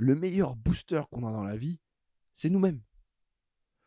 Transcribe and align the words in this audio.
le 0.00 0.14
meilleur 0.14 0.56
booster 0.56 1.02
qu'on 1.10 1.26
a 1.26 1.30
dans 1.30 1.44
la 1.44 1.58
vie, 1.58 1.78
c'est 2.32 2.48
nous-mêmes. 2.48 2.80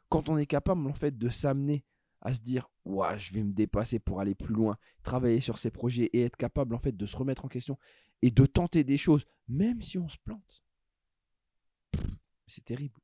Quand 0.09 0.29
on 0.29 0.37
est 0.37 0.45
capable 0.45 0.85
en 0.87 0.93
fait 0.93 1.17
de 1.17 1.29
s'amener 1.29 1.83
à 2.21 2.35
se 2.35 2.39
dire 2.39 2.69
ouais, 2.85 3.17
je 3.17 3.33
vais 3.33 3.43
me 3.43 3.51
dépasser 3.51 3.97
pour 3.97 4.21
aller 4.21 4.35
plus 4.35 4.53
loin, 4.53 4.77
travailler 5.01 5.39
sur 5.39 5.57
ses 5.57 5.71
projets 5.71 6.11
et 6.13 6.21
être 6.21 6.37
capable 6.37 6.75
en 6.75 6.79
fait 6.79 6.95
de 6.95 7.05
se 7.07 7.17
remettre 7.17 7.45
en 7.45 7.47
question 7.47 7.79
et 8.21 8.29
de 8.29 8.45
tenter 8.45 8.83
des 8.83 8.97
choses, 8.97 9.25
même 9.47 9.81
si 9.81 9.97
on 9.97 10.07
se 10.07 10.17
plante. 10.23 10.63
C'est 12.45 12.63
terrible. 12.63 12.99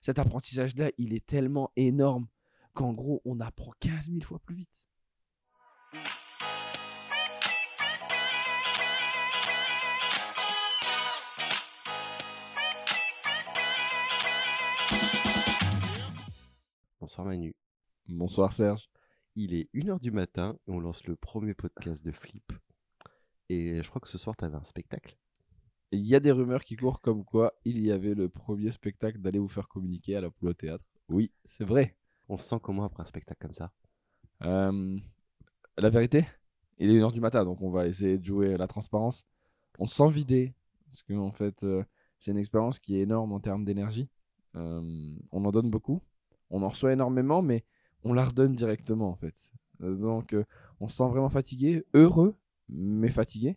Cet 0.00 0.20
apprentissage-là, 0.20 0.92
il 0.98 1.14
est 1.14 1.26
tellement 1.26 1.72
énorme 1.74 2.28
qu'en 2.74 2.92
gros, 2.92 3.22
on 3.24 3.40
apprend 3.40 3.72
15 3.80 4.08
000 4.08 4.20
fois 4.20 4.38
plus 4.38 4.54
vite. 4.54 4.88
Bonsoir 17.06 17.28
Manu. 17.28 17.54
Bonsoir 18.08 18.52
Serge. 18.52 18.90
Il 19.36 19.54
est 19.54 19.68
1h 19.72 20.00
du 20.00 20.10
matin 20.10 20.58
et 20.66 20.72
on 20.72 20.80
lance 20.80 21.06
le 21.06 21.14
premier 21.14 21.54
podcast 21.54 22.04
de 22.04 22.10
Flip. 22.10 22.52
Et 23.48 23.80
je 23.80 23.88
crois 23.88 24.00
que 24.00 24.08
ce 24.08 24.18
soir, 24.18 24.36
tu 24.36 24.44
avais 24.44 24.56
un 24.56 24.64
spectacle. 24.64 25.16
Il 25.92 26.04
y 26.04 26.16
a 26.16 26.20
des 26.20 26.32
rumeurs 26.32 26.64
qui 26.64 26.74
courent 26.74 27.00
comme 27.00 27.24
quoi 27.24 27.52
il 27.64 27.80
y 27.80 27.92
avait 27.92 28.14
le 28.14 28.28
premier 28.28 28.72
spectacle 28.72 29.20
d'aller 29.20 29.38
vous 29.38 29.46
faire 29.46 29.68
communiquer 29.68 30.16
à 30.16 30.20
la 30.20 30.30
poule 30.32 30.48
au 30.48 30.52
théâtre. 30.52 30.82
Oui, 31.08 31.30
c'est 31.44 31.62
vrai. 31.62 31.96
On 32.28 32.38
se 32.38 32.48
sent 32.48 32.56
comment 32.60 32.82
après 32.82 33.04
un 33.04 33.06
spectacle 33.06 33.38
comme 33.40 33.52
ça? 33.52 33.70
Euh, 34.42 34.98
la 35.78 35.90
vérité, 35.90 36.26
il 36.78 36.90
est 36.90 36.98
1h 36.98 37.12
du 37.12 37.20
matin, 37.20 37.44
donc 37.44 37.62
on 37.62 37.70
va 37.70 37.86
essayer 37.86 38.18
de 38.18 38.24
jouer 38.24 38.56
la 38.56 38.66
transparence. 38.66 39.24
On 39.78 39.86
se 39.86 39.94
sent 39.94 40.10
vidé, 40.10 40.54
parce 40.88 41.04
que 41.04 41.14
en 41.14 41.30
fait, 41.30 41.62
euh, 41.62 41.84
c'est 42.18 42.32
une 42.32 42.38
expérience 42.38 42.80
qui 42.80 42.96
est 42.96 43.02
énorme 43.02 43.30
en 43.30 43.38
termes 43.38 43.64
d'énergie. 43.64 44.08
Euh, 44.56 45.16
on 45.30 45.44
en 45.44 45.52
donne 45.52 45.70
beaucoup, 45.70 46.02
on 46.50 46.62
en 46.62 46.68
reçoit 46.68 46.92
énormément, 46.92 47.42
mais 47.42 47.64
on 48.04 48.12
la 48.12 48.24
redonne 48.24 48.54
directement 48.54 49.08
en 49.08 49.16
fait. 49.16 49.52
Donc 49.80 50.34
on 50.80 50.88
se 50.88 50.96
sent 50.96 51.08
vraiment 51.08 51.28
fatigué, 51.28 51.84
heureux, 51.94 52.36
mais 52.68 53.08
fatigué. 53.08 53.56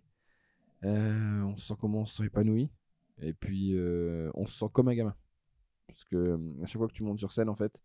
Euh, 0.86 1.42
on 1.42 1.56
se 1.58 1.67
sent 1.67 1.73
comment 1.80 2.02
on 2.02 2.06
se 2.06 2.17
sent 2.17 2.26
épanoui. 2.26 2.70
Et 3.22 3.34
puis 3.34 3.76
euh, 3.76 4.32
on 4.34 4.45
se 4.45 4.58
sent 4.58 4.70
comme 4.72 4.88
un 4.88 4.95
gamin. 4.95 5.16
Parce 5.88 6.04
que 6.04 6.16
euh, 6.16 6.38
à 6.62 6.66
chaque 6.66 6.78
fois 6.78 6.88
que 6.88 6.94
tu 6.94 7.04
montes 7.04 7.20
sur 7.20 7.32
scène, 7.32 7.50
en 7.50 7.56
fait, 7.56 7.82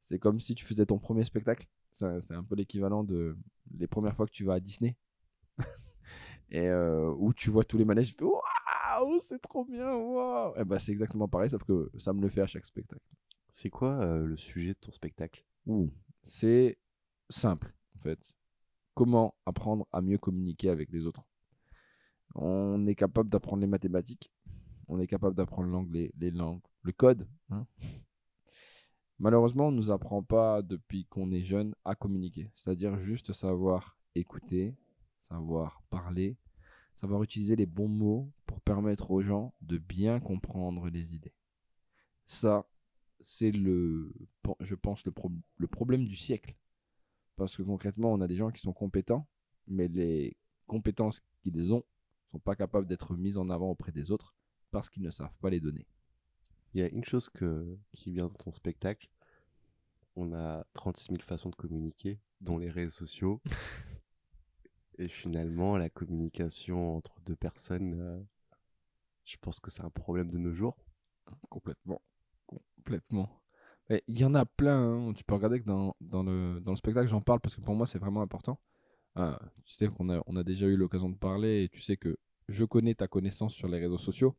c'est 0.00 0.18
comme 0.18 0.40
si 0.40 0.54
tu 0.54 0.64
faisais 0.64 0.86
ton 0.86 0.98
premier 0.98 1.24
spectacle. 1.24 1.66
C'est 1.92 2.34
un 2.34 2.44
peu 2.44 2.56
l'équivalent 2.56 3.04
de 3.04 3.38
les 3.78 3.86
premières 3.86 4.14
fois 4.14 4.26
que 4.26 4.32
tu 4.32 4.44
vas 4.44 4.54
à 4.54 4.60
Disney. 4.60 4.96
et 6.50 6.70
où 6.70 7.32
tu 7.32 7.50
vois 7.50 7.64
tous 7.64 7.78
les 7.78 7.86
manèges, 7.86 8.08
tu 8.08 8.14
fais 8.14 8.24
Waouh, 8.24 9.18
c'est 9.18 9.38
trop 9.38 9.64
bien, 9.64 9.94
waouh! 9.94 10.52
Et 10.60 10.64
bah, 10.64 10.78
c'est 10.78 10.92
exactement 10.92 11.26
pareil, 11.26 11.48
sauf 11.48 11.64
que 11.64 11.90
ça 11.96 12.12
me 12.12 12.20
le 12.20 12.28
fait 12.28 12.42
à 12.42 12.46
chaque 12.46 12.66
spectacle. 12.66 13.02
C'est 13.58 13.70
quoi 13.70 13.92
euh, 14.02 14.26
le 14.26 14.36
sujet 14.36 14.74
de 14.74 14.78
ton 14.78 14.92
spectacle? 14.92 15.42
C'est 16.20 16.76
simple, 17.30 17.74
en 17.96 18.00
fait. 18.00 18.34
Comment 18.92 19.34
apprendre 19.46 19.88
à 19.92 20.02
mieux 20.02 20.18
communiquer 20.18 20.68
avec 20.68 20.92
les 20.92 21.06
autres? 21.06 21.22
On 22.34 22.86
est 22.86 22.94
capable 22.94 23.30
d'apprendre 23.30 23.62
les 23.62 23.66
mathématiques, 23.66 24.30
on 24.90 25.00
est 25.00 25.06
capable 25.06 25.34
d'apprendre 25.34 25.70
l'anglais, 25.70 26.12
les 26.18 26.30
langues, 26.30 26.60
le 26.82 26.92
code. 26.92 27.26
hein. 27.48 27.66
Malheureusement, 29.18 29.68
on 29.68 29.72
ne 29.72 29.76
nous 29.78 29.90
apprend 29.90 30.22
pas 30.22 30.60
depuis 30.60 31.06
qu'on 31.06 31.32
est 31.32 31.42
jeune 31.42 31.74
à 31.86 31.94
communiquer, 31.94 32.50
c'est-à-dire 32.54 32.98
juste 32.98 33.32
savoir 33.32 33.98
écouter, 34.14 34.76
savoir 35.22 35.82
parler, 35.88 36.36
savoir 36.94 37.22
utiliser 37.22 37.56
les 37.56 37.64
bons 37.64 37.88
mots 37.88 38.30
pour 38.44 38.60
permettre 38.60 39.10
aux 39.12 39.22
gens 39.22 39.54
de 39.62 39.78
bien 39.78 40.20
comprendre 40.20 40.90
les 40.90 41.14
idées. 41.14 41.32
Ça, 42.26 42.66
c'est 43.26 43.52
le, 43.52 44.14
je 44.62 44.76
pense, 44.76 45.04
le, 45.06 45.12
pro- 45.12 45.32
le 45.58 45.68
problème 45.68 46.06
du 46.06 46.16
siècle. 46.16 46.56
Parce 47.36 47.56
que 47.56 47.62
concrètement, 47.62 48.12
on 48.12 48.20
a 48.20 48.28
des 48.28 48.36
gens 48.36 48.50
qui 48.50 48.60
sont 48.62 48.72
compétents, 48.72 49.28
mais 49.68 49.88
les 49.88 50.36
compétences 50.66 51.22
qu'ils 51.42 51.72
ont 51.74 51.84
sont 52.32 52.38
pas 52.40 52.56
capables 52.56 52.86
d'être 52.88 53.16
mises 53.16 53.38
en 53.38 53.50
avant 53.50 53.70
auprès 53.70 53.92
des 53.92 54.10
autres 54.10 54.34
parce 54.70 54.90
qu'ils 54.90 55.02
ne 55.04 55.10
savent 55.10 55.36
pas 55.40 55.50
les 55.50 55.60
donner. 55.60 55.86
Il 56.74 56.80
y 56.80 56.84
a 56.84 56.88
une 56.88 57.04
chose 57.04 57.28
que, 57.30 57.78
qui 57.94 58.12
vient 58.12 58.28
de 58.28 58.34
ton 58.34 58.52
spectacle. 58.52 59.08
On 60.16 60.32
a 60.34 60.64
36 60.72 61.10
000 61.12 61.22
façons 61.22 61.50
de 61.50 61.54
communiquer, 61.54 62.18
dont 62.40 62.58
les 62.58 62.70
réseaux 62.70 62.90
sociaux. 62.90 63.40
Et 64.98 65.08
finalement, 65.08 65.76
la 65.76 65.88
communication 65.90 66.96
entre 66.96 67.20
deux 67.20 67.36
personnes, 67.36 67.94
euh, 68.00 68.20
je 69.26 69.36
pense 69.38 69.60
que 69.60 69.70
c'est 69.70 69.82
un 69.82 69.90
problème 69.90 70.30
de 70.30 70.38
nos 70.38 70.54
jours. 70.54 70.76
Complètement. 71.50 72.00
Complètement. 72.86 73.28
Il 73.90 74.16
y 74.16 74.24
en 74.24 74.34
a 74.36 74.44
plein. 74.46 75.08
hein. 75.08 75.12
Tu 75.12 75.24
peux 75.24 75.34
regarder 75.34 75.60
que 75.60 75.66
dans, 75.66 75.96
dans, 76.00 76.22
le, 76.22 76.60
dans 76.60 76.70
le 76.70 76.76
spectacle, 76.76 77.08
j'en 77.08 77.20
parle 77.20 77.40
parce 77.40 77.56
que 77.56 77.60
pour 77.60 77.74
moi, 77.74 77.84
c'est 77.84 77.98
vraiment 77.98 78.22
important. 78.22 78.60
Ah, 79.16 79.40
tu 79.64 79.74
sais 79.74 79.88
qu'on 79.88 80.08
a, 80.08 80.22
on 80.28 80.36
a 80.36 80.44
déjà 80.44 80.66
eu 80.66 80.76
l'occasion 80.76 81.08
de 81.08 81.16
parler 81.16 81.64
et 81.64 81.68
tu 81.68 81.80
sais 81.80 81.96
que 81.96 82.16
je 82.48 82.64
connais 82.64 82.94
ta 82.94 83.08
connaissance 83.08 83.54
sur 83.54 83.66
les 83.66 83.80
réseaux 83.80 83.98
sociaux. 83.98 84.36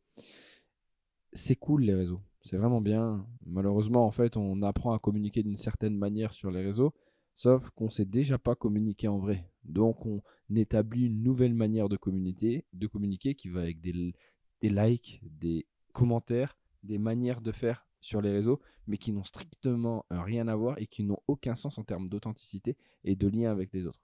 C'est 1.34 1.56
cool 1.56 1.82
les 1.82 1.94
réseaux. 1.94 2.22
C'est 2.40 2.56
vraiment 2.56 2.80
bien. 2.80 3.26
Malheureusement, 3.44 4.06
en 4.06 4.12
fait, 4.12 4.38
on 4.38 4.62
apprend 4.62 4.92
à 4.94 4.98
communiquer 4.98 5.42
d'une 5.42 5.58
certaine 5.58 5.96
manière 5.96 6.32
sur 6.32 6.50
les 6.50 6.62
réseaux, 6.64 6.94
sauf 7.34 7.68
qu'on 7.70 7.90
sait 7.90 8.06
déjà 8.06 8.38
pas 8.38 8.54
communiquer 8.54 9.08
en 9.08 9.18
vrai. 9.18 9.52
Donc, 9.64 10.06
on 10.06 10.22
établit 10.54 11.06
une 11.06 11.22
nouvelle 11.22 11.54
manière 11.54 11.90
de 11.90 11.98
communiquer, 11.98 12.64
de 12.72 12.86
communiquer 12.86 13.34
qui 13.34 13.50
va 13.50 13.60
avec 13.60 13.82
des, 13.82 14.14
des 14.62 14.70
likes, 14.70 15.20
des 15.22 15.66
commentaires, 15.92 16.56
des 16.82 16.96
manières 16.98 17.42
de 17.42 17.52
faire 17.52 17.84
sur 18.00 18.20
les 18.20 18.30
réseaux, 18.30 18.60
mais 18.86 18.98
qui 18.98 19.12
n'ont 19.12 19.24
strictement 19.24 20.06
euh, 20.12 20.22
rien 20.22 20.48
à 20.48 20.56
voir 20.56 20.78
et 20.78 20.86
qui 20.86 21.02
n'ont 21.04 21.20
aucun 21.26 21.56
sens 21.56 21.78
en 21.78 21.84
termes 21.84 22.08
d'authenticité 22.08 22.76
et 23.04 23.16
de 23.16 23.28
lien 23.28 23.50
avec 23.50 23.72
les 23.72 23.86
autres. 23.86 24.00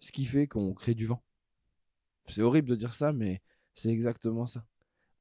Ce 0.00 0.12
qui 0.12 0.24
fait 0.24 0.46
qu'on 0.46 0.72
crée 0.72 0.94
du 0.94 1.06
vent. 1.06 1.22
C'est 2.26 2.42
horrible 2.42 2.68
de 2.68 2.76
dire 2.76 2.94
ça, 2.94 3.12
mais 3.12 3.42
c'est 3.74 3.90
exactement 3.90 4.46
ça. 4.46 4.66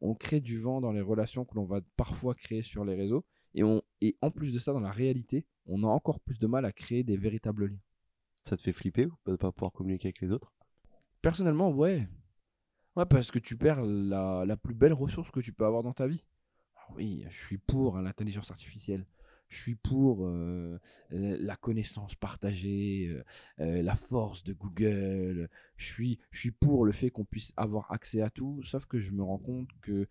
On 0.01 0.15
crée 0.15 0.39
du 0.39 0.57
vent 0.57 0.79
dans 0.79 0.91
les 0.91 1.01
relations 1.01 1.43
que 1.43 1.55
l'on 1.55 1.65
va 1.65 1.81
parfois 1.97 2.35
créer 2.35 2.61
sur 2.61 2.85
les 2.85 2.95
réseaux, 2.95 3.25
et, 3.55 3.63
on, 3.63 3.81
et 4.01 4.15
en 4.21 4.31
plus 4.31 4.53
de 4.53 4.59
ça, 4.59 4.73
dans 4.73 4.79
la 4.79 4.91
réalité, 4.91 5.45
on 5.65 5.83
a 5.83 5.87
encore 5.87 6.19
plus 6.19 6.39
de 6.39 6.47
mal 6.47 6.65
à 6.65 6.71
créer 6.71 7.03
des 7.03 7.17
véritables 7.17 7.65
liens. 7.65 7.81
Ça 8.41 8.55
te 8.55 8.61
fait 8.61 8.73
flipper 8.73 9.07
ou 9.07 9.31
de 9.31 9.35
pas 9.35 9.51
pouvoir 9.51 9.71
communiquer 9.71 10.07
avec 10.07 10.21
les 10.21 10.31
autres? 10.31 10.53
Personnellement, 11.21 11.71
ouais. 11.71 12.07
Ouais, 12.95 13.05
parce 13.05 13.31
que 13.31 13.39
tu 13.39 13.57
perds 13.57 13.83
la, 13.83 14.45
la 14.45 14.57
plus 14.57 14.73
belle 14.73 14.93
ressource 14.93 15.31
que 15.31 15.41
tu 15.41 15.51
peux 15.51 15.65
avoir 15.65 15.83
dans 15.83 15.93
ta 15.93 16.07
vie. 16.07 16.23
Oui, 16.95 17.25
je 17.29 17.37
suis 17.37 17.57
pour 17.57 17.97
hein, 17.97 18.01
l'intelligence 18.01 18.51
artificielle. 18.51 19.05
Je 19.47 19.57
suis 19.57 19.75
pour 19.75 20.27
euh, 20.27 20.79
la 21.09 21.55
connaissance 21.55 22.13
partagée, 22.13 23.07
euh, 23.07 23.23
euh, 23.61 23.81
la 23.81 23.95
force 23.95 24.43
de 24.43 24.53
Google. 24.53 25.49
Je 25.75 25.85
suis, 25.85 26.19
je 26.29 26.39
suis 26.39 26.51
pour 26.51 26.85
le 26.85 26.91
fait 26.91 27.09
qu'on 27.09 27.25
puisse 27.25 27.51
avoir 27.57 27.91
accès 27.91 28.21
à 28.21 28.29
tout, 28.29 28.61
sauf 28.63 28.85
que 28.85 28.99
je 28.99 29.11
me 29.11 29.23
rends 29.23 29.39
compte 29.39 29.69
que 29.81 30.07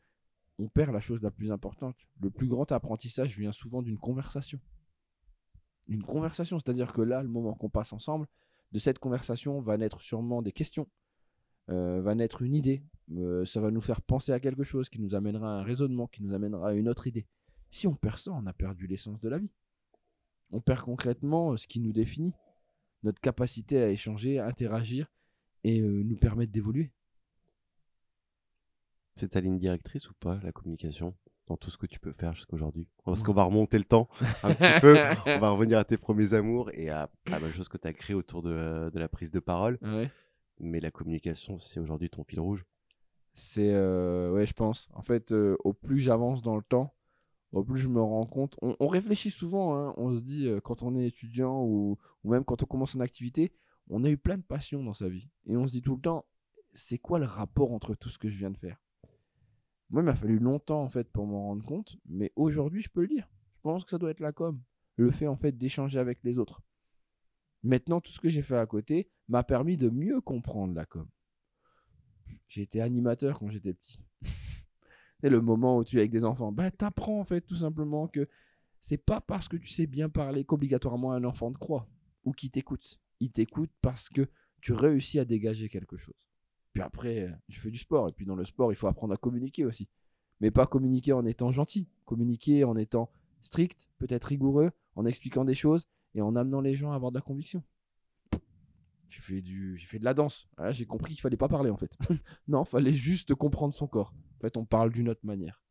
on 0.58 0.68
perd 0.68 0.92
la 0.92 0.98
chose 0.98 1.22
la 1.22 1.30
plus 1.30 1.52
importante. 1.52 1.96
Le 2.20 2.30
plus 2.30 2.48
grand 2.48 2.72
apprentissage 2.72 3.38
vient 3.38 3.52
souvent 3.52 3.80
d'une 3.80 3.98
conversation. 3.98 4.60
Une 5.86 6.02
conversation, 6.02 6.58
c'est-à-dire 6.58 6.92
que 6.92 7.00
là, 7.00 7.22
le 7.22 7.28
moment 7.28 7.54
qu'on 7.54 7.70
passe 7.70 7.92
ensemble, 7.92 8.26
de 8.72 8.78
cette 8.80 8.98
conversation 8.98 9.60
va 9.60 9.78
naître 9.78 10.00
sûrement 10.00 10.42
des 10.42 10.52
questions, 10.52 10.88
va 11.68 12.14
naître 12.14 12.42
une 12.42 12.54
idée, 12.54 12.82
euh, 13.16 13.44
ça 13.44 13.60
va 13.60 13.70
nous 13.70 13.80
faire 13.80 14.00
penser 14.02 14.32
à 14.32 14.40
quelque 14.40 14.62
chose 14.64 14.88
qui 14.88 15.00
nous 15.00 15.14
amènera 15.14 15.48
à 15.48 15.60
un 15.60 15.62
raisonnement, 15.62 16.06
qui 16.06 16.22
nous 16.22 16.34
amènera 16.34 16.70
à 16.70 16.72
une 16.72 16.88
autre 16.88 17.06
idée. 17.06 17.26
Si 17.70 17.86
on 17.86 17.94
perd 17.94 18.18
ça, 18.18 18.32
on 18.32 18.46
a 18.46 18.52
perdu 18.52 18.86
l'essence 18.86 19.20
de 19.20 19.28
la 19.28 19.38
vie. 19.38 19.52
On 20.50 20.60
perd 20.60 20.80
concrètement 20.80 21.52
euh, 21.52 21.56
ce 21.56 21.66
qui 21.66 21.80
nous 21.80 21.92
définit, 21.92 22.32
notre 23.02 23.20
capacité 23.20 23.82
à 23.82 23.90
échanger, 23.90 24.38
à 24.38 24.46
interagir 24.46 25.06
et 25.64 25.80
euh, 25.80 26.02
nous 26.04 26.16
permettre 26.16 26.52
d'évoluer. 26.52 26.90
C'est 29.14 29.28
ta 29.30 29.40
ligne 29.40 29.58
directrice 29.58 30.08
ou 30.10 30.14
pas, 30.14 30.38
la 30.42 30.52
communication, 30.52 31.14
dans 31.48 31.56
tout 31.56 31.70
ce 31.70 31.76
que 31.78 31.86
tu 31.86 31.98
peux 31.98 32.12
faire 32.12 32.34
jusqu'à 32.34 32.54
aujourd'hui? 32.54 32.86
Parce 33.04 33.20
Ouais. 33.20 33.26
qu'on 33.26 33.32
va 33.32 33.42
remonter 33.44 33.76
le 33.78 33.84
temps 33.84 34.08
un 34.44 34.54
petit 34.54 34.80
peu. 34.80 34.96
On 35.26 35.38
va 35.40 35.50
revenir 35.50 35.78
à 35.78 35.84
tes 35.84 35.96
premiers 35.98 36.34
amours 36.34 36.70
et 36.72 36.88
à 36.88 37.10
la 37.26 37.40
même 37.40 37.52
chose 37.52 37.68
que 37.68 37.78
tu 37.78 37.88
as 37.88 37.92
créé 37.92 38.14
autour 38.14 38.42
de, 38.42 38.90
de 38.92 38.98
la 38.98 39.08
prise 39.08 39.30
de 39.30 39.40
parole. 39.40 39.78
Ouais. 39.82 40.10
Mais 40.60 40.80
la 40.80 40.90
communication, 40.90 41.58
c'est 41.58 41.80
aujourd'hui 41.80 42.10
ton 42.10 42.24
fil 42.24 42.40
rouge. 42.40 42.64
C'est 43.32 43.72
euh, 43.72 44.32
ouais, 44.32 44.46
je 44.46 44.52
pense. 44.52 44.88
En 44.94 45.02
fait, 45.02 45.32
euh, 45.32 45.56
au 45.64 45.72
plus 45.72 46.00
j'avance 46.00 46.42
dans 46.42 46.56
le 46.56 46.62
temps, 46.62 46.94
au 47.52 47.62
plus 47.62 47.78
je 47.78 47.88
me 47.88 48.00
rends 48.00 48.26
compte. 48.26 48.56
On, 48.62 48.86
réfléchit 48.88 49.30
souvent. 49.30 49.76
hein. 49.76 49.94
On 49.96 50.16
se 50.16 50.20
dit 50.20 50.46
euh, 50.48 50.60
quand 50.60 50.82
on 50.82 50.96
est 50.96 51.06
étudiant 51.06 51.62
ou 51.64 51.96
même 52.24 52.44
quand 52.44 52.62
on 52.62 52.66
commence 52.66 52.94
une 52.94 53.02
activité, 53.02 53.52
on 53.90 54.04
a 54.04 54.10
eu 54.10 54.18
plein 54.18 54.36
de 54.36 54.42
passions 54.42 54.82
dans 54.82 54.94
sa 54.94 55.08
vie 55.08 55.30
et 55.46 55.56
on 55.56 55.66
se 55.66 55.72
dit 55.72 55.82
tout 55.82 55.94
le 55.94 56.00
temps, 56.00 56.24
c'est 56.74 56.98
quoi 56.98 57.18
le 57.18 57.24
rapport 57.26 57.72
entre 57.72 57.94
tout 57.94 58.08
ce 58.08 58.18
que 58.18 58.28
je 58.28 58.36
viens 58.36 58.50
de 58.50 58.58
faire? 58.58 58.80
Moi, 59.90 60.02
il 60.02 60.04
m'a 60.04 60.14
fallu 60.14 60.38
longtemps 60.38 60.82
en 60.82 60.88
fait 60.88 61.10
pour 61.10 61.26
m'en 61.26 61.44
rendre 61.44 61.64
compte, 61.64 61.96
mais 62.06 62.32
aujourd'hui, 62.36 62.82
je 62.82 62.90
peux 62.90 63.02
le 63.02 63.08
dire. 63.08 63.28
Je 63.54 63.60
pense 63.62 63.84
que 63.84 63.90
ça 63.90 63.98
doit 63.98 64.10
être 64.10 64.20
la 64.20 64.32
com, 64.32 64.60
le 64.96 65.10
fait 65.10 65.26
en 65.26 65.36
fait 65.36 65.56
d'échanger 65.56 65.98
avec 65.98 66.22
les 66.24 66.38
autres. 66.38 66.60
Maintenant, 67.62 68.00
tout 68.00 68.12
ce 68.12 68.20
que 68.20 68.28
j'ai 68.28 68.42
fait 68.42 68.56
à 68.56 68.66
côté 68.66 69.10
m'a 69.28 69.42
permis 69.42 69.76
de 69.76 69.90
mieux 69.90 70.20
comprendre 70.20 70.74
la 70.74 70.86
com 70.86 71.08
j'ai 72.48 72.62
été 72.62 72.80
animateur 72.80 73.38
quand 73.38 73.50
j'étais 73.50 73.74
petit. 73.74 73.98
Et 75.22 75.28
le 75.28 75.40
moment 75.40 75.78
où 75.78 75.84
tu 75.84 75.96
es 75.96 76.00
avec 76.00 76.10
des 76.10 76.24
enfants, 76.24 76.52
bah, 76.52 76.70
t'apprends 76.70 77.20
en 77.20 77.24
fait 77.24 77.40
tout 77.40 77.56
simplement 77.56 78.08
que 78.08 78.28
c'est 78.80 78.98
pas 78.98 79.20
parce 79.20 79.48
que 79.48 79.56
tu 79.56 79.68
sais 79.68 79.86
bien 79.86 80.08
parler 80.08 80.44
qu'obligatoirement 80.44 81.12
un 81.12 81.24
enfant 81.24 81.52
te 81.52 81.58
croit 81.58 81.88
ou 82.24 82.32
qu'il 82.32 82.50
t'écoute. 82.50 83.00
Il 83.20 83.30
t'écoute 83.30 83.70
parce 83.82 84.08
que 84.08 84.28
tu 84.60 84.72
réussis 84.72 85.18
à 85.18 85.24
dégager 85.24 85.68
quelque 85.68 85.96
chose. 85.96 86.14
Puis 86.72 86.82
après, 86.82 87.28
je 87.48 87.60
fais 87.60 87.70
du 87.70 87.78
sport. 87.78 88.08
Et 88.08 88.12
puis 88.12 88.26
dans 88.26 88.36
le 88.36 88.44
sport, 88.44 88.72
il 88.72 88.76
faut 88.76 88.86
apprendre 88.86 89.12
à 89.14 89.16
communiquer 89.16 89.64
aussi. 89.64 89.88
Mais 90.40 90.52
pas 90.52 90.66
communiquer 90.66 91.12
en 91.12 91.26
étant 91.26 91.50
gentil. 91.50 91.88
Communiquer 92.04 92.62
en 92.62 92.76
étant 92.76 93.10
strict, 93.42 93.88
peut-être 93.98 94.24
rigoureux, 94.24 94.70
en 94.94 95.04
expliquant 95.04 95.44
des 95.44 95.54
choses 95.54 95.88
et 96.14 96.22
en 96.22 96.36
amenant 96.36 96.60
les 96.60 96.74
gens 96.74 96.92
à 96.92 96.96
avoir 96.96 97.12
de 97.12 97.18
la 97.18 97.22
conviction. 97.22 97.62
J'ai 99.08 99.22
fait, 99.22 99.40
du... 99.40 99.76
j'ai 99.78 99.86
fait 99.86 99.98
de 99.98 100.04
la 100.04 100.12
danse. 100.12 100.48
Ah, 100.58 100.70
j'ai 100.70 100.84
compris 100.84 101.14
qu'il 101.14 101.22
fallait 101.22 101.38
pas 101.38 101.48
parler 101.48 101.70
en 101.70 101.76
fait. 101.76 101.90
non, 102.48 102.64
il 102.64 102.68
fallait 102.68 102.92
juste 102.92 103.34
comprendre 103.34 103.74
son 103.74 103.86
corps. 103.86 104.14
En 104.36 104.40
fait, 104.40 104.56
on 104.56 104.66
parle 104.66 104.92
d'une 104.92 105.08
autre 105.08 105.24
manière. 105.24 105.62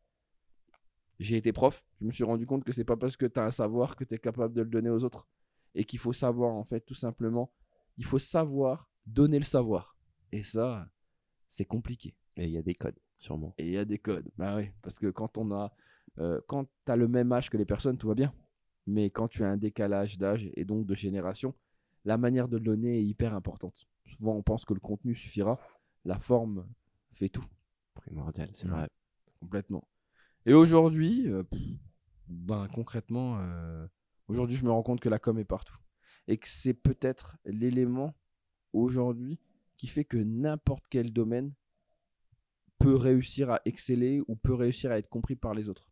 J'ai 1.20 1.38
été 1.38 1.52
prof. 1.52 1.86
Je 2.02 2.06
me 2.06 2.12
suis 2.12 2.24
rendu 2.24 2.46
compte 2.46 2.64
que 2.64 2.72
c'est 2.72 2.84
pas 2.84 2.98
parce 2.98 3.16
que 3.16 3.26
tu 3.26 3.40
as 3.40 3.44
un 3.44 3.52
savoir 3.52 3.96
que 3.96 4.04
tu 4.04 4.16
es 4.16 4.20
capable 4.20 4.54
de 4.54 4.62
le 4.62 4.70
donner 4.70 4.90
aux 4.90 5.04
autres. 5.04 5.28
Et 5.76 5.84
qu'il 5.84 6.00
faut 6.00 6.14
savoir, 6.14 6.54
en 6.54 6.64
fait, 6.64 6.82
tout 6.82 6.96
simplement, 6.96 7.52
il 7.98 8.06
faut 8.06 8.20
savoir 8.20 8.90
donner 9.06 9.38
le 9.38 9.46
savoir. 9.46 9.98
Et 10.32 10.44
ça, 10.44 10.90
c'est 11.48 11.66
compliqué. 11.66 12.16
Et 12.36 12.46
il 12.46 12.52
y 12.52 12.58
a 12.58 12.62
des 12.62 12.76
codes, 12.76 13.00
sûrement. 13.16 13.54
Et 13.58 13.68
il 13.68 13.74
y 13.74 13.78
a 13.78 13.86
des 13.86 14.00
codes. 14.00 14.30
Bah 14.38 14.56
oui, 14.56 14.72
parce 14.82 15.00
que 15.00 15.08
quand 15.08 15.38
on 15.38 15.52
a. 15.52 15.74
Euh, 16.20 16.42
quand 16.48 16.66
tu 16.86 16.92
as 16.92 16.96
le 16.96 17.08
même 17.08 17.32
âge 17.32 17.50
que 17.50 17.58
les 17.58 17.66
personnes, 17.66 17.98
tout 17.98 18.08
va 18.08 18.16
bien. 18.16 18.34
Mais 18.88 19.10
quand 19.10 19.28
tu 19.28 19.44
as 19.44 19.50
un 19.50 19.58
décalage 19.58 20.18
d'âge 20.18 20.50
et 20.56 20.66
donc 20.66 20.86
de 20.86 20.96
génération, 20.96 21.54
la 22.06 22.18
manière 22.18 22.48
de 22.48 22.58
le 22.58 22.64
donner 22.64 23.00
est 23.00 23.04
hyper 23.04 23.34
importante. 23.34 23.88
Souvent, 24.06 24.34
on 24.34 24.42
pense 24.42 24.64
que 24.64 24.74
le 24.74 24.80
contenu 24.80 25.14
suffira. 25.14 25.60
La 26.06 26.20
forme 26.20 26.66
fait 27.12 27.28
tout. 27.28 27.44
Primordial, 27.94 28.50
c'est 28.54 28.68
vrai. 28.68 28.88
Complètement. 29.42 29.88
Et 30.46 30.54
aujourd'hui, 30.54 31.28
euh, 31.28 31.44
ben, 32.28 32.70
concrètement, 32.74 33.40
euh, 33.40 33.86
aujourd'hui, 34.30 34.56
je 34.56 34.64
me 34.64 34.72
rends 34.72 34.84
compte 34.84 35.02
que 35.02 35.10
la 35.10 35.20
com 35.20 35.38
est 35.38 35.46
partout. 35.46 35.78
Et 36.30 36.38
que 36.38 36.48
c'est 36.48 36.74
peut-être 36.74 37.38
l'élément 37.44 38.16
aujourd'hui 38.72 39.40
qui 39.76 39.88
fait 39.88 40.06
que 40.06 40.18
n'importe 40.18 40.86
quel 40.90 41.12
domaine 41.12 41.54
peut 42.80 42.96
réussir 42.96 43.50
à 43.50 43.62
exceller 43.66 44.22
ou 44.28 44.36
peut 44.36 44.54
réussir 44.54 44.92
à 44.92 44.98
être 44.98 45.10
compris 45.10 45.36
par 45.36 45.54
les 45.54 45.68
autres. 45.68 45.92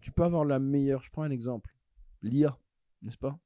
Tu 0.00 0.12
peux 0.12 0.22
avoir 0.22 0.44
la 0.44 0.58
meilleure, 0.58 1.02
je 1.02 1.10
prends 1.10 1.22
un 1.22 1.30
exemple, 1.30 1.74
l'IA, 2.22 2.58
n'est-ce 3.02 3.18
pas? 3.18 3.38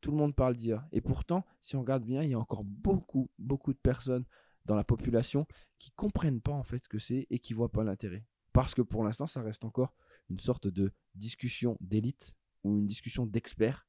Tout 0.00 0.10
le 0.10 0.16
monde 0.16 0.34
parle 0.34 0.56
d'IA. 0.56 0.88
Et 0.92 1.00
pourtant, 1.00 1.44
si 1.60 1.76
on 1.76 1.80
regarde 1.80 2.04
bien, 2.04 2.22
il 2.22 2.30
y 2.30 2.34
a 2.34 2.38
encore 2.38 2.64
beaucoup, 2.64 3.30
beaucoup 3.38 3.72
de 3.72 3.78
personnes 3.78 4.24
dans 4.64 4.76
la 4.76 4.84
population 4.84 5.46
qui 5.78 5.90
comprennent 5.92 6.40
pas 6.40 6.52
en 6.52 6.64
fait 6.64 6.84
ce 6.84 6.88
que 6.88 6.98
c'est 6.98 7.26
et 7.30 7.38
qui 7.38 7.52
voient 7.52 7.72
pas 7.72 7.84
l'intérêt. 7.84 8.24
Parce 8.52 8.74
que 8.74 8.82
pour 8.82 9.04
l'instant, 9.04 9.26
ça 9.26 9.42
reste 9.42 9.64
encore 9.64 9.94
une 10.28 10.38
sorte 10.38 10.68
de 10.68 10.92
discussion 11.14 11.76
d'élite 11.80 12.34
ou 12.64 12.78
une 12.78 12.86
discussion 12.86 13.26
d'experts 13.26 13.86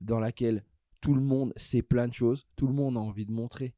dans 0.00 0.18
laquelle 0.18 0.64
tout 1.00 1.14
le 1.14 1.20
monde 1.20 1.52
sait 1.56 1.82
plein 1.82 2.08
de 2.08 2.14
choses, 2.14 2.46
tout 2.56 2.66
le 2.66 2.72
monde 2.72 2.96
a 2.96 3.00
envie 3.00 3.26
de 3.26 3.32
montrer 3.32 3.74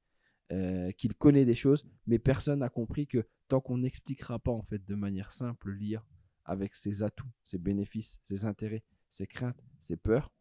euh, 0.53 0.91
qu'il 0.93 1.15
connaît 1.15 1.45
des 1.45 1.55
choses, 1.55 1.87
mais 2.07 2.19
personne 2.19 2.61
n'a 2.61 2.69
compris 2.69 3.07
que 3.07 3.27
tant 3.49 3.61
qu'on 3.61 3.79
n'expliquera 3.79 4.39
pas 4.39 4.53
en 4.53 4.63
fait 4.63 4.85
de 4.85 4.95
manière 4.95 5.33
simple 5.33 5.73
lire 5.73 6.07
avec 6.45 6.75
ses 6.75 7.03
atouts, 7.03 7.31
ses 7.45 7.59
bénéfices, 7.59 8.21
ses 8.25 8.45
intérêts, 8.45 8.83
ses 9.11 9.27
craintes, 9.27 9.63
ses 9.81 9.97
peurs, 9.97 10.33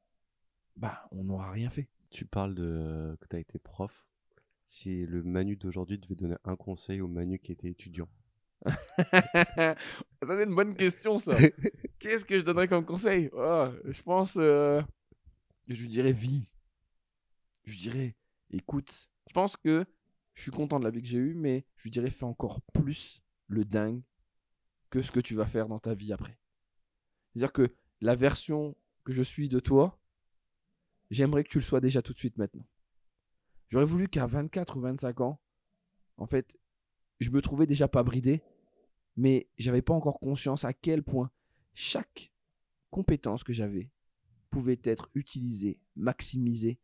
bah 0.78 1.08
on 1.12 1.26
n'aura 1.26 1.52
rien 1.52 1.70
fait. 1.70 1.90
Tu 2.10 2.26
parles 2.26 2.56
de 2.56 3.18
que 3.20 3.28
tu 3.28 3.36
as 3.36 3.40
été 3.40 3.60
prof. 3.60 4.06
Si 4.66 5.06
le 5.06 5.24
Manu 5.24 5.58
d'aujourd'hui 5.58 5.98
devait 5.98 6.16
donner 6.16 6.36
un 6.44 6.56
conseil 6.56 7.02
au 7.02 7.08
Manu 7.08 7.40
qui 7.40 7.52
était 7.52 7.70
étudiant, 7.70 8.08
ça 8.66 9.76
c'est 10.22 10.44
une 10.44 10.56
bonne 10.56 10.76
question 10.76 11.18
ça. 11.18 11.36
Qu'est-ce 12.00 12.26
que 12.26 12.38
je 12.40 12.46
donnerais 12.46 12.68
comme 12.68 12.86
conseil? 12.86 13.30
Oh, 13.34 13.70
Je 13.86 14.02
pense, 14.04 14.38
euh, 14.38 14.82
je 15.68 15.82
lui 15.82 15.90
dirais 15.90 16.12
vie. 16.14 16.50
Je 17.66 17.72
lui 17.72 17.80
dirais, 17.80 18.16
écoute, 18.52 19.10
je 19.28 19.34
pense 19.34 19.58
que 19.58 19.86
je 20.34 20.42
suis 20.42 20.52
content 20.52 20.80
de 20.80 20.86
la 20.86 20.92
vie 20.92 21.02
que 21.02 21.08
j'ai 21.08 21.18
eue, 21.18 21.36
mais 21.36 21.66
je 21.76 21.84
lui 21.84 21.92
dirais 21.92 22.10
fais 22.10 22.24
encore 22.24 22.62
plus 22.74 23.22
le 23.48 23.66
dingue 23.66 24.02
que 24.90 25.02
ce 25.02 25.12
que 25.12 25.20
tu 25.20 25.36
vas 25.36 25.48
faire 25.48 25.68
dans 25.68 25.80
ta 25.80 25.94
vie 25.94 26.14
après. 26.14 26.38
C'est-à-dire 27.34 27.52
que 27.52 27.76
la 28.02 28.16
version 28.16 28.76
que 29.04 29.14
je 29.14 29.24
suis 29.24 29.50
de 29.50 29.60
toi, 29.60 30.00
j'aimerais 31.10 31.44
que 31.44 31.50
tu 31.50 31.60
le 31.60 31.64
sois 31.64 31.82
déjà 31.82 32.02
tout 32.02 32.14
de 32.14 32.18
suite 32.18 32.38
maintenant. 32.38 32.68
J'aurais 33.70 33.86
voulu 33.86 34.08
qu'à 34.08 34.26
24 34.26 34.78
ou 34.78 34.82
25 34.82 35.22
ans, 35.22 35.42
en 36.18 36.26
fait, 36.26 36.58
je 37.20 37.30
me 37.30 37.42
trouvais 37.42 37.68
déjà 37.68 37.88
pas 37.88 38.04
bridé, 38.04 38.42
mais 39.16 39.50
j'avais 39.58 39.82
pas 39.82 39.94
encore 39.94 40.20
conscience 40.20 40.66
à 40.66 40.74
quel 40.74 41.04
point 41.04 41.32
chaque 41.74 42.32
compétence 42.90 43.44
que 43.44 43.54
j'avais 43.54 43.92
pouvait 44.50 44.80
être 44.84 45.10
utilisée, 45.14 45.80
maximisée, 45.96 46.80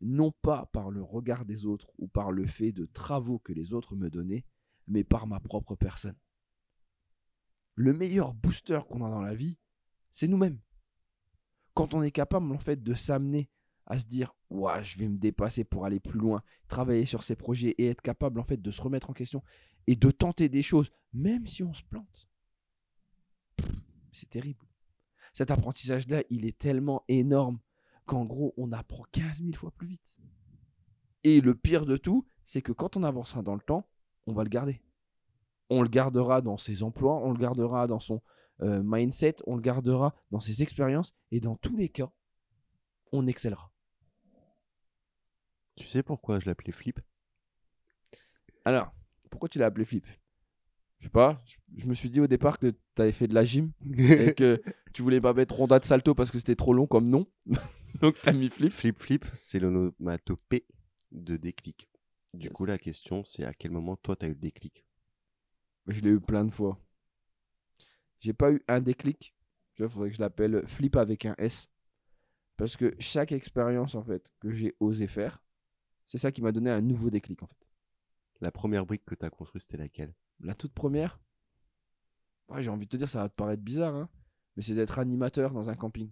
non 0.00 0.30
pas 0.30 0.66
par 0.66 0.90
le 0.90 1.02
regard 1.02 1.44
des 1.44 1.66
autres 1.66 1.90
ou 1.98 2.06
par 2.06 2.30
le 2.30 2.46
fait 2.46 2.72
de 2.72 2.86
travaux 2.86 3.38
que 3.38 3.52
les 3.52 3.72
autres 3.72 3.96
me 3.96 4.10
donnaient, 4.10 4.44
mais 4.86 5.02
par 5.02 5.26
ma 5.26 5.40
propre 5.40 5.74
personne. 5.74 6.16
Le 7.74 7.92
meilleur 7.92 8.34
booster 8.34 8.80
qu'on 8.88 9.04
a 9.04 9.10
dans 9.10 9.22
la 9.22 9.34
vie, 9.34 9.58
c'est 10.18 10.26
nous-mêmes. 10.26 10.58
Quand 11.74 11.94
on 11.94 12.02
est 12.02 12.10
capable 12.10 12.50
en 12.50 12.58
fait 12.58 12.82
de 12.82 12.94
s'amener 12.94 13.48
à 13.86 14.00
se 14.00 14.04
dire 14.04 14.34
ouais, 14.50 14.82
je 14.82 14.98
vais 14.98 15.06
me 15.06 15.16
dépasser 15.16 15.62
pour 15.62 15.84
aller 15.84 16.00
plus 16.00 16.18
loin, 16.18 16.42
travailler 16.66 17.04
sur 17.04 17.22
ces 17.22 17.36
projets 17.36 17.76
et 17.78 17.86
être 17.86 18.02
capable 18.02 18.40
en 18.40 18.44
fait 18.44 18.60
de 18.60 18.70
se 18.72 18.82
remettre 18.82 19.10
en 19.10 19.12
question 19.12 19.44
et 19.86 19.94
de 19.94 20.10
tenter 20.10 20.48
des 20.48 20.62
choses, 20.62 20.90
même 21.12 21.46
si 21.46 21.62
on 21.62 21.72
se 21.72 21.84
plante. 21.84 22.28
C'est 24.10 24.28
terrible. 24.28 24.66
Cet 25.34 25.52
apprentissage-là, 25.52 26.24
il 26.30 26.46
est 26.46 26.58
tellement 26.58 27.04
énorme 27.06 27.60
qu'en 28.04 28.24
gros, 28.24 28.54
on 28.56 28.72
apprend 28.72 29.04
15 29.12 29.42
000 29.44 29.52
fois 29.54 29.70
plus 29.70 29.86
vite. 29.86 30.18
Et 31.22 31.40
le 31.40 31.54
pire 31.54 31.86
de 31.86 31.96
tout, 31.96 32.26
c'est 32.44 32.62
que 32.62 32.72
quand 32.72 32.96
on 32.96 33.04
avancera 33.04 33.42
dans 33.42 33.54
le 33.54 33.60
temps, 33.60 33.88
on 34.26 34.32
va 34.32 34.42
le 34.42 34.50
garder. 34.50 34.82
On 35.70 35.80
le 35.80 35.88
gardera 35.88 36.42
dans 36.42 36.58
ses 36.58 36.82
emplois, 36.82 37.24
on 37.24 37.30
le 37.30 37.38
gardera 37.38 37.86
dans 37.86 38.00
son 38.00 38.20
euh, 38.62 38.82
mindset, 38.84 39.36
on 39.46 39.56
le 39.56 39.62
gardera 39.62 40.14
dans 40.30 40.40
ses 40.40 40.62
expériences, 40.62 41.14
et 41.30 41.40
dans 41.40 41.56
tous 41.56 41.76
les 41.76 41.88
cas, 41.88 42.10
on 43.12 43.26
excellera. 43.26 43.72
Tu 45.76 45.86
sais 45.86 46.02
pourquoi 46.02 46.40
je 46.40 46.46
l'appelais 46.46 46.72
Flip? 46.72 47.00
Alors, 48.64 48.92
pourquoi 49.30 49.48
tu 49.48 49.58
l'as 49.58 49.66
appelé 49.66 49.84
Flip? 49.84 50.06
Je 50.98 51.04
sais 51.04 51.10
pas. 51.10 51.42
Je 51.76 51.86
me 51.86 51.94
suis 51.94 52.10
dit 52.10 52.20
au 52.20 52.26
départ 52.26 52.58
que 52.58 52.70
tu 52.70 53.02
avais 53.02 53.12
fait 53.12 53.28
de 53.28 53.34
la 53.34 53.44
gym 53.44 53.70
et 53.96 54.34
que 54.34 54.60
tu 54.92 55.02
voulais 55.02 55.20
pas 55.20 55.32
mettre 55.32 55.54
Ronda 55.54 55.78
de 55.78 55.84
Salto 55.84 56.14
parce 56.14 56.30
que 56.30 56.38
c'était 56.38 56.56
trop 56.56 56.74
long 56.74 56.86
comme 56.86 57.08
nom. 57.08 57.26
Donc 58.00 58.20
tu 58.20 58.28
as 58.28 58.32
mis 58.32 58.48
Flip. 58.48 58.72
Flip 58.72 58.98
Flip, 58.98 59.24
c'est 59.34 59.60
l'onomatopée 59.60 60.66
de 61.12 61.36
déclic. 61.36 61.88
Du 62.34 62.50
coup, 62.50 62.66
la 62.66 62.78
question, 62.78 63.24
c'est 63.24 63.44
à 63.44 63.54
quel 63.54 63.70
moment 63.70 63.96
toi, 63.96 64.16
tu 64.16 64.26
as 64.26 64.28
eu 64.28 64.32
le 64.32 64.40
déclic? 64.40 64.84
Je 65.86 66.00
l'ai 66.00 66.10
eu 66.10 66.20
plein 66.20 66.44
de 66.44 66.50
fois. 66.50 66.78
J'ai 68.20 68.32
pas 68.32 68.52
eu 68.52 68.62
un 68.68 68.80
déclic. 68.80 69.34
Il 69.78 69.88
faudrait 69.88 70.10
que 70.10 70.16
je 70.16 70.20
l'appelle 70.20 70.66
Flip 70.66 70.96
avec 70.96 71.26
un 71.26 71.34
S. 71.38 71.70
Parce 72.56 72.76
que 72.76 72.94
chaque 72.98 73.32
expérience, 73.32 73.94
en 73.94 74.02
fait, 74.02 74.32
que 74.40 74.50
j'ai 74.50 74.74
osé 74.80 75.06
faire, 75.06 75.42
c'est 76.06 76.18
ça 76.18 76.32
qui 76.32 76.42
m'a 76.42 76.52
donné 76.52 76.70
un 76.70 76.80
nouveau 76.80 77.10
déclic, 77.10 77.42
en 77.42 77.46
fait. 77.46 77.68
La 78.40 78.50
première 78.50 78.86
brique 78.86 79.04
que 79.04 79.14
tu 79.14 79.24
as 79.24 79.30
construite, 79.30 79.62
c'était 79.62 79.76
laquelle? 79.76 80.14
La 80.40 80.54
toute 80.54 80.72
première? 80.72 81.20
J'ai 82.56 82.70
envie 82.70 82.86
de 82.86 82.90
te 82.90 82.96
dire, 82.96 83.08
ça 83.08 83.22
va 83.22 83.28
te 83.28 83.34
paraître 83.34 83.62
bizarre, 83.62 83.94
hein, 83.94 84.08
mais 84.56 84.62
c'est 84.62 84.74
d'être 84.74 84.98
animateur 84.98 85.52
dans 85.52 85.70
un 85.70 85.74
camping. 85.74 86.10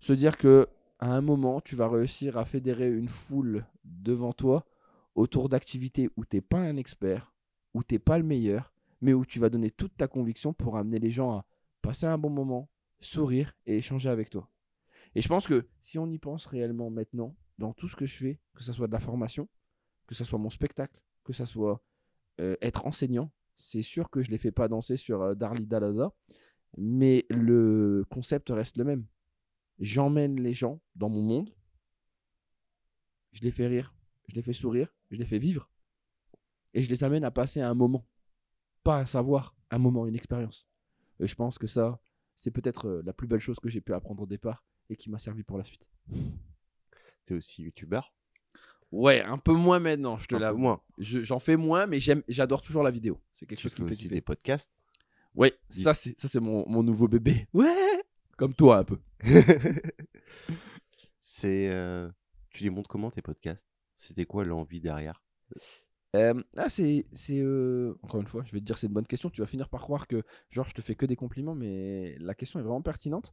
Se 0.00 0.12
dire 0.12 0.36
que 0.36 0.66
à 0.98 1.14
un 1.14 1.20
moment, 1.20 1.60
tu 1.60 1.76
vas 1.76 1.88
réussir 1.88 2.36
à 2.38 2.44
fédérer 2.44 2.90
une 2.90 3.08
foule 3.08 3.66
devant 3.84 4.32
toi 4.32 4.66
autour 5.14 5.48
d'activités 5.48 6.10
où 6.16 6.24
tu 6.24 6.36
n'es 6.36 6.42
pas 6.42 6.58
un 6.58 6.76
expert, 6.76 7.32
où 7.74 7.84
tu 7.84 7.94
n'es 7.94 7.98
pas 7.98 8.18
le 8.18 8.24
meilleur, 8.24 8.72
mais 9.00 9.12
où 9.12 9.24
tu 9.24 9.38
vas 9.38 9.50
donner 9.50 9.70
toute 9.70 9.96
ta 9.96 10.08
conviction 10.08 10.52
pour 10.52 10.76
amener 10.76 10.98
les 10.98 11.10
gens 11.10 11.32
à 11.32 11.46
passer 11.82 12.06
un 12.06 12.18
bon 12.18 12.30
moment, 12.30 12.70
sourire 13.00 13.52
et 13.66 13.76
échanger 13.76 14.08
avec 14.08 14.30
toi. 14.30 14.50
Et 15.14 15.20
je 15.20 15.28
pense 15.28 15.46
que 15.46 15.66
si 15.82 15.98
on 15.98 16.10
y 16.10 16.18
pense 16.18 16.46
réellement 16.46 16.90
maintenant, 16.90 17.36
dans 17.58 17.72
tout 17.72 17.88
ce 17.88 17.96
que 17.96 18.06
je 18.06 18.14
fais, 18.14 18.40
que 18.54 18.62
ce 18.62 18.72
soit 18.72 18.86
de 18.86 18.92
la 18.92 19.00
formation, 19.00 19.48
que 20.06 20.14
ce 20.14 20.24
soit 20.24 20.38
mon 20.38 20.50
spectacle, 20.50 21.00
que 21.24 21.32
ce 21.32 21.44
soit 21.44 21.82
euh, 22.40 22.56
être 22.60 22.86
enseignant. 22.86 23.32
C'est 23.58 23.82
sûr 23.82 24.10
que 24.10 24.20
je 24.20 24.28
ne 24.28 24.32
les 24.32 24.38
fais 24.38 24.52
pas 24.52 24.68
danser 24.68 24.96
sur 24.96 25.22
euh, 25.22 25.34
Dalada, 25.34 26.12
mais 26.76 27.24
le 27.30 28.04
concept 28.10 28.50
reste 28.50 28.76
le 28.76 28.84
même. 28.84 29.06
J'emmène 29.78 30.40
les 30.40 30.52
gens 30.52 30.80
dans 30.94 31.08
mon 31.08 31.22
monde, 31.22 31.54
je 33.32 33.42
les 33.42 33.50
fais 33.50 33.66
rire, 33.66 33.94
je 34.28 34.34
les 34.34 34.42
fais 34.42 34.52
sourire, 34.52 34.94
je 35.10 35.16
les 35.16 35.26
fais 35.26 35.38
vivre, 35.38 35.70
et 36.74 36.82
je 36.82 36.90
les 36.90 37.04
amène 37.04 37.24
à 37.24 37.30
passer 37.30 37.60
un 37.60 37.74
moment, 37.74 38.06
pas 38.86 39.00
un 39.00 39.04
savoir, 39.04 39.56
un 39.72 39.78
moment, 39.78 40.06
une 40.06 40.14
expérience. 40.14 40.68
Et 41.18 41.26
je 41.26 41.34
pense 41.34 41.58
que 41.58 41.66
ça, 41.66 41.98
c'est 42.36 42.52
peut-être 42.52 42.86
euh, 42.86 43.02
la 43.04 43.12
plus 43.12 43.26
belle 43.26 43.40
chose 43.40 43.58
que 43.58 43.68
j'ai 43.68 43.80
pu 43.80 43.92
apprendre 43.92 44.22
au 44.22 44.26
départ 44.26 44.64
et 44.88 44.96
qui 44.96 45.10
m'a 45.10 45.18
servi 45.18 45.42
pour 45.42 45.58
la 45.58 45.64
suite. 45.64 45.90
Tu 47.26 47.32
es 47.32 47.36
aussi 47.36 47.64
youtubeur? 47.64 48.14
Ouais, 48.92 49.22
un 49.22 49.38
peu 49.38 49.54
moins 49.54 49.80
maintenant, 49.80 50.18
je 50.18 50.28
te 50.28 50.36
l'avoue. 50.36 50.76
J'en 50.98 51.40
fais 51.40 51.56
moins, 51.56 51.88
mais 51.88 51.98
j'aime, 51.98 52.22
j'adore 52.28 52.62
toujours 52.62 52.84
la 52.84 52.92
vidéo. 52.92 53.20
C'est 53.32 53.44
quelque 53.46 53.58
chose 53.58 53.74
qui 53.74 53.82
me 53.82 53.88
fait 53.88 54.08
des 54.08 54.20
podcasts? 54.20 54.70
Ouais, 55.34 55.52
ça 55.68 55.92
c'est 55.92 56.18
ça 56.18 56.28
c'est 56.28 56.38
mon, 56.38 56.64
mon 56.68 56.84
nouveau 56.84 57.08
bébé. 57.08 57.48
Ouais, 57.52 58.04
comme 58.36 58.54
toi 58.54 58.78
un 58.78 58.84
peu. 58.84 59.00
c'est 61.18 61.68
euh, 61.70 62.08
tu 62.50 62.62
les 62.62 62.70
montres 62.70 62.88
comment 62.88 63.10
tes 63.10 63.20
podcasts? 63.20 63.66
C'était 63.94 64.26
quoi 64.26 64.44
l'envie 64.44 64.80
derrière? 64.80 65.24
Ah, 66.14 66.68
c'est. 66.68 67.04
euh, 67.30 67.94
Encore 68.02 68.20
une 68.20 68.26
fois, 68.26 68.42
je 68.44 68.52
vais 68.52 68.60
te 68.60 68.64
dire, 68.64 68.78
c'est 68.78 68.86
une 68.86 68.92
bonne 68.94 69.06
question. 69.06 69.28
Tu 69.30 69.40
vas 69.40 69.46
finir 69.46 69.68
par 69.68 69.82
croire 69.82 70.06
que, 70.06 70.22
genre, 70.50 70.66
je 70.66 70.74
te 70.74 70.80
fais 70.80 70.94
que 70.94 71.06
des 71.06 71.16
compliments, 71.16 71.54
mais 71.54 72.16
la 72.18 72.34
question 72.34 72.58
est 72.58 72.62
vraiment 72.62 72.82
pertinente. 72.82 73.32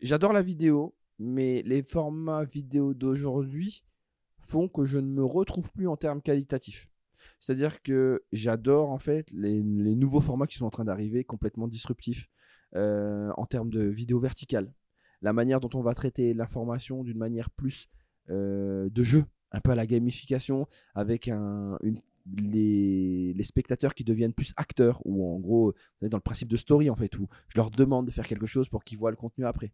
J'adore 0.00 0.32
la 0.32 0.42
vidéo, 0.42 0.94
mais 1.18 1.62
les 1.62 1.82
formats 1.82 2.44
vidéo 2.44 2.94
d'aujourd'hui 2.94 3.84
font 4.40 4.68
que 4.68 4.84
je 4.84 4.98
ne 4.98 5.06
me 5.06 5.24
retrouve 5.24 5.70
plus 5.72 5.86
en 5.86 5.96
termes 5.96 6.20
qualitatifs. 6.22 6.88
C'est-à-dire 7.38 7.82
que 7.82 8.24
j'adore, 8.32 8.90
en 8.90 8.98
fait, 8.98 9.30
les, 9.30 9.62
les 9.62 9.94
nouveaux 9.94 10.20
formats 10.20 10.46
qui 10.46 10.56
sont 10.56 10.66
en 10.66 10.70
train 10.70 10.84
d'arriver, 10.84 11.24
complètement 11.24 11.68
disruptifs, 11.68 12.28
en 12.74 13.46
termes 13.48 13.70
de 13.70 13.82
vidéo 13.82 14.18
verticale. 14.18 14.72
La 15.20 15.32
manière 15.32 15.60
dont 15.60 15.70
on 15.74 15.82
va 15.82 15.94
traiter 15.94 16.32
l'information 16.34 17.04
d'une 17.04 17.18
manière 17.18 17.50
plus 17.50 17.88
de 18.28 19.02
jeu, 19.02 19.24
un 19.52 19.60
peu 19.60 19.70
à 19.70 19.74
la 19.74 19.86
gamification, 19.86 20.66
avec 20.94 21.30
les, 22.36 23.42
spectateurs 23.42 23.94
qui 23.94 24.04
deviennent 24.04 24.32
plus 24.32 24.52
acteurs, 24.56 25.00
ou 25.04 25.34
en 25.34 25.38
gros, 25.38 25.74
dans 26.00 26.16
le 26.16 26.22
principe 26.22 26.48
de 26.48 26.56
story 26.56 26.90
en 26.90 26.96
fait, 26.96 27.18
où 27.18 27.28
je 27.48 27.56
leur 27.56 27.70
demande 27.70 28.06
de 28.06 28.10
faire 28.10 28.26
quelque 28.26 28.46
chose 28.46 28.68
pour 28.68 28.84
qu'ils 28.84 28.98
voient 28.98 29.10
le 29.10 29.16
contenu 29.16 29.44
après. 29.46 29.72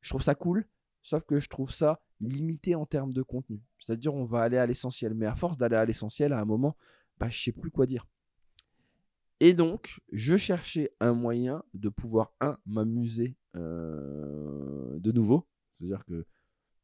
Je 0.00 0.10
trouve 0.10 0.22
ça 0.22 0.34
cool, 0.34 0.66
sauf 1.02 1.24
que 1.24 1.38
je 1.38 1.48
trouve 1.48 1.72
ça 1.72 2.00
limité 2.20 2.74
en 2.74 2.86
termes 2.86 3.12
de 3.12 3.22
contenu. 3.22 3.62
C'est-à-dire, 3.78 4.14
on 4.14 4.24
va 4.24 4.42
aller 4.42 4.58
à 4.58 4.66
l'essentiel, 4.66 5.14
mais 5.14 5.26
à 5.26 5.34
force 5.34 5.56
d'aller 5.56 5.76
à 5.76 5.84
l'essentiel, 5.84 6.32
à 6.32 6.40
un 6.40 6.44
moment, 6.44 6.76
bah, 7.18 7.28
je 7.30 7.40
sais 7.40 7.52
plus 7.52 7.70
quoi 7.70 7.86
dire. 7.86 8.06
Et 9.40 9.54
donc, 9.54 10.00
je 10.12 10.36
cherchais 10.36 10.90
un 11.00 11.14
moyen 11.14 11.62
de 11.74 11.88
pouvoir, 11.88 12.32
un, 12.40 12.58
m'amuser 12.66 13.36
euh, 13.54 14.98
de 14.98 15.12
nouveau. 15.12 15.46
C'est-à-dire 15.74 16.04
que 16.04 16.26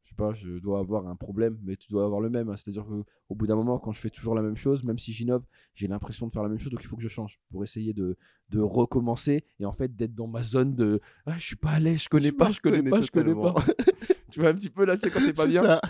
je 0.04 0.10
sais 0.10 0.14
pas, 0.16 0.34
je 0.34 0.58
dois 0.58 0.78
avoir 0.80 1.06
un 1.08 1.16
problème, 1.16 1.58
mais 1.62 1.76
tu 1.76 1.88
dois 1.88 2.04
avoir 2.04 2.20
le 2.20 2.28
même. 2.30 2.50
hein. 2.50 2.56
C'est-à-dire 2.56 2.84
qu'au 2.84 3.34
bout 3.34 3.46
d'un 3.46 3.56
moment, 3.56 3.78
quand 3.78 3.90
je 3.92 3.98
fais 4.00 4.10
toujours 4.10 4.34
la 4.34 4.42
même 4.42 4.56
chose, 4.56 4.84
même 4.84 4.98
si 4.98 5.12
j'innove, 5.14 5.44
j'ai 5.72 5.88
l'impression 5.88 6.26
de 6.26 6.32
faire 6.32 6.42
la 6.42 6.50
même 6.50 6.58
chose, 6.58 6.70
donc 6.70 6.82
il 6.82 6.86
faut 6.86 6.96
que 6.96 7.02
je 7.02 7.08
change 7.08 7.40
pour 7.50 7.64
essayer 7.64 7.94
de, 7.94 8.16
de 8.50 8.60
recommencer 8.60 9.44
et 9.58 9.64
en 9.64 9.72
fait 9.72 9.96
d'être 9.96 10.14
dans 10.14 10.26
ma 10.26 10.42
zone 10.42 10.74
de 10.74 11.00
ah, 11.24 11.38
je 11.38 11.44
suis 11.46 11.56
pas 11.56 11.70
à 11.70 11.80
l'aise, 11.80 12.02
je 12.02 12.08
connais 12.10 12.28
Je 12.28 12.34
pas, 12.34 12.50
je 12.50 12.60
connais 12.60 12.76
reconnais 12.76 12.90
pas, 12.90 13.00
je 13.00 13.10
connais 13.10 13.34
pas. 13.34 13.54
tu 14.30 14.40
vois 14.40 14.50
un 14.50 14.54
petit 14.54 14.68
peu 14.70 14.84
là, 14.84 14.94
sais, 14.96 15.10
quand 15.10 15.20
t'es 15.24 15.32
pas 15.32 15.44
C'est 15.44 15.48
bien. 15.50 15.62
ça. 15.62 15.80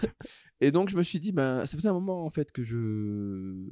Et 0.61 0.71
donc 0.71 0.89
je 0.91 0.97
me 0.97 1.03
suis 1.03 1.19
dit, 1.19 1.33
ben, 1.33 1.67
ça 1.67 1.77
faisait 1.77 1.89
un 1.89 1.93
moment 1.95 2.25
en 2.25 2.31
fait 2.31 2.53
que 2.53 2.63
je 2.63 3.67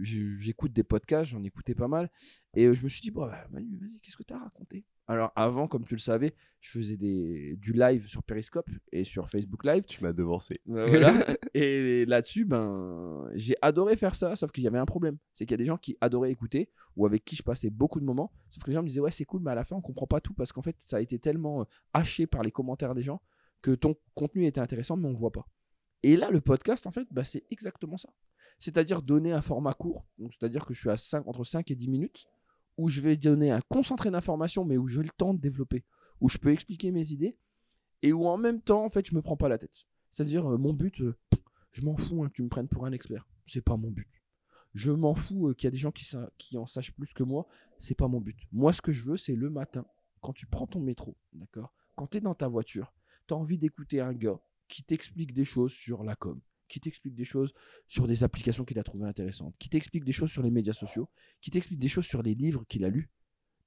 je- 0.00 0.36
j'écoute 0.38 0.72
des 0.72 0.84
podcasts, 0.84 1.32
j'en 1.32 1.42
écoutais 1.42 1.74
pas 1.74 1.88
mal, 1.88 2.08
et 2.54 2.66
euh, 2.66 2.74
je 2.74 2.84
me 2.84 2.88
suis 2.88 3.00
dit, 3.00 3.10
bon, 3.10 3.26
bah, 3.26 3.46
Manu, 3.50 3.76
vas-y, 3.78 4.00
qu'est-ce 4.00 4.16
que 4.16 4.22
t'as 4.22 4.38
raconté 4.38 4.84
Alors 5.10 5.32
avant, 5.34 5.66
comme 5.66 5.84
tu 5.84 5.96
le 5.96 6.00
savais, 6.00 6.36
je 6.60 6.70
faisais 6.70 6.96
des, 6.96 7.56
du 7.56 7.72
live 7.72 8.06
sur 8.06 8.22
Periscope 8.22 8.70
et 8.92 9.02
sur 9.02 9.28
Facebook 9.28 9.64
Live. 9.64 9.82
Tu 9.88 10.04
m'as 10.04 10.12
devancé. 10.12 10.60
Voilà. 10.66 11.12
et 11.54 12.06
là-dessus, 12.06 12.44
ben, 12.44 13.28
j'ai 13.34 13.56
adoré 13.60 13.96
faire 13.96 14.14
ça, 14.14 14.36
sauf 14.36 14.52
qu'il 14.52 14.62
y 14.62 14.68
avait 14.68 14.78
un 14.78 14.86
problème. 14.86 15.18
C'est 15.32 15.46
qu'il 15.46 15.54
y 15.54 15.54
a 15.54 15.58
des 15.58 15.66
gens 15.66 15.78
qui 15.78 15.98
adoraient 16.00 16.30
écouter 16.30 16.70
ou 16.94 17.06
avec 17.06 17.24
qui 17.24 17.34
je 17.34 17.42
passais 17.42 17.70
beaucoup 17.70 17.98
de 17.98 18.04
moments. 18.04 18.30
Sauf 18.50 18.62
que 18.62 18.70
les 18.70 18.76
gens 18.76 18.84
me 18.84 18.86
disaient, 18.86 19.00
ouais, 19.00 19.10
c'est 19.10 19.24
cool, 19.24 19.42
mais 19.42 19.50
à 19.50 19.56
la 19.56 19.64
fin, 19.64 19.74
on 19.74 19.80
comprend 19.80 20.06
pas 20.06 20.20
tout 20.20 20.32
parce 20.32 20.52
qu'en 20.52 20.62
fait, 20.62 20.76
ça 20.84 20.98
a 20.98 21.00
été 21.00 21.18
tellement 21.18 21.62
euh, 21.62 21.64
haché 21.92 22.28
par 22.28 22.42
les 22.42 22.52
commentaires 22.52 22.94
des 22.94 23.02
gens 23.02 23.20
que 23.62 23.72
ton 23.72 23.96
contenu 24.14 24.46
était 24.46 24.60
intéressant, 24.60 24.96
mais 24.96 25.08
on 25.08 25.14
voit 25.14 25.32
pas. 25.32 25.48
Et 26.04 26.16
là, 26.16 26.30
le 26.30 26.40
podcast, 26.40 26.86
en 26.86 26.92
fait, 26.92 27.08
bah, 27.10 27.24
c'est 27.24 27.42
exactement 27.50 27.96
ça. 27.96 28.10
C'est-à-dire 28.60 29.02
donner 29.02 29.32
un 29.32 29.42
format 29.42 29.72
court, 29.72 30.06
c'est-à-dire 30.20 30.64
que 30.64 30.72
je 30.72 30.78
suis 30.78 30.90
à 30.90 30.96
5, 30.96 31.26
entre 31.26 31.42
5 31.42 31.68
et 31.68 31.74
10 31.74 31.88
minutes, 31.88 32.28
où 32.76 32.88
je 32.88 33.00
vais 33.00 33.16
donner 33.16 33.50
un 33.50 33.60
concentré 33.68 34.10
d'informations, 34.10 34.64
mais 34.64 34.76
où 34.76 34.86
j'ai 34.88 35.02
le 35.02 35.10
temps 35.10 35.34
de 35.34 35.40
développer, 35.40 35.84
où 36.20 36.28
je 36.28 36.38
peux 36.38 36.50
expliquer 36.50 36.90
mes 36.90 37.12
idées, 37.12 37.36
et 38.02 38.12
où 38.12 38.26
en 38.26 38.36
même 38.36 38.60
temps, 38.60 38.84
en 38.84 38.88
fait, 38.88 39.06
je 39.08 39.14
me 39.14 39.22
prends 39.22 39.36
pas 39.36 39.48
la 39.48 39.58
tête. 39.58 39.84
C'est-à-dire, 40.10 40.50
euh, 40.50 40.58
mon 40.58 40.72
but, 40.72 41.00
euh, 41.00 41.16
je 41.72 41.82
m'en 41.82 41.96
fous 41.96 42.22
hein, 42.22 42.28
que 42.28 42.34
tu 42.34 42.42
me 42.42 42.48
prennes 42.48 42.68
pour 42.68 42.86
un 42.86 42.92
expert. 42.92 43.28
C'est 43.46 43.64
pas 43.64 43.76
mon 43.76 43.90
but. 43.90 44.08
Je 44.74 44.90
m'en 44.92 45.14
fous 45.14 45.48
euh, 45.48 45.54
qu'il 45.54 45.66
y 45.66 45.68
a 45.68 45.70
des 45.70 45.76
gens 45.76 45.92
qui, 45.92 46.56
en 46.56 46.66
sachent 46.66 46.94
plus 46.94 47.12
que 47.12 47.22
moi. 47.22 47.46
C'est 47.78 47.96
pas 47.96 48.08
mon 48.08 48.20
but. 48.20 48.38
Moi, 48.52 48.72
ce 48.72 48.82
que 48.82 48.92
je 48.92 49.02
veux, 49.02 49.16
c'est 49.16 49.34
le 49.34 49.50
matin, 49.50 49.84
quand 50.20 50.32
tu 50.32 50.46
prends 50.46 50.66
ton 50.66 50.80
métro, 50.80 51.16
d'accord? 51.32 51.74
Quand 51.96 52.06
tu 52.06 52.18
es 52.18 52.20
dans 52.20 52.34
ta 52.34 52.48
voiture, 52.48 52.92
tu 53.26 53.34
as 53.34 53.36
envie 53.36 53.58
d'écouter 53.58 54.00
un 54.00 54.12
gars 54.12 54.40
qui 54.68 54.84
t'explique 54.84 55.34
des 55.34 55.44
choses 55.44 55.72
sur 55.72 56.04
la 56.04 56.14
com, 56.14 56.40
qui 56.70 56.80
t'explique 56.80 57.14
des 57.14 57.24
choses 57.24 57.52
sur 57.86 58.06
des 58.06 58.24
applications 58.24 58.64
qu'il 58.64 58.78
a 58.78 58.82
trouvées 58.82 59.06
intéressantes, 59.06 59.54
qui 59.58 59.68
t'explique 59.68 60.04
des 60.04 60.12
choses 60.12 60.30
sur 60.30 60.42
les 60.42 60.50
médias 60.50 60.72
sociaux, 60.72 61.10
qui 61.40 61.50
t'explique 61.50 61.78
des 61.78 61.88
choses 61.88 62.06
sur 62.06 62.22
les 62.22 62.34
livres 62.34 62.64
qu'il 62.68 62.84
a 62.84 62.88
lus. 62.88 63.10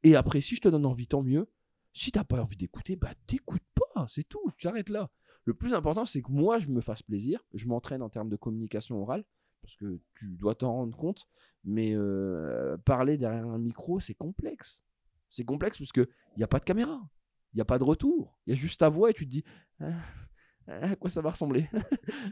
Et 0.03 0.15
après, 0.15 0.41
si 0.41 0.55
je 0.55 0.61
te 0.61 0.67
donne 0.67 0.85
envie, 0.85 1.07
tant 1.07 1.21
mieux. 1.21 1.47
Si 1.95 2.11
t'as 2.11 2.23
pas 2.23 2.41
envie 2.41 2.57
d'écouter, 2.57 2.95
bah 2.95 3.13
t'écoutes 3.27 3.61
pas, 3.75 4.07
c'est 4.09 4.27
tout, 4.27 4.51
tu 4.57 4.67
arrêtes 4.67 4.89
là. 4.89 5.11
Le 5.45 5.53
plus 5.53 5.75
important, 5.75 6.05
c'est 6.05 6.23
que 6.23 6.31
moi, 6.31 6.57
je 6.57 6.69
me 6.69 6.81
fasse 6.81 7.03
plaisir, 7.03 7.45
je 7.53 7.67
m'entraîne 7.67 8.01
en 8.01 8.09
termes 8.09 8.29
de 8.29 8.35
communication 8.35 8.99
orale, 8.99 9.23
parce 9.61 9.75
que 9.75 10.01
tu 10.15 10.35
dois 10.35 10.55
t'en 10.55 10.73
rendre 10.73 10.97
compte, 10.97 11.27
mais 11.63 11.93
euh, 11.95 12.77
parler 12.77 13.17
derrière 13.17 13.45
un 13.45 13.59
micro, 13.59 13.99
c'est 13.99 14.15
complexe. 14.15 14.83
C'est 15.29 15.45
complexe 15.45 15.77
parce 15.77 15.91
qu'il 15.91 16.07
n'y 16.37 16.43
a 16.43 16.47
pas 16.47 16.59
de 16.59 16.65
caméra, 16.65 16.99
il 17.53 17.57
n'y 17.57 17.61
a 17.61 17.65
pas 17.65 17.77
de 17.77 17.83
retour, 17.83 18.39
il 18.45 18.51
y 18.51 18.53
a 18.53 18.55
juste 18.59 18.79
ta 18.79 18.89
voix 18.89 19.09
et 19.09 19.13
tu 19.13 19.25
te 19.25 19.29
dis, 19.29 19.43
Ah, 19.79 19.93
à 20.67 20.95
quoi 20.95 21.09
ça 21.09 21.21
va 21.21 21.31
ressembler? 21.31 21.69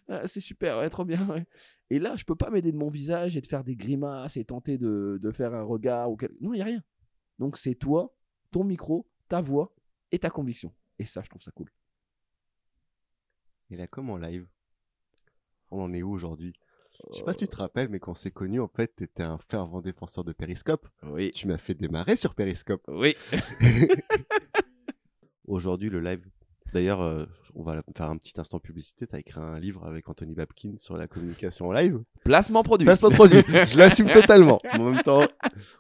Ah, 0.07 0.25
C'est 0.27 0.39
super, 0.39 0.77
ouais, 0.79 0.89
trop 0.89 1.05
bien. 1.05 1.27
ouais. 1.29 1.45
Et 1.89 1.99
là, 1.99 2.15
je 2.15 2.23
peux 2.23 2.35
pas 2.35 2.49
m'aider 2.49 2.71
de 2.71 2.77
mon 2.77 2.89
visage 2.89 3.35
et 3.35 3.41
de 3.41 3.47
faire 3.47 3.63
des 3.63 3.75
grimaces 3.75 4.37
et 4.37 4.45
tenter 4.45 4.77
de, 4.77 5.19
de 5.21 5.31
faire 5.31 5.53
un 5.53 5.63
regard. 5.63 6.11
ou 6.11 6.15
quel- 6.17 6.31
Non, 6.41 6.53
il 6.53 6.57
n'y 6.57 6.61
a 6.61 6.65
rien. 6.65 6.83
Donc 7.39 7.57
c'est 7.57 7.75
toi, 7.75 8.15
ton 8.51 8.63
micro, 8.63 9.09
ta 9.27 9.41
voix 9.41 9.73
et 10.11 10.19
ta 10.19 10.29
conviction. 10.29 10.73
Et 10.99 11.05
ça, 11.05 11.21
je 11.23 11.29
trouve 11.29 11.41
ça 11.41 11.51
cool. 11.51 11.69
Et 13.69 13.75
la 13.77 13.87
com 13.87 14.09
en 14.09 14.17
live 14.17 14.47
On 15.71 15.81
en 15.83 15.93
est 15.93 16.01
où 16.03 16.11
aujourd'hui? 16.11 16.53
Je 17.11 17.17
sais 17.17 17.23
pas 17.23 17.31
si 17.33 17.39
tu 17.39 17.47
te 17.47 17.55
rappelles, 17.55 17.89
mais 17.89 17.99
quand 17.99 18.11
on 18.11 18.15
s'est 18.15 18.29
connus, 18.31 18.59
en 18.59 18.67
fait, 18.67 18.95
t'étais 18.95 19.23
un 19.23 19.39
fervent 19.39 19.81
défenseur 19.81 20.23
de 20.23 20.33
Periscope. 20.33 20.87
Oui. 21.03 21.31
Tu 21.31 21.47
m'as 21.47 21.57
fait 21.57 21.73
démarrer 21.73 22.15
sur 22.15 22.35
Periscope. 22.35 22.83
Oui. 22.89 23.15
Aujourd'hui, 25.47 25.89
le 25.89 25.99
live. 25.99 26.25
D'ailleurs, 26.73 27.01
euh, 27.01 27.25
on 27.55 27.63
va 27.63 27.83
faire 27.95 28.09
un 28.09 28.17
petit 28.17 28.39
instant 28.39 28.59
publicité. 28.59 29.05
T'as 29.07 29.19
écrit 29.19 29.39
un 29.39 29.59
livre 29.59 29.85
avec 29.85 30.07
Anthony 30.07 30.33
Babkin 30.33 30.75
sur 30.77 30.95
la 30.95 31.07
communication 31.07 31.67
en 31.67 31.71
live. 31.73 32.01
Placement 32.23 32.63
produit. 32.63 32.85
Placement 32.85 33.09
produit. 33.09 33.39
Je 33.47 33.77
l'assume 33.77 34.09
totalement. 34.09 34.57
En 34.73 34.89
même 34.91 35.03
temps, 35.03 35.25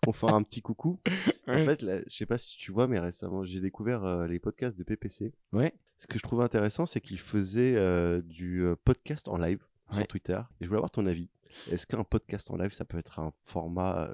on 0.05 0.11
fait 0.11 0.29
un 0.29 0.43
petit 0.43 0.61
coucou. 0.61 0.99
En 1.47 1.57
fait, 1.63 1.81
là, 1.81 1.99
je 2.07 2.15
sais 2.15 2.25
pas 2.25 2.37
si 2.37 2.57
tu 2.57 2.71
vois, 2.71 2.87
mais 2.87 2.99
récemment, 2.99 3.43
j'ai 3.43 3.61
découvert 3.61 4.03
euh, 4.03 4.27
les 4.27 4.39
podcasts 4.39 4.77
de 4.77 4.83
PPC. 4.83 5.33
Ouais. 5.53 5.73
Ce 5.97 6.07
que 6.07 6.17
je 6.17 6.23
trouvais 6.23 6.43
intéressant, 6.43 6.85
c'est 6.85 6.99
qu'ils 7.01 7.19
faisaient 7.19 7.75
euh, 7.75 8.21
du 8.23 8.65
podcast 8.83 9.27
en 9.27 9.37
live 9.37 9.63
Ouais. 9.91 9.97
sur 9.97 10.07
Twitter. 10.07 10.39
Et 10.59 10.63
je 10.63 10.67
voulais 10.67 10.77
avoir 10.77 10.91
ton 10.91 11.05
avis. 11.05 11.29
Est-ce 11.69 11.85
qu'un 11.85 12.03
podcast 12.05 12.49
en 12.49 12.55
live, 12.55 12.71
ça 12.71 12.85
peut 12.85 12.97
être 12.97 13.19
un 13.19 13.33
format 13.41 14.09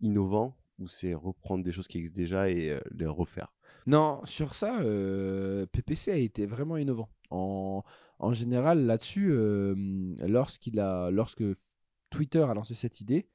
innovant 0.00 0.56
ou 0.78 0.88
c'est 0.88 1.12
reprendre 1.12 1.62
des 1.62 1.72
choses 1.72 1.88
qui 1.88 1.98
existent 1.98 2.16
déjà 2.16 2.48
et 2.48 2.78
les 2.90 3.06
refaire? 3.06 3.52
Non, 3.86 4.20
sur 4.24 4.54
ça, 4.54 4.80
euh, 4.80 5.66
PPC 5.66 6.12
a 6.12 6.16
été 6.16 6.46
vraiment 6.46 6.76
innovant. 6.76 7.08
En, 7.30 7.82
général, 8.32 8.84
là-dessus, 8.84 9.30
euh, 9.30 9.74
lorsque 10.26 11.44
Twitter 12.10 12.42
a 12.42 12.54
lancé 12.54 12.74
cette 12.74 13.00
idée, 13.00 13.28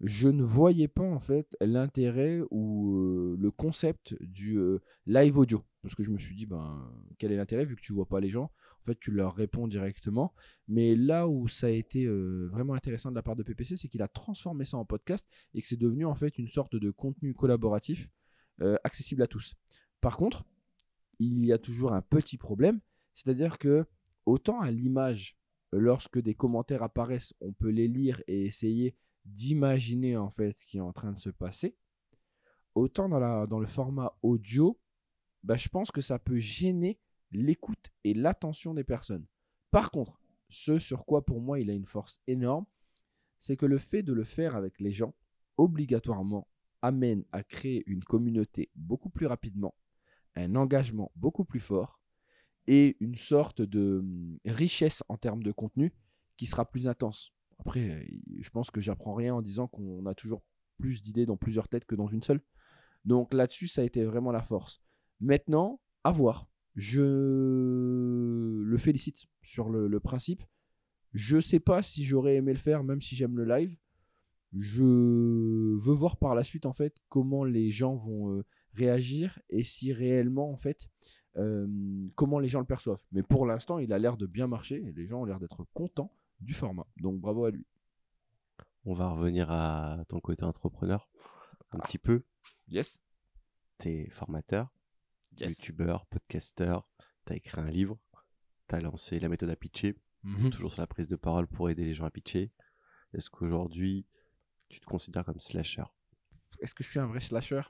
je 0.00 0.28
ne 0.28 0.42
voyais 0.42 0.88
pas 0.88 1.04
en 1.04 1.20
fait 1.20 1.56
l'intérêt 1.60 2.40
ou 2.50 2.96
euh, 2.96 3.36
le 3.38 3.50
concept 3.50 4.14
du 4.22 4.58
live 5.06 5.36
audio. 5.36 5.62
Parce 5.82 5.94
que 5.94 6.02
je 6.02 6.10
me 6.10 6.18
suis 6.18 6.34
dit, 6.34 6.46
ben, 6.46 6.90
quel 7.18 7.32
est 7.32 7.36
l'intérêt 7.36 7.64
vu 7.64 7.76
que 7.76 7.82
tu 7.82 7.92
vois 7.92 8.06
pas 8.06 8.20
les 8.20 8.30
gens? 8.30 8.50
En 8.80 8.84
fait, 8.84 8.98
tu 8.98 9.10
leur 9.10 9.34
réponds 9.34 9.68
directement. 9.68 10.32
Mais 10.68 10.94
là 10.94 11.28
où 11.28 11.48
ça 11.48 11.66
a 11.66 11.70
été 11.70 12.06
vraiment 12.06 12.72
intéressant 12.72 13.10
de 13.10 13.16
la 13.16 13.22
part 13.22 13.36
de 13.36 13.42
PPC, 13.42 13.76
c'est 13.76 13.88
qu'il 13.88 14.02
a 14.02 14.08
transformé 14.08 14.64
ça 14.64 14.78
en 14.78 14.86
podcast 14.86 15.28
et 15.52 15.60
que 15.60 15.66
c'est 15.66 15.76
devenu 15.76 16.06
en 16.06 16.14
fait 16.14 16.38
une 16.38 16.48
sorte 16.48 16.76
de 16.76 16.90
contenu 16.90 17.34
collaboratif 17.34 18.08
accessible 18.84 19.22
à 19.22 19.26
tous. 19.26 19.54
Par 20.00 20.16
contre, 20.16 20.44
il 21.18 21.44
y 21.44 21.52
a 21.52 21.58
toujours 21.58 21.92
un 21.92 22.02
petit 22.02 22.38
problème, 22.38 22.80
c'est-à-dire 23.14 23.58
que 23.58 23.86
autant 24.26 24.60
à 24.60 24.70
l'image, 24.70 25.36
lorsque 25.72 26.18
des 26.18 26.34
commentaires 26.34 26.82
apparaissent, 26.82 27.34
on 27.40 27.52
peut 27.52 27.68
les 27.68 27.88
lire 27.88 28.22
et 28.26 28.44
essayer 28.44 28.96
d'imaginer 29.24 30.16
en 30.16 30.30
fait 30.30 30.56
ce 30.56 30.64
qui 30.64 30.78
est 30.78 30.82
en 30.82 30.92
train 30.92 31.12
de 31.12 31.18
se 31.18 31.30
passer. 31.30 31.76
Autant 32.74 33.08
dans, 33.08 33.58
le 33.58 33.66
format 33.66 34.16
audio, 34.22 34.80
bah, 35.42 35.56
je 35.56 35.68
pense 35.68 35.90
que 35.90 36.00
ça 36.00 36.18
peut 36.18 36.38
gêner 36.38 36.98
l'écoute 37.32 37.90
et 38.04 38.14
l'attention 38.14 38.74
des 38.74 38.84
personnes. 38.84 39.26
Par 39.70 39.90
contre, 39.90 40.20
ce 40.48 40.78
sur 40.78 41.04
quoi 41.04 41.24
pour 41.24 41.40
moi 41.40 41.60
il 41.60 41.70
a 41.70 41.74
une 41.74 41.86
force 41.86 42.20
énorme, 42.26 42.66
c'est 43.38 43.56
que 43.56 43.66
le 43.66 43.78
fait 43.78 44.02
de 44.02 44.12
le 44.12 44.24
faire 44.24 44.56
avec 44.56 44.80
les 44.80 44.92
gens, 44.92 45.14
obligatoirement, 45.56 46.48
amène 46.82 47.24
à 47.32 47.42
créer 47.42 47.82
une 47.86 48.04
communauté 48.04 48.70
beaucoup 48.74 49.10
plus 49.10 49.26
rapidement, 49.26 49.74
un 50.40 50.54
engagement 50.56 51.12
beaucoup 51.16 51.44
plus 51.44 51.60
fort 51.60 52.00
et 52.66 52.96
une 53.00 53.16
sorte 53.16 53.62
de 53.62 53.98
hum, 54.00 54.38
richesse 54.44 55.02
en 55.08 55.16
termes 55.16 55.42
de 55.42 55.52
contenu 55.52 55.92
qui 56.36 56.46
sera 56.46 56.64
plus 56.64 56.88
intense. 56.88 57.32
Après, 57.58 58.06
je 58.38 58.48
pense 58.50 58.70
que 58.70 58.80
j'apprends 58.80 59.14
rien 59.14 59.34
en 59.34 59.42
disant 59.42 59.68
qu'on 59.68 60.06
a 60.06 60.14
toujours 60.14 60.42
plus 60.78 61.02
d'idées 61.02 61.26
dans 61.26 61.36
plusieurs 61.36 61.68
têtes 61.68 61.84
que 61.84 61.94
dans 61.94 62.08
une 62.08 62.22
seule. 62.22 62.40
Donc 63.04 63.34
là-dessus, 63.34 63.68
ça 63.68 63.82
a 63.82 63.84
été 63.84 64.04
vraiment 64.04 64.32
la 64.32 64.42
force. 64.42 64.80
Maintenant, 65.20 65.80
à 66.04 66.12
voir. 66.12 66.48
Je 66.76 67.02
le 68.62 68.76
félicite 68.78 69.26
sur 69.42 69.68
le, 69.68 69.88
le 69.88 70.00
principe. 70.00 70.42
Je 71.12 71.40
sais 71.40 71.60
pas 71.60 71.82
si 71.82 72.04
j'aurais 72.04 72.36
aimé 72.36 72.52
le 72.52 72.58
faire, 72.58 72.84
même 72.84 73.00
si 73.00 73.16
j'aime 73.16 73.36
le 73.36 73.44
live. 73.44 73.76
Je 74.56 74.84
veux 74.84 75.94
voir 75.94 76.16
par 76.16 76.34
la 76.34 76.44
suite 76.44 76.66
en 76.66 76.72
fait 76.72 76.96
comment 77.08 77.44
les 77.44 77.70
gens 77.70 77.96
vont 77.96 78.32
euh, 78.32 78.44
réagir 78.74 79.38
et 79.48 79.62
si 79.64 79.92
réellement 79.92 80.50
en 80.50 80.56
fait 80.56 80.88
euh, 81.36 81.66
comment 82.16 82.38
les 82.38 82.48
gens 82.48 82.60
le 82.60 82.66
perçoivent. 82.66 83.02
Mais 83.12 83.22
pour 83.22 83.46
l'instant, 83.46 83.78
il 83.78 83.92
a 83.92 83.98
l'air 83.98 84.16
de 84.16 84.26
bien 84.26 84.46
marcher 84.46 84.76
et 84.84 84.92
les 84.92 85.06
gens 85.06 85.20
ont 85.22 85.24
l'air 85.24 85.38
d'être 85.40 85.64
contents 85.72 86.12
du 86.40 86.54
format. 86.54 86.86
Donc 86.96 87.20
bravo 87.20 87.44
à 87.44 87.50
lui. 87.50 87.66
On 88.84 88.94
va 88.94 89.10
revenir 89.10 89.50
à 89.50 90.04
ton 90.08 90.20
côté 90.20 90.44
entrepreneur 90.44 91.08
un 91.70 91.78
petit 91.80 91.98
peu. 91.98 92.24
Yes. 92.68 93.00
T'es 93.78 94.08
formateur, 94.10 94.72
Yes. 95.38 95.50
youtubeur, 95.58 96.06
podcasteur, 96.06 96.88
t'as 97.24 97.36
écrit 97.36 97.60
un 97.60 97.70
livre, 97.70 97.98
t'as 98.66 98.80
lancé 98.80 99.20
la 99.20 99.28
méthode 99.28 99.50
à 99.50 99.56
pitcher, 99.56 99.96
Mhm. 100.24 100.50
toujours 100.50 100.72
sur 100.72 100.80
la 100.82 100.86
prise 100.86 101.06
de 101.08 101.16
parole 101.16 101.46
pour 101.46 101.70
aider 101.70 101.84
les 101.84 101.94
gens 101.94 102.04
à 102.04 102.10
pitcher. 102.10 102.52
Est-ce 103.14 103.30
qu'aujourd'hui, 103.30 104.06
tu 104.68 104.80
te 104.80 104.84
considères 104.86 105.24
comme 105.24 105.40
slasher? 105.40 105.84
Est-ce 106.60 106.74
que 106.74 106.82
je 106.84 106.88
suis 106.90 106.98
un 106.98 107.06
vrai 107.06 107.20
slasher? 107.20 107.62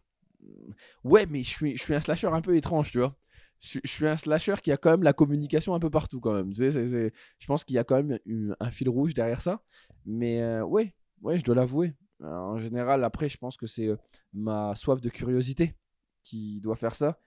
Ouais, 1.04 1.26
mais 1.26 1.42
je 1.42 1.48
suis, 1.48 1.76
je 1.76 1.82
suis 1.82 1.94
un 1.94 2.00
slasher 2.00 2.28
un 2.28 2.40
peu 2.40 2.56
étrange, 2.56 2.90
tu 2.92 2.98
vois. 2.98 3.16
Je, 3.60 3.78
suis- 3.84 4.06
un 4.06 4.16
slasher 4.16 4.54
qui 4.62 4.72
a 4.72 4.76
quand 4.78 4.90
même 4.90 5.02
la 5.02 5.12
communication 5.12 5.74
un 5.74 5.78
peu 5.80 5.90
partout, 5.90 6.20
quand 6.20 6.32
même. 6.32 6.52
Tu 6.52 6.70
sais, 6.72 7.12
je 7.38 7.46
pense 7.46 7.64
qu'il 7.64 7.76
y 7.76 7.78
a 7.78 7.84
quand 7.84 7.96
même 8.02 8.18
une- 8.26 8.56
un 8.60 8.70
fil 8.70 8.88
rouge 8.88 9.14
derrière 9.14 9.42
ça. 9.42 9.62
Mais 10.06 10.40
euh, 10.42 10.64
ouais, 10.64 10.94
ouais, 11.22 11.38
je 11.38 11.44
dois 11.44 11.54
l'avouer. 11.54 11.94
Euh, 12.22 12.26
En 12.34 12.58
général, 12.58 13.04
après, 13.04 13.28
je 13.28 13.36
pense 13.38 13.56
que 13.56 13.66
c'est 13.66 13.88
euh, 13.88 13.96
ma 14.32 14.74
soif 14.74 15.00
de 15.00 15.08
curiosité 15.10 15.74
qui 16.22 16.60
doit 16.60 16.76
faire 16.76 16.94
ça 16.94 17.18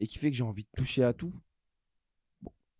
et 0.00 0.06
qui 0.06 0.18
fait 0.18 0.30
que 0.30 0.36
j'ai 0.36 0.44
envie 0.44 0.64
de 0.64 0.70
toucher 0.76 1.04
à 1.04 1.12
tout. 1.14 1.32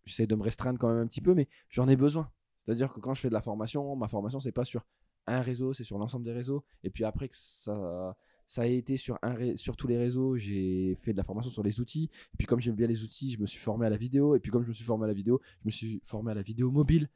J'essaie 0.05 0.27
de 0.27 0.35
me 0.35 0.43
restreindre 0.43 0.77
quand 0.79 0.87
même 0.89 0.99
un 1.03 1.07
petit 1.07 1.21
peu, 1.21 1.33
mais 1.33 1.47
j'en 1.69 1.87
ai 1.87 1.95
besoin. 1.95 2.31
C'est-à-dire 2.65 2.93
que 2.93 2.99
quand 2.99 3.13
je 3.13 3.21
fais 3.21 3.29
de 3.29 3.33
la 3.33 3.41
formation, 3.41 3.95
ma 3.95 4.07
formation, 4.07 4.39
c'est 4.39 4.51
pas 4.51 4.65
sur 4.65 4.85
un 5.27 5.41
réseau, 5.41 5.73
c'est 5.73 5.83
sur 5.83 5.97
l'ensemble 5.97 6.25
des 6.25 6.33
réseaux. 6.33 6.63
Et 6.83 6.89
puis 6.91 7.03
après 7.03 7.27
que 7.27 7.35
ça, 7.37 8.15
ça 8.47 8.61
a 8.61 8.65
été 8.65 8.97
sur, 8.97 9.17
tous 9.77 9.87
les 9.87 9.97
réseaux, 9.97 10.37
j'ai 10.37 10.95
fait 10.95 11.13
de 11.13 11.17
la 11.17 11.23
formation 11.23 11.51
sur 11.51 11.63
les 11.63 11.79
outils. 11.79 12.09
Et 12.33 12.37
puis 12.37 12.47
comme 12.47 12.59
j'aime 12.59 12.75
bien 12.75 12.87
les 12.87 13.03
outils, 13.03 13.31
je 13.31 13.39
me 13.39 13.45
suis 13.45 13.59
formé 13.59 13.85
à 13.85 13.89
la 13.89 13.97
vidéo. 13.97 14.35
Et 14.35 14.39
puis 14.39 14.51
comme 14.51 14.63
je 14.63 14.69
me 14.69 14.73
suis 14.73 14.83
formé 14.83 15.05
à 15.05 15.07
la 15.07 15.13
vidéo, 15.13 15.41
je 15.61 15.65
me 15.65 15.71
suis 15.71 16.01
formé 16.03 16.31
à 16.31 16.35
la 16.35 16.41
vidéo 16.41 16.71
mobile. 16.71 17.09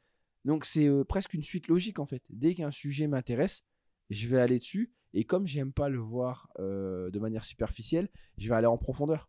Donc 0.44 0.64
c'est 0.64 0.88
euh, 0.88 1.04
presque 1.04 1.34
une 1.34 1.42
suite 1.42 1.68
logique 1.68 1.98
en 1.98 2.06
fait. 2.06 2.22
Dès 2.30 2.54
qu'un 2.54 2.70
sujet 2.70 3.06
m'intéresse, 3.06 3.64
je 4.08 4.26
vais 4.28 4.40
aller 4.40 4.58
dessus. 4.58 4.92
Et 5.12 5.24
comme 5.24 5.46
j'aime 5.46 5.72
pas 5.72 5.88
le 5.88 5.98
voir 5.98 6.48
euh, 6.58 7.10
de 7.10 7.18
manière 7.18 7.44
superficielle, 7.44 8.08
je 8.38 8.48
vais 8.48 8.54
aller 8.54 8.66
en 8.66 8.78
profondeur. 8.78 9.28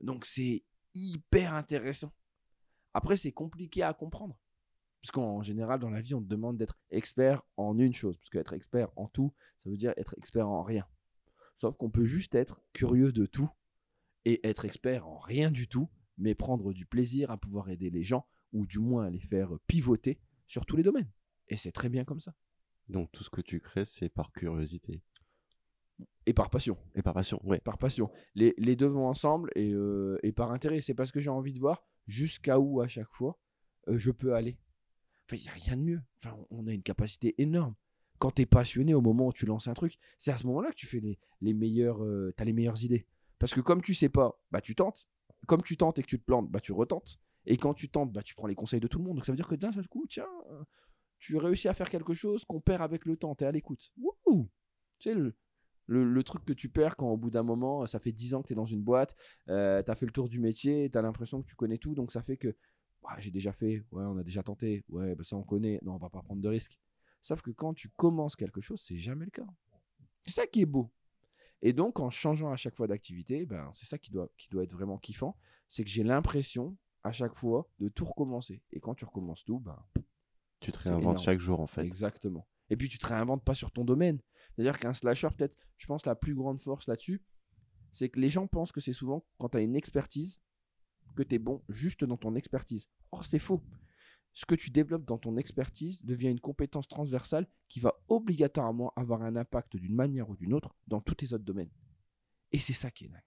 Donc 0.00 0.24
c'est 0.24 0.64
hyper 0.94 1.54
intéressant. 1.54 2.12
Après, 2.92 3.16
c'est 3.16 3.32
compliqué 3.32 3.82
à 3.82 3.92
comprendre. 3.92 4.38
Parce 5.02 5.10
qu'en 5.10 5.42
général, 5.42 5.80
dans 5.80 5.90
la 5.90 6.00
vie, 6.00 6.14
on 6.14 6.22
te 6.22 6.28
demande 6.28 6.56
d'être 6.56 6.78
expert 6.90 7.42
en 7.56 7.76
une 7.76 7.92
chose. 7.92 8.16
Parce 8.16 8.30
qu'être 8.30 8.54
expert 8.54 8.88
en 8.96 9.08
tout, 9.08 9.34
ça 9.58 9.68
veut 9.68 9.76
dire 9.76 9.92
être 9.96 10.14
expert 10.16 10.48
en 10.48 10.62
rien. 10.62 10.86
Sauf 11.54 11.76
qu'on 11.76 11.90
peut 11.90 12.04
juste 12.04 12.34
être 12.34 12.62
curieux 12.72 13.12
de 13.12 13.26
tout 13.26 13.50
et 14.24 14.46
être 14.46 14.64
expert 14.64 15.06
en 15.06 15.18
rien 15.18 15.50
du 15.50 15.68
tout, 15.68 15.88
mais 16.18 16.34
prendre 16.34 16.72
du 16.72 16.86
plaisir 16.86 17.30
à 17.30 17.38
pouvoir 17.38 17.68
aider 17.70 17.90
les 17.90 18.04
gens, 18.04 18.26
ou 18.52 18.66
du 18.66 18.78
moins 18.78 19.06
à 19.06 19.10
les 19.10 19.20
faire 19.20 19.50
pivoter 19.66 20.18
sur 20.46 20.64
tous 20.66 20.76
les 20.76 20.82
domaines. 20.82 21.10
Et 21.48 21.56
c'est 21.56 21.72
très 21.72 21.88
bien 21.88 22.04
comme 22.04 22.20
ça. 22.20 22.34
Donc 22.88 23.10
tout 23.12 23.24
ce 23.24 23.30
que 23.30 23.40
tu 23.40 23.60
crées, 23.60 23.84
c'est 23.84 24.08
par 24.08 24.32
curiosité 24.32 25.02
Et 26.26 26.32
par 26.32 26.50
passion. 26.50 26.76
et 26.94 27.02
par 27.02 27.14
passion. 27.14 27.40
Ouais. 27.44 27.60
par 27.60 27.78
passion. 27.78 28.10
Les, 28.34 28.54
les 28.58 28.76
deux 28.76 28.86
vont 28.86 29.06
ensemble 29.06 29.50
et, 29.56 29.72
euh, 29.72 30.18
et 30.22 30.32
par 30.32 30.52
intérêt. 30.52 30.80
C'est 30.80 30.94
parce 30.94 31.10
que 31.12 31.20
j'ai 31.20 31.30
envie 31.30 31.52
de 31.52 31.58
voir 31.60 31.84
jusqu'à 32.06 32.58
où 32.58 32.80
à 32.80 32.88
chaque 32.88 33.10
fois 33.12 33.38
euh, 33.88 33.98
je 33.98 34.10
peux 34.10 34.34
aller? 34.34 34.58
Enfin, 35.26 35.36
il 35.36 35.42
n'y 35.42 35.48
a 35.48 35.52
rien 35.52 35.76
de 35.76 35.82
mieux. 35.82 36.02
Enfin, 36.18 36.36
on 36.50 36.64
on 36.64 36.66
a 36.66 36.72
une 36.72 36.82
capacité 36.82 37.34
énorme. 37.40 37.74
Quand 38.18 38.30
tu 38.30 38.42
es 38.42 38.46
passionné 38.46 38.94
au 38.94 39.00
moment 39.00 39.28
où 39.28 39.32
tu 39.32 39.46
lances 39.46 39.68
un 39.68 39.74
truc, 39.74 39.98
c'est 40.18 40.32
à 40.32 40.36
ce 40.36 40.46
moment-là 40.46 40.70
que 40.70 40.76
tu 40.76 40.86
fais 40.86 41.00
les, 41.00 41.18
les 41.40 41.54
meilleures, 41.54 42.02
euh, 42.02 42.32
les 42.38 42.52
meilleures 42.52 42.82
idées. 42.82 43.06
Parce 43.38 43.52
que 43.54 43.60
comme 43.60 43.82
tu 43.82 43.94
sais 43.94 44.08
pas, 44.08 44.40
bah 44.50 44.60
tu 44.60 44.74
tentes. 44.74 45.08
Comme 45.46 45.62
tu 45.62 45.76
tentes 45.76 45.98
et 45.98 46.02
que 46.02 46.08
tu 46.08 46.18
te 46.18 46.24
plantes, 46.24 46.50
bah 46.50 46.60
tu 46.60 46.72
retentes. 46.72 47.18
Et 47.46 47.56
quand 47.56 47.74
tu 47.74 47.88
tentes, 47.88 48.12
bah 48.12 48.22
tu 48.22 48.34
prends 48.34 48.46
les 48.46 48.54
conseils 48.54 48.80
de 48.80 48.86
tout 48.86 48.98
le 48.98 49.04
monde. 49.04 49.16
Donc 49.16 49.26
ça 49.26 49.32
veut 49.32 49.36
dire 49.36 49.48
que 49.48 49.54
d'un 49.54 49.72
seul 49.72 49.88
coup, 49.88 50.06
tiens, 50.08 50.28
tu 51.18 51.36
réussis 51.36 51.68
à 51.68 51.74
faire 51.74 51.90
quelque 51.90 52.14
chose 52.14 52.44
qu'on 52.44 52.60
perd 52.60 52.82
avec 52.82 53.04
le 53.04 53.16
temps. 53.16 53.34
Tu 53.34 53.44
es 53.44 53.46
à 53.46 53.52
l'écoute. 53.52 53.92
Wouhou 53.98 54.48
Tu 54.98 55.10
sais, 55.10 55.16
le 55.86 56.22
truc 56.22 56.44
que 56.44 56.52
tu 56.52 56.68
perds 56.68 56.96
quand 56.96 57.08
au 57.08 57.16
bout 57.16 57.30
d'un 57.30 57.42
moment, 57.42 57.86
ça 57.86 57.98
fait 57.98 58.12
10 58.12 58.34
ans 58.34 58.42
que 58.42 58.48
tu 58.48 58.52
es 58.52 58.56
dans 58.56 58.64
une 58.64 58.82
boîte, 58.82 59.14
euh, 59.48 59.82
tu 59.82 59.90
as 59.90 59.94
fait 59.94 60.06
le 60.06 60.12
tour 60.12 60.28
du 60.28 60.40
métier, 60.40 60.90
tu 60.90 60.98
as 60.98 61.02
l'impression 61.02 61.42
que 61.42 61.46
tu 61.46 61.56
connais 61.56 61.78
tout, 61.78 61.94
donc 61.94 62.12
ça 62.12 62.22
fait 62.22 62.36
que 62.36 62.56
bah, 63.02 63.16
j'ai 63.18 63.30
déjà 63.30 63.52
fait, 63.52 63.84
ouais, 63.92 64.04
on 64.04 64.16
a 64.16 64.22
déjà 64.22 64.42
tenté, 64.42 64.84
ouais, 64.88 65.14
bah, 65.14 65.24
ça 65.24 65.36
on 65.36 65.42
connaît, 65.42 65.78
non, 65.82 65.94
on 65.94 65.98
va 65.98 66.08
pas 66.08 66.22
prendre 66.22 66.40
de 66.40 66.48
risques. 66.48 66.78
Sauf 67.24 67.40
que 67.40 67.50
quand 67.50 67.72
tu 67.72 67.88
commences 67.88 68.36
quelque 68.36 68.60
chose, 68.60 68.82
c'est 68.82 68.98
jamais 68.98 69.24
le 69.24 69.30
cas. 69.30 69.46
C'est 70.26 70.32
ça 70.32 70.46
qui 70.46 70.60
est 70.60 70.66
beau. 70.66 70.92
Et 71.62 71.72
donc, 71.72 71.98
en 71.98 72.10
changeant 72.10 72.52
à 72.52 72.56
chaque 72.56 72.74
fois 72.74 72.86
d'activité, 72.86 73.46
ben, 73.46 73.70
c'est 73.72 73.86
ça 73.86 73.96
qui 73.96 74.10
doit, 74.10 74.28
qui 74.36 74.50
doit 74.50 74.62
être 74.62 74.74
vraiment 74.74 74.98
kiffant, 74.98 75.34
c'est 75.66 75.84
que 75.84 75.88
j'ai 75.88 76.04
l'impression 76.04 76.76
à 77.02 77.12
chaque 77.12 77.34
fois 77.34 77.66
de 77.78 77.88
tout 77.88 78.04
recommencer. 78.04 78.62
Et 78.72 78.80
quand 78.80 78.94
tu 78.94 79.06
recommences 79.06 79.42
tout, 79.42 79.58
ben, 79.58 79.82
Tu 80.60 80.70
te 80.70 80.78
réinventes 80.78 81.22
chaque 81.22 81.40
jour 81.40 81.60
en 81.60 81.66
fait. 81.66 81.86
Exactement. 81.86 82.46
Et 82.68 82.76
puis 82.76 82.90
tu 82.90 82.98
te 82.98 83.06
réinventes 83.06 83.42
pas 83.42 83.54
sur 83.54 83.70
ton 83.70 83.86
domaine. 83.86 84.20
C'est-à-dire 84.54 84.78
qu'un 84.78 84.92
slasher, 84.92 85.28
peut-être, 85.30 85.56
je 85.78 85.86
pense 85.86 86.04
la 86.04 86.16
plus 86.16 86.34
grande 86.34 86.60
force 86.60 86.86
là-dessus, 86.86 87.22
c'est 87.90 88.10
que 88.10 88.20
les 88.20 88.28
gens 88.28 88.46
pensent 88.46 88.72
que 88.72 88.82
c'est 88.82 88.92
souvent 88.92 89.24
quand 89.38 89.48
tu 89.48 89.56
as 89.56 89.62
une 89.62 89.76
expertise, 89.76 90.42
que 91.16 91.22
tu 91.22 91.36
es 91.36 91.38
bon 91.38 91.64
juste 91.70 92.04
dans 92.04 92.18
ton 92.18 92.34
expertise. 92.34 92.86
Or, 93.12 93.24
c'est 93.24 93.38
faux. 93.38 93.62
Ce 94.34 94.44
que 94.46 94.56
tu 94.56 94.70
développes 94.70 95.04
dans 95.04 95.16
ton 95.16 95.36
expertise 95.36 96.04
devient 96.04 96.28
une 96.28 96.40
compétence 96.40 96.88
transversale 96.88 97.46
qui 97.68 97.78
va 97.78 97.94
obligatoirement 98.08 98.92
avoir 98.96 99.22
un 99.22 99.36
impact 99.36 99.76
d'une 99.76 99.94
manière 99.94 100.28
ou 100.28 100.34
d'une 100.34 100.52
autre 100.52 100.74
dans 100.88 101.00
tous 101.00 101.14
tes 101.14 101.32
autres 101.32 101.44
domaines. 101.44 101.70
Et 102.50 102.58
c'est 102.58 102.72
ça 102.72 102.90
qui 102.90 103.04
est 103.04 103.08
dingue. 103.08 103.22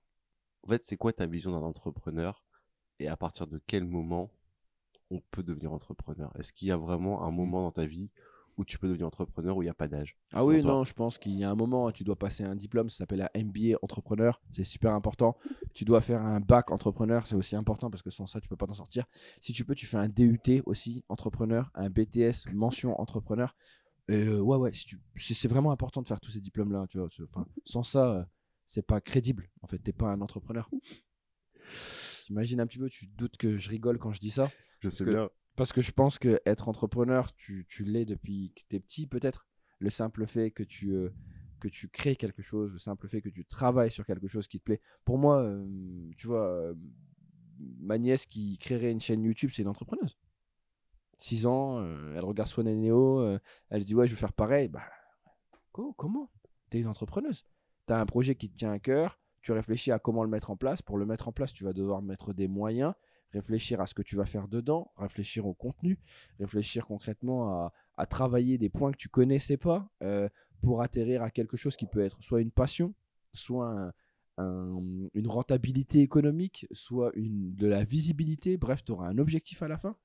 En 0.63 0.67
fait, 0.67 0.83
c'est 0.83 0.97
quoi 0.97 1.13
ta 1.13 1.25
vision 1.25 1.51
d'un 1.51 1.65
entrepreneur 1.65 2.43
et 2.99 3.07
à 3.07 3.15
partir 3.15 3.47
de 3.47 3.61
quel 3.67 3.85
moment 3.85 4.33
on 5.09 5.21
peut 5.31 5.43
devenir 5.43 5.71
entrepreneur? 5.71 6.35
Est-ce 6.37 6.51
qu'il 6.51 6.67
y 6.67 6.71
a 6.71 6.77
vraiment 6.77 7.23
un 7.23 7.31
moment 7.31 7.61
dans 7.61 7.71
ta 7.71 7.85
vie 7.85 8.11
où 8.57 8.65
tu 8.65 8.77
peux 8.79 8.87
devenir 8.87 9.07
entrepreneur 9.07 9.55
où 9.55 9.61
il 9.61 9.65
n'y 9.65 9.69
a 9.69 9.73
pas 9.73 9.87
d'âge 9.87 10.17
Ah 10.33 10.43
oui, 10.45 10.61
non, 10.63 10.83
je 10.83 10.93
pense 10.93 11.17
qu'il 11.17 11.33
y 11.33 11.43
a 11.43 11.49
un 11.51 11.55
moment, 11.55 11.91
tu 11.91 12.03
dois 12.03 12.15
passer 12.15 12.43
un 12.43 12.55
diplôme, 12.55 12.89
ça 12.89 12.97
s'appelle 12.97 13.21
un 13.21 13.29
MBA 13.39 13.77
entrepreneur, 13.81 14.39
c'est 14.51 14.63
super 14.63 14.93
important. 14.93 15.37
Tu 15.73 15.85
dois 15.85 16.01
faire 16.01 16.21
un 16.21 16.39
bac 16.39 16.71
entrepreneur, 16.71 17.27
c'est 17.27 17.35
aussi 17.35 17.55
important 17.55 17.89
parce 17.91 18.01
que 18.01 18.09
sans 18.09 18.25
ça, 18.27 18.41
tu 18.41 18.47
peux 18.49 18.55
pas 18.57 18.65
t'en 18.67 18.73
sortir. 18.73 19.05
Si 19.41 19.53
tu 19.53 19.63
peux, 19.63 19.75
tu 19.75 19.85
fais 19.85 19.97
un 19.97 20.09
DUT 20.09 20.61
aussi 20.65 21.03
entrepreneur, 21.09 21.69
un 21.75 21.89
BTS 21.89 22.47
mention 22.51 22.99
entrepreneur. 22.99 23.55
Euh, 24.09 24.39
ouais, 24.39 24.57
ouais, 24.57 24.73
si 24.73 24.85
tu- 24.85 24.99
c'est 25.33 25.47
vraiment 25.47 25.71
important 25.71 26.01
de 26.01 26.07
faire 26.07 26.19
tous 26.21 26.31
ces 26.31 26.39
diplômes-là, 26.41 26.85
tu 26.89 26.97
vois. 26.97 27.09
Enfin, 27.29 27.45
sans 27.65 27.83
ça, 27.83 28.11
euh, 28.11 28.23
c'est 28.65 28.85
pas 28.85 29.01
crédible. 29.01 29.49
En 29.61 29.67
fait, 29.67 29.77
t'es 29.79 29.93
pas 29.93 30.07
un 30.07 30.21
entrepreneur. 30.21 30.69
T'imagines 32.23 32.59
un 32.59 32.67
petit 32.67 32.77
peu, 32.77 32.89
tu 32.89 33.07
te 33.07 33.17
doutes 33.17 33.37
que 33.37 33.57
je 33.57 33.69
rigole 33.69 33.97
quand 33.99 34.11
je 34.11 34.19
dis 34.19 34.31
ça. 34.31 34.49
Je 34.79 34.89
sais 34.89 35.05
bien. 35.05 35.29
Parce 35.57 35.73
que 35.73 35.81
je 35.81 35.91
pense 35.91 36.19
que 36.19 36.39
être 36.45 36.69
entrepreneur, 36.69 37.33
tu, 37.33 37.65
tu 37.67 37.83
l'es 37.83 38.05
depuis 38.05 38.53
que 38.55 38.61
tu 38.69 38.75
es 38.75 38.79
petit 38.79 39.07
peut-être. 39.07 39.47
Le 39.79 39.89
simple 39.89 40.27
fait 40.27 40.51
que 40.51 40.61
tu, 40.61 40.91
euh, 40.91 41.09
que 41.59 41.67
tu 41.67 41.89
crées 41.89 42.15
quelque 42.15 42.43
chose, 42.43 42.71
le 42.71 42.79
simple 42.79 43.07
fait 43.09 43.21
que 43.21 43.29
tu 43.29 43.43
travailles 43.43 43.91
sur 43.91 44.05
quelque 44.05 44.27
chose 44.27 44.47
qui 44.47 44.59
te 44.59 44.63
plaît. 44.63 44.81
Pour 45.03 45.17
moi, 45.17 45.41
euh, 45.41 45.67
tu 46.15 46.27
vois, 46.27 46.45
euh, 46.45 46.75
ma 47.79 47.97
nièce 47.97 48.27
qui 48.27 48.59
créerait 48.59 48.91
une 48.91 49.01
chaîne 49.01 49.23
YouTube, 49.23 49.49
c'est 49.51 49.63
une 49.63 49.67
entrepreneuse. 49.67 50.17
6 51.17 51.47
ans, 51.47 51.83
elle 52.13 52.23
regarde 52.23 52.47
Swan 52.47 52.67
et 52.67 52.75
Neo, 52.75 53.39
elle 53.71 53.81
se 53.81 53.87
dit 53.87 53.95
ouais, 53.95 54.07
je 54.07 54.13
vais 54.13 54.19
faire 54.19 54.33
pareil. 54.33 54.67
Bah, 54.67 54.83
co- 55.71 55.93
comment? 55.93 56.29
T'es 56.69 56.79
une 56.79 56.87
entrepreneuse. 56.87 57.43
T'as 57.87 57.99
un 57.99 58.05
projet 58.05 58.35
qui 58.35 58.51
te 58.51 58.55
tient 58.55 58.71
à 58.71 58.77
cœur, 58.77 59.19
tu 59.41 59.51
réfléchis 59.51 59.91
à 59.91 59.97
comment 59.97 60.23
le 60.23 60.29
mettre 60.29 60.51
en 60.51 60.55
place. 60.57 60.83
Pour 60.83 60.99
le 60.99 61.07
mettre 61.07 61.27
en 61.27 61.31
place, 61.31 61.53
tu 61.53 61.63
vas 61.63 61.73
devoir 61.73 62.03
mettre 62.03 62.33
des 62.33 62.47
moyens, 62.47 62.93
réfléchir 63.31 63.81
à 63.81 63.87
ce 63.87 63.93
que 63.93 64.01
tu 64.01 64.15
vas 64.15 64.25
faire 64.25 64.47
dedans, 64.47 64.91
réfléchir 64.97 65.45
au 65.45 65.53
contenu, 65.53 65.99
réfléchir 66.39 66.85
concrètement 66.85 67.71
à, 67.97 68.05
travailler 68.05 68.57
des 68.57 68.69
points 68.69 68.91
que 68.91 68.97
tu 68.97 69.09
connaissais 69.09 69.57
pas 69.57 69.89
euh, 70.03 70.29
pour 70.61 70.81
atterrir 70.81 71.23
à 71.23 71.31
quelque 71.31 71.57
chose 71.57 71.75
qui 71.75 71.87
peut 71.87 71.99
être 72.01 72.21
soit 72.21 72.41
une 72.41 72.51
passion, 72.51 72.93
soit 73.33 73.67
un- 73.69 73.93
un- 74.37 75.09
une 75.13 75.27
rentabilité 75.27 76.01
économique, 76.01 76.67
soit 76.71 77.11
de 77.15 77.67
la 77.67 77.83
visibilité. 77.83 78.57
Bref, 78.57 78.83
tu 78.85 78.91
auras 78.91 79.07
un 79.07 79.17
objectif 79.17 79.63
à 79.63 79.67
la 79.67 79.77
fin. 79.79 79.95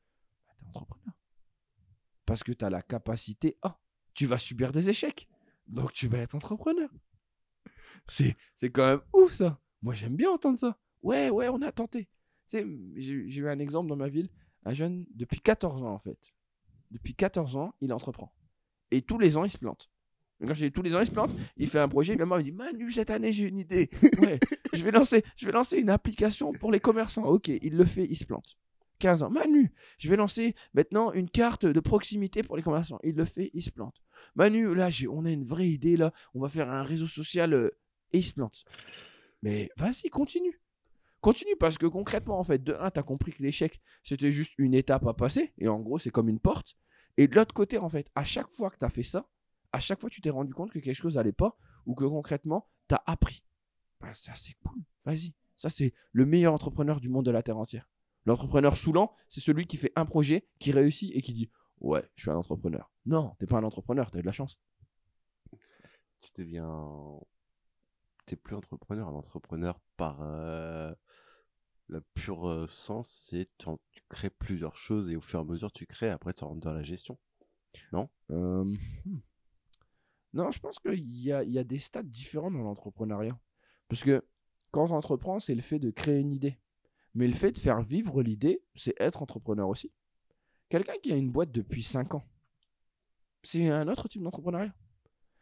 Bah, 0.49 0.55
tu 0.59 0.65
es 0.65 0.69
entrepreneur. 0.69 1.15
Parce 2.25 2.43
que 2.43 2.53
tu 2.53 2.65
as 2.65 2.71
la 2.71 2.83
capacité. 2.83 3.59
Ah, 3.63 3.79
tu 4.15 4.27
vas 4.27 4.39
subir 4.39 4.73
des 4.73 4.89
échecs. 4.89 5.29
Donc 5.67 5.93
tu 5.93 6.09
vas 6.09 6.19
être 6.19 6.35
entrepreneur. 6.35 6.89
C'est 8.07 8.37
quand 8.71 8.87
même 8.87 9.01
ouf 9.13 9.33
ça. 9.33 9.61
Moi 9.83 9.95
j'aime 9.95 10.17
bien 10.17 10.31
entendre 10.31 10.59
ça. 10.59 10.79
Ouais, 11.03 11.31
ouais, 11.31 11.49
on 11.49 11.61
a 11.63 11.73
tenté. 11.73 12.09
Sais, 12.53 12.67
j'ai, 12.97 13.31
j'ai 13.31 13.41
eu 13.41 13.49
un 13.49 13.59
exemple 13.59 13.89
dans 13.89 13.97
ma 13.97 14.09
ville. 14.09 14.29
Un 14.65 14.75
jeune, 14.75 15.07
depuis 15.15 15.41
14 15.41 15.83
ans 15.83 15.95
en 15.95 15.99
fait. 15.99 16.33
Depuis 16.91 17.15
14 17.15 17.57
ans, 17.57 17.75
il 17.81 17.93
entreprend. 17.93 18.33
Et 18.91 19.01
tous 19.01 19.19
les 19.19 19.39
ans, 19.39 19.45
il 19.45 19.51
se 19.51 19.57
plante. 19.57 19.91
Quand 20.47 20.53
dis 20.53 20.71
tous 20.71 20.83
les 20.83 20.95
ans, 20.95 21.01
il 21.01 21.07
se 21.07 21.11
plante. 21.11 21.31
Il 21.57 21.67
fait 21.69 21.79
un 21.79 21.89
projet. 21.89 22.13
Il 22.13 22.17
vient 22.17 22.27
me 22.27 22.43
dit 22.43 22.53
Manu, 22.53 22.91
cette 22.91 23.09
année, 23.11 23.33
j'ai 23.33 23.49
une 23.49 23.59
idée. 23.59 23.89
Je 24.75 24.85
vais 24.85 24.91
lancer, 24.91 25.23
je 25.37 25.47
vais 25.47 25.53
lancer 25.53 25.77
une 25.79 25.91
application 25.91 26.53
pour 26.53 26.73
les 26.73 26.81
commerçants. 26.81 27.25
Ok, 27.25 27.49
il 27.49 27.77
le 27.77 27.85
fait, 27.85 28.07
il 28.09 28.17
se 28.17 28.25
plante. 28.25 28.57
15 28.99 29.23
ans. 29.23 29.31
Manu, 29.31 29.71
je 29.99 30.09
vais 30.09 30.17
lancer 30.17 30.55
maintenant 30.75 31.13
une 31.13 31.29
carte 31.29 31.67
de 31.67 31.81
proximité 31.81 32.43
pour 32.43 32.57
les 32.57 32.63
commerçants. 32.63 32.99
Il 33.03 33.15
le 33.17 33.25
fait, 33.27 33.51
il 33.53 33.63
se 33.63 33.71
plante. 33.71 34.03
Manu, 34.35 34.75
là, 34.75 34.89
j'ai- 34.91 35.09
on 35.09 35.25
a 35.27 35.31
une 35.31 35.45
vraie 35.45 35.69
idée, 35.69 35.97
là. 35.99 36.13
On 36.35 36.41
va 36.41 36.49
faire 36.49 36.71
un 36.71 36.83
réseau 36.83 37.07
social 37.07 37.53
euh, 37.53 37.71
et 38.13 38.19
il 38.19 38.23
se 38.25 38.33
plante. 38.35 38.65
Mais 39.43 39.71
vas-y, 39.77 40.09
continue. 40.09 40.62
Continue 41.23 41.55
parce 41.59 41.79
que 41.79 41.87
concrètement, 41.87 42.39
en 42.39 42.43
fait, 42.43 42.63
de 42.63 42.75
un, 42.75 42.91
tu 42.91 43.03
compris 43.05 43.33
que 43.33 43.43
l'échec, 43.43 43.81
c'était 44.03 44.33
juste 44.33 44.55
une 44.59 44.75
étape 44.75 45.07
à 45.07 45.15
passer. 45.15 45.55
Et 45.57 45.69
en 45.69 45.79
gros, 45.79 45.99
c'est 45.99 46.11
comme 46.11 46.29
une 46.29 46.41
porte. 46.41 46.77
Et 47.17 47.29
de 47.29 47.37
l'autre 47.37 47.55
côté, 47.55 47.79
en 47.79 47.89
fait, 47.89 48.11
à 48.17 48.25
chaque 48.25 48.51
fois 48.51 48.71
que 48.71 48.77
tu 48.77 48.85
as 48.85 48.89
fait 48.89 49.05
ça, 49.05 49.29
à 49.71 49.79
chaque 49.79 50.01
fois, 50.01 50.11
tu 50.11 50.21
t'es 50.21 50.31
rendu 50.31 50.53
compte 50.53 50.73
que 50.73 50.81
quelque 50.81 50.97
chose 50.97 51.15
n'allait 51.15 51.33
pas 51.33 51.57
ou 51.87 51.95
que 51.95 52.05
concrètement, 52.05 52.69
tu 52.89 52.97
as 52.97 53.03
appris. 53.07 53.45
Bah, 54.01 54.13
ça, 54.15 54.35
c'est 54.35 54.55
cool. 54.65 54.83
Vas-y. 55.05 55.33
Ça, 55.57 55.71
c'est 55.71 55.95
le 56.11 56.27
meilleur 56.27 56.53
entrepreneur 56.53 57.01
du 57.01 57.09
monde 57.09 57.25
de 57.25 57.31
la 57.31 57.45
Terre 57.45 57.57
entière. 57.57 57.89
L'entrepreneur 58.27 58.77
saoulant, 58.77 59.15
c'est 59.29 59.41
celui 59.41 59.67
qui 59.67 59.77
fait 59.77 59.93
un 59.95 60.07
projet, 60.07 60.49
qui 60.59 60.73
réussit 60.73 61.15
et 61.15 61.23
qui 61.23 61.35
dit 61.35 61.51
Ouais, 61.81 62.05
je 62.17 62.23
suis 62.23 62.31
un 62.31 62.37
entrepreneur. 62.37 62.91
Non, 63.07 63.37
t'es 63.39 63.47
pas 63.47 63.59
un 63.59 63.65
entrepreneur, 63.65 64.11
t'as 64.11 64.21
de 64.21 64.27
la 64.27 64.33
chance. 64.33 64.61
Tu 66.21 66.31
deviens. 66.35 67.21
T'es 68.27 68.37
plus 68.37 68.55
entrepreneur. 68.57 69.09
Un 69.09 69.15
entrepreneur, 69.15 69.81
par 69.97 70.21
euh, 70.23 70.95
le 71.93 72.01
pur 72.15 72.49
euh, 72.49 72.67
sens, 72.69 73.11
c'est 73.11 73.49
tu, 73.59 73.69
crées 74.09 74.31
plusieurs 74.31 74.77
choses 74.77 75.11
et 75.11 75.17
au 75.17 75.21
fur 75.21 75.39
et 75.39 75.43
à 75.43 75.45
mesure, 75.45 75.71
tu 75.71 75.87
crées. 75.87 76.11
Après, 76.11 76.33
tu 76.33 76.43
rentres 76.45 76.61
dans 76.61 76.73
la 76.73 76.83
gestion. 76.83 77.19
Euh, 78.31 78.65
hmm. 78.65 79.21
Non, 80.33 80.51
je 80.51 80.59
pense 80.59 80.79
qu'il 80.79 81.05
y 81.05 81.33
a, 81.33 81.65
des 81.65 81.79
stades 81.79 82.09
différents 82.09 82.51
dans 82.51 82.63
l'entrepreneuriat. 82.63 83.39
Parce 83.89 84.03
que 84.03 84.25
quand 84.71 84.87
tu 84.89 84.93
entreprends, 84.95 85.39
c'est 85.39 85.55
le 85.55 85.63
fait 85.63 85.79
de 85.79 85.91
créer 85.91 86.19
une 86.19 86.33
idée. 86.33 86.59
Mais 87.15 87.29
le 87.29 87.35
fait 87.35 87.53
de 87.53 87.59
faire 87.59 87.83
vivre 87.83 88.23
l'idée, 88.23 88.63
c'est 88.75 88.95
être 88.99 89.23
entrepreneur 89.23 89.69
aussi. 89.69 89.93
Quelqu'un 90.71 90.95
qui 91.03 91.13
a 91.13 91.17
une 91.17 91.31
boîte 91.31 91.53
depuis 91.53 91.83
5 91.83 92.15
ans, 92.15 92.27
c'est 93.43 93.69
un 93.69 93.89
autre 93.89 94.09
type 94.09 94.23
d'entrepreneuriat. 94.23 94.75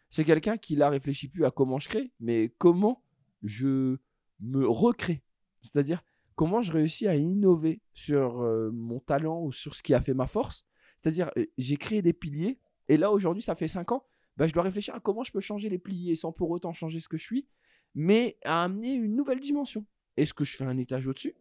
C'est 0.08 0.24
quelqu'un 0.24 0.56
qui 0.56 0.74
là 0.74 0.90
réfléchit 0.90 1.28
plus 1.28 1.44
à 1.44 1.52
comment 1.52 1.78
je 1.78 1.88
crée, 1.88 2.12
mais 2.18 2.52
comment 2.58 3.04
je 3.44 3.98
me 4.40 4.68
recrée. 4.68 5.22
C'est-à-dire 5.62 6.02
comment 6.40 6.62
je 6.62 6.72
réussis 6.72 7.06
à 7.06 7.16
innover 7.16 7.82
sur 7.92 8.40
euh, 8.40 8.70
mon 8.72 8.98
talent 8.98 9.42
ou 9.42 9.52
sur 9.52 9.74
ce 9.74 9.82
qui 9.82 9.92
a 9.92 10.00
fait 10.00 10.14
ma 10.14 10.26
force. 10.26 10.64
C'est-à-dire, 10.96 11.30
euh, 11.36 11.44
j'ai 11.58 11.76
créé 11.76 12.00
des 12.00 12.14
piliers, 12.14 12.58
et 12.88 12.96
là 12.96 13.12
aujourd'hui, 13.12 13.42
ça 13.42 13.54
fait 13.54 13.68
5 13.68 13.92
ans, 13.92 14.06
bah, 14.38 14.46
je 14.46 14.54
dois 14.54 14.62
réfléchir 14.62 14.94
à 14.94 15.00
comment 15.00 15.22
je 15.22 15.32
peux 15.32 15.40
changer 15.40 15.68
les 15.68 15.76
piliers 15.76 16.14
sans 16.14 16.32
pour 16.32 16.48
autant 16.48 16.72
changer 16.72 16.98
ce 16.98 17.10
que 17.10 17.18
je 17.18 17.24
suis, 17.24 17.46
mais 17.94 18.38
à 18.42 18.64
amener 18.64 18.94
une 18.94 19.16
nouvelle 19.16 19.38
dimension. 19.38 19.84
Est-ce 20.16 20.32
que 20.32 20.44
je 20.44 20.56
fais 20.56 20.64
un 20.64 20.78
étage 20.78 21.06
au-dessus? 21.06 21.34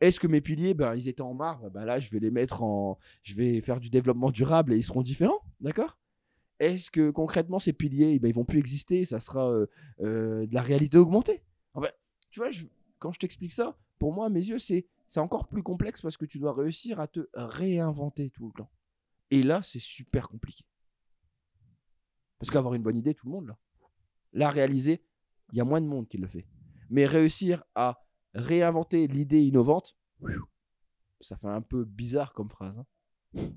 Est-ce 0.00 0.18
que 0.18 0.26
mes 0.26 0.40
piliers, 0.40 0.74
ben, 0.74 0.96
ils 0.96 1.06
étaient 1.06 1.20
en 1.20 1.34
marbre 1.34 1.70
bah, 1.70 1.84
Là, 1.84 2.00
je 2.00 2.10
vais 2.10 2.18
les 2.18 2.32
mettre 2.32 2.64
en. 2.64 2.98
Je 3.22 3.36
vais 3.36 3.60
faire 3.60 3.78
du 3.78 3.90
développement 3.90 4.32
durable 4.32 4.72
et 4.72 4.76
ils 4.76 4.82
seront 4.82 5.02
différents, 5.02 5.42
d'accord? 5.60 6.00
Est-ce 6.58 6.90
que 6.90 7.12
concrètement, 7.12 7.60
ces 7.60 7.72
piliers, 7.72 8.18
ben, 8.18 8.26
ils 8.26 8.34
vont 8.34 8.44
plus 8.44 8.58
exister? 8.58 9.04
Ça 9.04 9.20
sera 9.20 9.48
euh, 9.52 9.66
de 10.00 10.52
la 10.52 10.62
réalité 10.62 10.98
augmentée? 10.98 11.44
Tu 12.30 12.40
vois, 12.40 12.50
quand 12.98 13.12
je 13.12 13.18
t'explique 13.20 13.52
ça, 13.52 13.76
pour 14.00 14.12
moi, 14.12 14.26
à 14.26 14.28
mes 14.30 14.44
yeux, 14.44 14.58
c'est 14.58 14.86
c'est 15.06 15.20
encore 15.20 15.46
plus 15.48 15.62
complexe 15.62 16.00
parce 16.00 16.16
que 16.16 16.24
tu 16.24 16.38
dois 16.38 16.52
réussir 16.52 16.98
à 17.00 17.06
te 17.06 17.28
réinventer 17.34 18.30
tout 18.30 18.46
le 18.46 18.52
temps. 18.52 18.70
Et 19.30 19.42
là, 19.44 19.62
c'est 19.62 19.78
super 19.80 20.28
compliqué. 20.28 20.64
Parce 22.38 22.50
qu'avoir 22.50 22.74
une 22.74 22.82
bonne 22.82 22.96
idée, 22.96 23.14
tout 23.14 23.26
le 23.26 23.32
monde 23.32 23.46
l'a. 23.48 23.58
La 24.32 24.50
réaliser, 24.50 25.04
il 25.52 25.58
y 25.58 25.60
a 25.60 25.64
moins 25.64 25.80
de 25.80 25.86
monde 25.86 26.08
qui 26.08 26.16
le 26.18 26.26
fait. 26.28 26.46
Mais 26.88 27.06
réussir 27.06 27.64
à 27.74 28.02
réinventer 28.34 29.06
l'idée 29.08 29.40
innovante, 29.42 29.96
ça 31.20 31.36
fait 31.36 31.48
un 31.48 31.60
peu 31.62 31.84
bizarre 31.84 32.32
comme 32.32 32.48
phrase. 32.48 32.78
hein. 32.78 33.50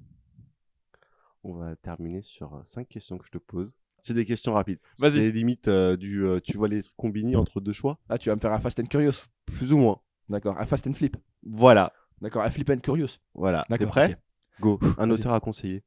On 1.43 1.53
va 1.55 1.75
terminer 1.75 2.21
sur 2.21 2.55
euh, 2.55 2.61
cinq 2.65 2.87
questions 2.89 3.17
que 3.17 3.25
je 3.25 3.31
te 3.31 3.37
pose. 3.37 3.73
C'est 3.99 4.13
des 4.13 4.25
questions 4.25 4.53
rapides. 4.53 4.79
Vas-y. 4.97 5.11
C'est 5.13 5.31
limite 5.31 5.67
euh, 5.67 5.95
du. 5.97 6.25
euh, 6.25 6.39
tu 6.41 6.57
vois 6.57 6.67
les 6.67 6.83
trucs 6.83 6.95
combinés 6.97 7.35
entre 7.35 7.61
deux 7.61 7.73
choix 7.73 7.99
Ah, 8.09 8.17
tu 8.17 8.29
vas 8.29 8.35
me 8.35 8.41
faire 8.41 8.51
un 8.53 8.59
Fast 8.59 8.79
and 8.79 8.85
Curious. 8.85 9.27
Plus 9.45 9.71
ou 9.73 9.77
moins. 9.77 10.01
D'accord. 10.29 10.57
Un 10.59 10.65
Fast 10.65 10.87
and 10.87 10.93
Flip. 10.93 11.17
Voilà. 11.43 11.91
D'accord. 12.21 12.43
Un 12.43 12.49
Flip 12.49 12.69
and 12.69 12.79
Curious. 12.79 13.19
Voilà. 13.33 13.63
T'es 13.69 13.85
prêt. 13.85 14.17
Go. 14.59 14.79
Un 14.97 15.09
auteur 15.09 15.33
à 15.33 15.39
conseiller. 15.39 15.83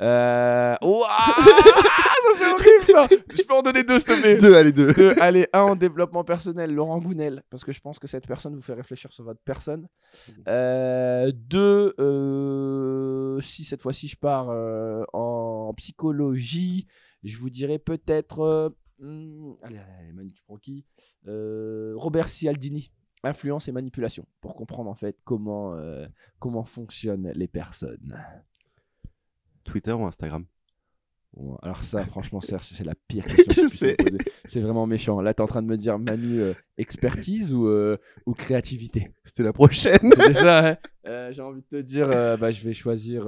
Euh... 0.00 0.76
Ça 2.20 2.38
c'est 2.38 2.52
horrible 2.52 2.84
ça 2.86 3.08
Je 3.30 3.42
peux 3.42 3.54
en 3.54 3.62
donner 3.62 3.82
deux 3.82 3.98
s'il 3.98 4.08
te 4.08 4.20
plaît 4.20 4.38
Deux, 4.38 4.54
allez, 4.54 4.72
deux. 4.72 4.92
Deux, 4.92 5.14
allez, 5.20 5.46
un 5.52 5.62
en 5.62 5.76
développement 5.76 6.24
personnel, 6.24 6.72
Laurent 6.72 6.98
Gounel, 6.98 7.42
parce 7.50 7.64
que 7.64 7.72
je 7.72 7.80
pense 7.80 7.98
que 7.98 8.06
cette 8.06 8.26
personne 8.26 8.54
vous 8.54 8.62
fait 8.62 8.74
réfléchir 8.74 9.12
sur 9.12 9.24
votre 9.24 9.40
personne. 9.44 9.88
Euh, 10.48 11.32
deux, 11.34 11.94
euh, 11.98 13.40
si 13.40 13.64
cette 13.64 13.82
fois-ci 13.82 14.08
je 14.08 14.16
pars 14.16 14.50
euh, 14.50 15.02
en 15.12 15.72
psychologie, 15.76 16.86
je 17.22 17.38
vous 17.38 17.50
dirais 17.50 17.78
peut-être. 17.78 18.74
hmm, 18.98 19.54
allez, 19.62 19.78
allez, 19.98 20.12
Manu, 20.12 20.32
tu 20.32 20.42
prends 20.42 20.56
qui? 20.56 20.84
Robert 21.26 22.28
Cialdini, 22.28 22.90
influence 23.22 23.68
et 23.68 23.72
manipulation, 23.72 24.26
pour 24.40 24.54
comprendre 24.54 24.88
en 24.90 24.94
fait 24.94 25.16
comment, 25.24 25.74
euh, 25.74 26.06
comment 26.38 26.64
fonctionnent 26.64 27.30
les 27.34 27.48
personnes. 27.48 28.18
Twitter 29.64 29.92
ou 29.92 30.04
Instagram? 30.06 30.44
Bon, 31.34 31.56
alors 31.62 31.82
ça, 31.82 32.04
franchement, 32.06 32.40
Serge, 32.40 32.66
c'est 32.72 32.82
la 32.84 32.94
pire 33.06 33.24
question 33.24 33.44
que 33.54 33.54
Je 33.54 33.60
je 33.60 33.68
puisse 33.68 33.82
me 33.82 33.88
sais. 33.88 33.96
poser. 33.96 34.18
C'est 34.46 34.60
vraiment 34.60 34.86
méchant. 34.86 35.20
Là, 35.20 35.32
t'es 35.34 35.42
en 35.42 35.46
train 35.46 35.62
de 35.62 35.68
me 35.68 35.76
dire, 35.76 35.98
Manu, 35.98 36.40
euh, 36.40 36.54
expertise 36.76 37.52
ou, 37.52 37.66
euh, 37.68 37.98
ou 38.26 38.34
créativité? 38.34 39.12
C'était 39.24 39.42
la 39.44 39.52
prochaine. 39.52 40.10
C'est 40.16 40.32
ça, 40.32 40.70
hein 41.04 41.30
J'ai 41.30 41.42
envie 41.42 41.60
de 41.60 41.66
te 41.78 41.82
dire, 41.82 42.08
bah, 42.08 42.50
je 42.50 42.64
vais 42.64 42.72
choisir 42.74 43.26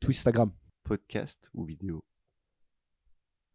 Twistagram. 0.00 0.50
Podcast 0.84 1.50
ou 1.52 1.64
vidéo? 1.64 2.04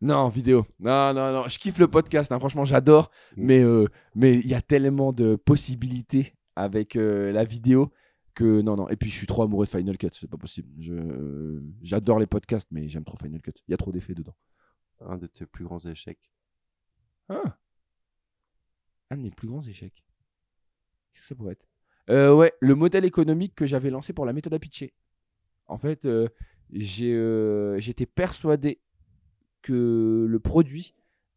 Non, 0.02 0.30
vidéo. 0.30 0.66
Non, 0.80 1.14
non, 1.14 1.32
non. 1.32 1.48
Je 1.48 1.60
kiffe 1.60 1.78
le 1.78 1.88
podcast. 1.88 2.32
hein. 2.32 2.40
Franchement, 2.40 2.66
j'adore. 2.66 3.12
Mm. 3.38 3.46
Mais 3.46 3.60
euh, 3.64 3.86
mais 4.16 4.36
il 4.40 4.48
y 4.48 4.56
a 4.56 4.62
tellement 4.62 5.14
de 5.14 5.36
possibilités 5.36 6.34
avec 6.56 6.96
euh, 6.96 7.32
la 7.32 7.44
vidéo 7.44 7.92
que 8.34 8.62
non, 8.62 8.76
non. 8.76 8.90
Et 8.90 8.96
puis, 8.96 9.10
je 9.10 9.16
suis 9.16 9.28
trop 9.28 9.44
amoureux 9.44 9.66
de 9.66 9.70
Final 9.70 9.98
Cut. 9.98 10.10
C'est 10.12 10.30
pas 10.30 10.38
possible. 10.38 10.70
Je, 10.80 10.94
euh, 10.94 11.62
J'adore 11.84 12.18
les 12.18 12.26
podcasts, 12.28 12.68
mais 12.72 12.88
j'aime 12.88 13.04
trop 13.04 13.18
Final 13.18 13.42
Cut. 13.42 13.52
Il 13.68 13.72
y 13.72 13.74
a 13.74 13.78
trop 13.78 13.92
d'effets 13.92 14.16
dedans. 14.16 14.36
Un 15.02 15.18
de 15.18 15.28
tes 15.28 15.46
plus 15.46 15.66
grands 15.66 15.80
échecs 15.80 16.32
Ah. 17.30 17.58
Un 19.12 19.18
de 19.18 19.22
mes 19.24 19.32
plus 19.32 19.48
grands 19.48 19.62
échecs. 19.64 20.04
Qu'est-ce 21.14 21.24
que 21.24 21.28
ça 21.30 21.36
pourrait 21.36 21.54
être? 21.54 22.36
Ouais, 22.36 22.54
le 22.60 22.76
modèle 22.76 23.06
économique 23.06 23.54
que 23.56 23.66
j'avais 23.66 23.90
lancé 23.90 24.14
pour 24.14 24.26
la 24.26 24.34
méthode 24.34 24.54
à 24.54 24.60
pitcher. 24.60 24.94
En 25.68 25.78
fait, 25.78 26.08
j'ai, 26.72 27.76
j'étais 27.80 28.06
persuadé 28.06 28.82
que 29.62 30.26
le 30.28 30.40
produit 30.40 30.94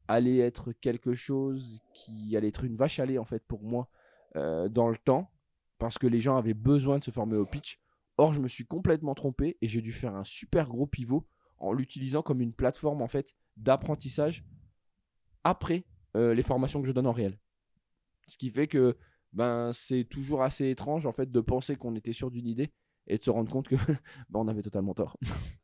allait 0.09 0.39
être 0.39 0.73
quelque 0.73 1.15
chose 1.15 1.83
qui 1.93 2.37
allait 2.37 2.49
être 2.49 2.65
une 2.65 2.77
vache 2.77 2.99
à 2.99 3.07
lait 3.07 3.19
en 3.19 3.25
fait 3.25 3.43
pour 3.47 3.63
moi 3.63 3.89
euh, 4.37 4.69
dans 4.69 4.89
le 4.89 4.97
temps 4.97 5.31
parce 5.79 5.99
que 5.99 6.07
les 6.07 6.21
gens 6.21 6.37
avaient 6.37 6.55
besoin 6.55 6.99
de 6.99 7.05
se 7.05 7.11
former 7.11 7.37
au 7.37 7.47
pitch. 7.47 7.81
Or, 8.17 8.33
je 8.33 8.41
me 8.41 8.49
suis 8.49 8.65
complètement 8.65 9.15
trompé 9.15 9.57
et 9.61 9.69
j'ai 9.69 9.81
dû 9.81 9.93
faire 9.93 10.15
un 10.15 10.25
super 10.25 10.69
gros 10.69 10.87
pivot 10.87 11.27
en 11.59 11.73
l'utilisant 11.73 12.23
comme 12.23 12.41
une 12.41 12.53
plateforme 12.53 13.03
en 13.03 13.09
fait 13.09 13.35
d'apprentissage 13.57 14.45
après 15.43 15.85
euh, 16.17 16.35
les 16.35 16.43
formations 16.43 16.81
que 16.81 16.87
je 16.87 16.93
donne 16.93 17.07
en 17.07 17.13
réel. 17.13 17.39
Ce 18.27 18.37
qui 18.39 18.51
fait 18.51 18.69
que 18.69 18.97
ben 19.33 19.73
c'est 19.73 20.05
toujours 20.05 20.43
assez 20.43 20.71
étrange 20.71 21.07
en 21.07 21.13
fait 21.13 21.31
de 21.31 21.41
penser 21.41 21.77
qu'on 21.77 21.97
était 21.97 22.13
sûr 22.13 22.31
d'une 22.31 22.47
idée 22.47 22.73
et 23.07 23.19
de 23.19 23.25
se 23.25 23.31
rendre 23.31 23.51
compte 23.51 23.69
que 23.69 23.77
ben, 24.31 24.41
on 24.41 24.49
avait 24.49 24.63
totalement 24.63 24.95
tort. 24.95 25.17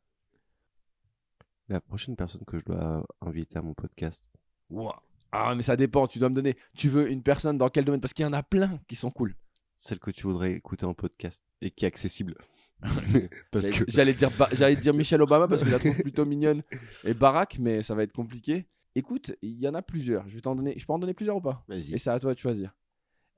La 1.69 1.79
prochaine 1.81 2.15
personne 2.15 2.43
que 2.45 2.57
je 2.59 2.65
dois 2.65 3.05
inviter 3.21 3.57
à 3.57 3.61
mon 3.61 3.73
podcast. 3.73 4.25
Ah 5.31 5.53
mais 5.55 5.61
ça 5.61 5.77
dépend, 5.77 6.07
tu 6.07 6.19
dois 6.19 6.29
me 6.29 6.35
donner. 6.35 6.57
Tu 6.75 6.89
veux 6.89 7.09
une 7.09 7.23
personne 7.23 7.57
dans 7.57 7.69
quel 7.69 7.85
domaine? 7.85 8.01
Parce 8.01 8.13
qu'il 8.13 8.23
y 8.23 8.27
en 8.27 8.33
a 8.33 8.43
plein 8.43 8.79
qui 8.87 8.95
sont 8.95 9.11
cool. 9.11 9.35
Celle 9.77 9.99
que 9.99 10.11
tu 10.11 10.23
voudrais 10.27 10.51
écouter 10.53 10.85
en 10.85 10.93
podcast 10.93 11.43
et 11.61 11.71
qui 11.71 11.85
est 11.85 11.87
accessible. 11.87 12.35
Parce 13.51 13.65
J'allais- 13.67 13.77
que 13.85 13.91
J'allais 13.91 14.13
dire, 14.13 14.29
Ba- 14.37 14.49
j'allais 14.51 14.75
dire 14.75 14.93
Michelle 14.93 15.21
Obama 15.21 15.47
parce 15.47 15.61
que 15.61 15.67
je 15.69 15.73
la 15.73 15.79
trouve 15.79 15.95
plutôt 16.01 16.25
mignonne 16.25 16.63
et 17.03 17.13
baraque, 17.13 17.57
mais 17.59 17.83
ça 17.83 17.93
va 17.95 18.03
être 18.03 18.11
compliqué. 18.11 18.65
Écoute, 18.95 19.33
il 19.43 19.59
y 19.59 19.67
en 19.67 19.73
a 19.75 19.81
plusieurs. 19.83 20.27
Je 20.27 20.35
vais 20.35 20.41
t'en 20.41 20.55
donner. 20.55 20.73
Je 20.77 20.85
peux 20.85 20.91
en 20.93 20.99
donner 20.99 21.13
plusieurs 21.13 21.37
ou 21.37 21.41
pas? 21.41 21.63
Vas-y. 21.67 21.93
Et 21.93 21.97
c'est 21.99 22.09
à 22.09 22.19
toi 22.19 22.33
de 22.33 22.39
choisir. 22.39 22.73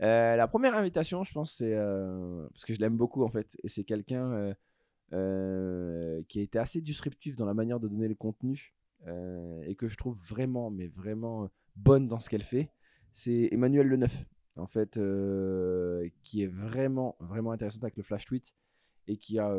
Euh, 0.01 0.35
la 0.35 0.47
première 0.47 0.75
invitation, 0.77 1.23
je 1.23 1.31
pense, 1.33 1.53
c'est 1.53 1.75
euh, 1.75 2.47
parce 2.49 2.65
que 2.65 2.73
je 2.73 2.79
l'aime 2.79 2.97
beaucoup 2.97 3.23
en 3.23 3.27
fait, 3.27 3.55
et 3.63 3.67
c'est 3.69 3.83
quelqu'un 3.83 4.31
euh, 4.31 4.53
euh, 5.13 6.21
qui 6.27 6.39
a 6.39 6.41
été 6.41 6.57
assez 6.59 6.81
disruptif 6.81 7.35
dans 7.35 7.45
la 7.45 7.53
manière 7.53 7.79
de 7.79 7.87
donner 7.87 8.07
le 8.07 8.15
contenu 8.15 8.73
euh, 9.07 9.61
et 9.65 9.75
que 9.75 9.87
je 9.87 9.95
trouve 9.95 10.17
vraiment, 10.19 10.69
mais 10.71 10.87
vraiment 10.87 11.49
bonne 11.75 12.07
dans 12.07 12.19
ce 12.19 12.29
qu'elle 12.29 12.43
fait. 12.43 12.71
C'est 13.13 13.49
Emmanuel 13.51 13.87
Leneuf, 13.87 14.25
en 14.55 14.65
fait, 14.67 14.97
euh, 14.97 16.09
qui 16.23 16.41
est 16.43 16.47
vraiment, 16.47 17.15
vraiment 17.19 17.51
intéressante 17.51 17.83
avec 17.83 17.97
le 17.97 18.03
flash 18.03 18.25
tweet 18.25 18.53
et 19.07 19.17
qui 19.17 19.37
a 19.37 19.53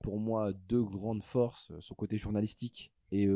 pour 0.00 0.18
moi 0.18 0.52
deux 0.52 0.82
grandes 0.82 1.22
forces, 1.22 1.72
son 1.80 1.94
côté 1.94 2.16
journalistique 2.16 2.90
et 3.12 3.28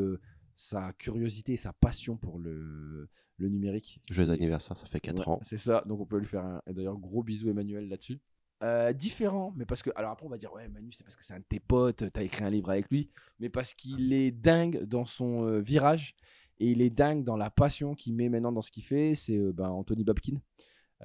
sa 0.57 0.93
curiosité 0.93 1.53
et 1.53 1.57
sa 1.57 1.73
passion 1.73 2.17
pour 2.17 2.39
le, 2.39 3.07
le 3.37 3.49
numérique. 3.49 3.99
Joyeux 4.09 4.31
anniversaire, 4.31 4.77
ça 4.77 4.85
fait 4.87 4.99
4 4.99 5.19
Ouais, 5.19 5.27
ans. 5.27 5.39
C'est 5.43 5.57
ça, 5.57 5.83
donc 5.85 5.99
on 5.99 6.05
peut 6.05 6.17
lui 6.17 6.25
faire 6.25 6.43
un. 6.45 6.61
et 6.67 6.73
D'ailleurs, 6.73 6.97
gros 6.97 7.23
bisous 7.23 7.49
Emmanuel 7.49 7.87
là-dessus. 7.87 8.19
Euh, 8.63 8.93
différent, 8.93 9.53
mais 9.57 9.65
parce 9.65 9.83
que. 9.83 9.89
Alors 9.95 10.11
après, 10.11 10.25
on 10.25 10.29
va 10.29 10.37
dire, 10.37 10.53
ouais, 10.53 10.69
Manu, 10.69 10.91
c'est 10.93 11.03
parce 11.03 11.15
que 11.15 11.23
c'est 11.23 11.33
un 11.33 11.39
de 11.39 11.45
tes 11.47 11.59
potes, 11.59 12.11
t'as 12.11 12.23
écrit 12.23 12.45
un 12.45 12.49
livre 12.49 12.69
avec 12.69 12.89
lui, 12.89 13.09
mais 13.39 13.49
parce 13.49 13.73
qu'il 13.73 14.13
est 14.13 14.31
dingue 14.31 14.83
dans 14.83 15.05
son 15.05 15.45
euh, 15.45 15.59
virage 15.59 16.15
et 16.59 16.71
il 16.71 16.81
est 16.81 16.89
dingue 16.89 17.25
dans 17.25 17.35
la 17.35 17.49
passion 17.49 17.93
qu'il 17.93 18.15
met 18.15 18.29
maintenant 18.29 18.53
dans 18.53 18.61
ce 18.61 18.71
qu'il 18.71 18.83
fait. 18.83 19.15
C'est 19.15 19.37
euh, 19.37 19.51
ben, 19.51 19.69
Anthony 19.69 20.03
Babkin. 20.03 20.37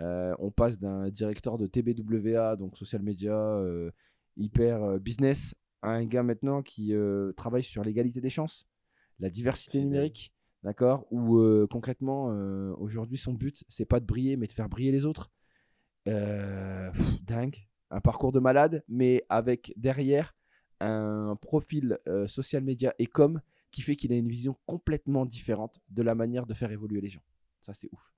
Euh, 0.01 0.35
on 0.38 0.51
passe 0.51 0.79
d'un 0.79 1.09
directeur 1.11 1.59
de 1.59 1.66
TBWA, 1.66 2.57
donc 2.57 2.77
social 2.79 3.03
media, 3.03 3.35
euh, 3.35 3.90
hyper 4.37 4.83
euh, 4.83 4.99
business, 4.99 5.55
à 5.83 5.90
un 5.90 6.05
gars 6.05 6.23
maintenant 6.23 6.62
qui 6.62 6.94
euh, 6.94 7.33
travaille 7.33 7.64
sur 7.64 7.83
l'égalité 7.83 8.21
des 8.21 8.31
chances, 8.31 8.66
la 9.18 9.31
diversité 9.31 9.81
numérique, 9.81 10.33
d'accord 10.62 11.07
Où 11.11 11.38
euh, 11.38 11.66
concrètement, 11.68 12.31
euh, 12.31 12.73
aujourd'hui, 12.79 13.18
son 13.18 13.33
but, 13.33 13.64
c'est 13.68 13.87
pas 13.87 13.99
de 13.99 14.07
briller, 14.07 14.37
mais 14.37 14.47
de 14.47 14.53
faire 14.53 14.68
briller 14.68 14.92
les 14.92 15.05
autres. 15.05 15.31
Euh, 16.09 16.90
pff, 16.90 17.23
dingue, 17.23 17.68
un 17.90 18.01
parcours 18.01 18.33
de 18.33 18.40
malade, 18.40 18.83
mais 18.88 19.23
avec 19.29 19.73
derrière 19.77 20.35
un 20.81 21.37
profil 21.37 21.99
euh, 22.09 22.27
social 22.27 22.62
media 22.62 22.94
et 22.99 23.07
com 23.07 23.40
qui 23.71 23.83
fait 23.83 23.94
qu'il 23.97 24.12
a 24.12 24.16
une 24.16 24.29
vision 24.29 24.57
complètement 24.64 25.27
différente 25.27 25.81
de 25.90 26.03
la 26.03 26.14
manière 26.14 26.47
de 26.47 26.55
faire 26.55 26.71
évoluer 26.73 27.01
les 27.01 27.11
gens. 27.11 27.23
Ça, 27.61 27.75
c'est 27.75 27.88
ouf. 27.92 28.14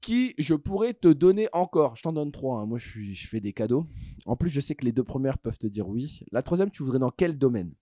Qui 0.00 0.34
je 0.38 0.54
pourrais 0.54 0.94
te 0.94 1.08
donner 1.08 1.48
encore? 1.52 1.96
Je 1.96 2.02
t'en 2.02 2.12
donne 2.12 2.32
trois. 2.32 2.60
hein. 2.60 2.66
Moi, 2.66 2.78
je, 2.78 2.88
suis, 2.88 3.14
je 3.14 3.28
fais 3.28 3.40
des 3.40 3.52
cadeaux. 3.52 3.86
En 4.26 4.36
plus, 4.36 4.50
je 4.50 4.60
sais 4.60 4.74
que 4.74 4.84
les 4.84 4.92
deux 4.92 5.04
premières 5.04 5.38
peuvent 5.38 5.58
te 5.58 5.66
dire 5.66 5.88
oui. 5.88 6.24
La 6.32 6.42
troisième, 6.42 6.70
tu 6.70 6.82
voudrais 6.82 6.98
dans 6.98 7.10
quel 7.10 7.38
domaine? 7.38 7.72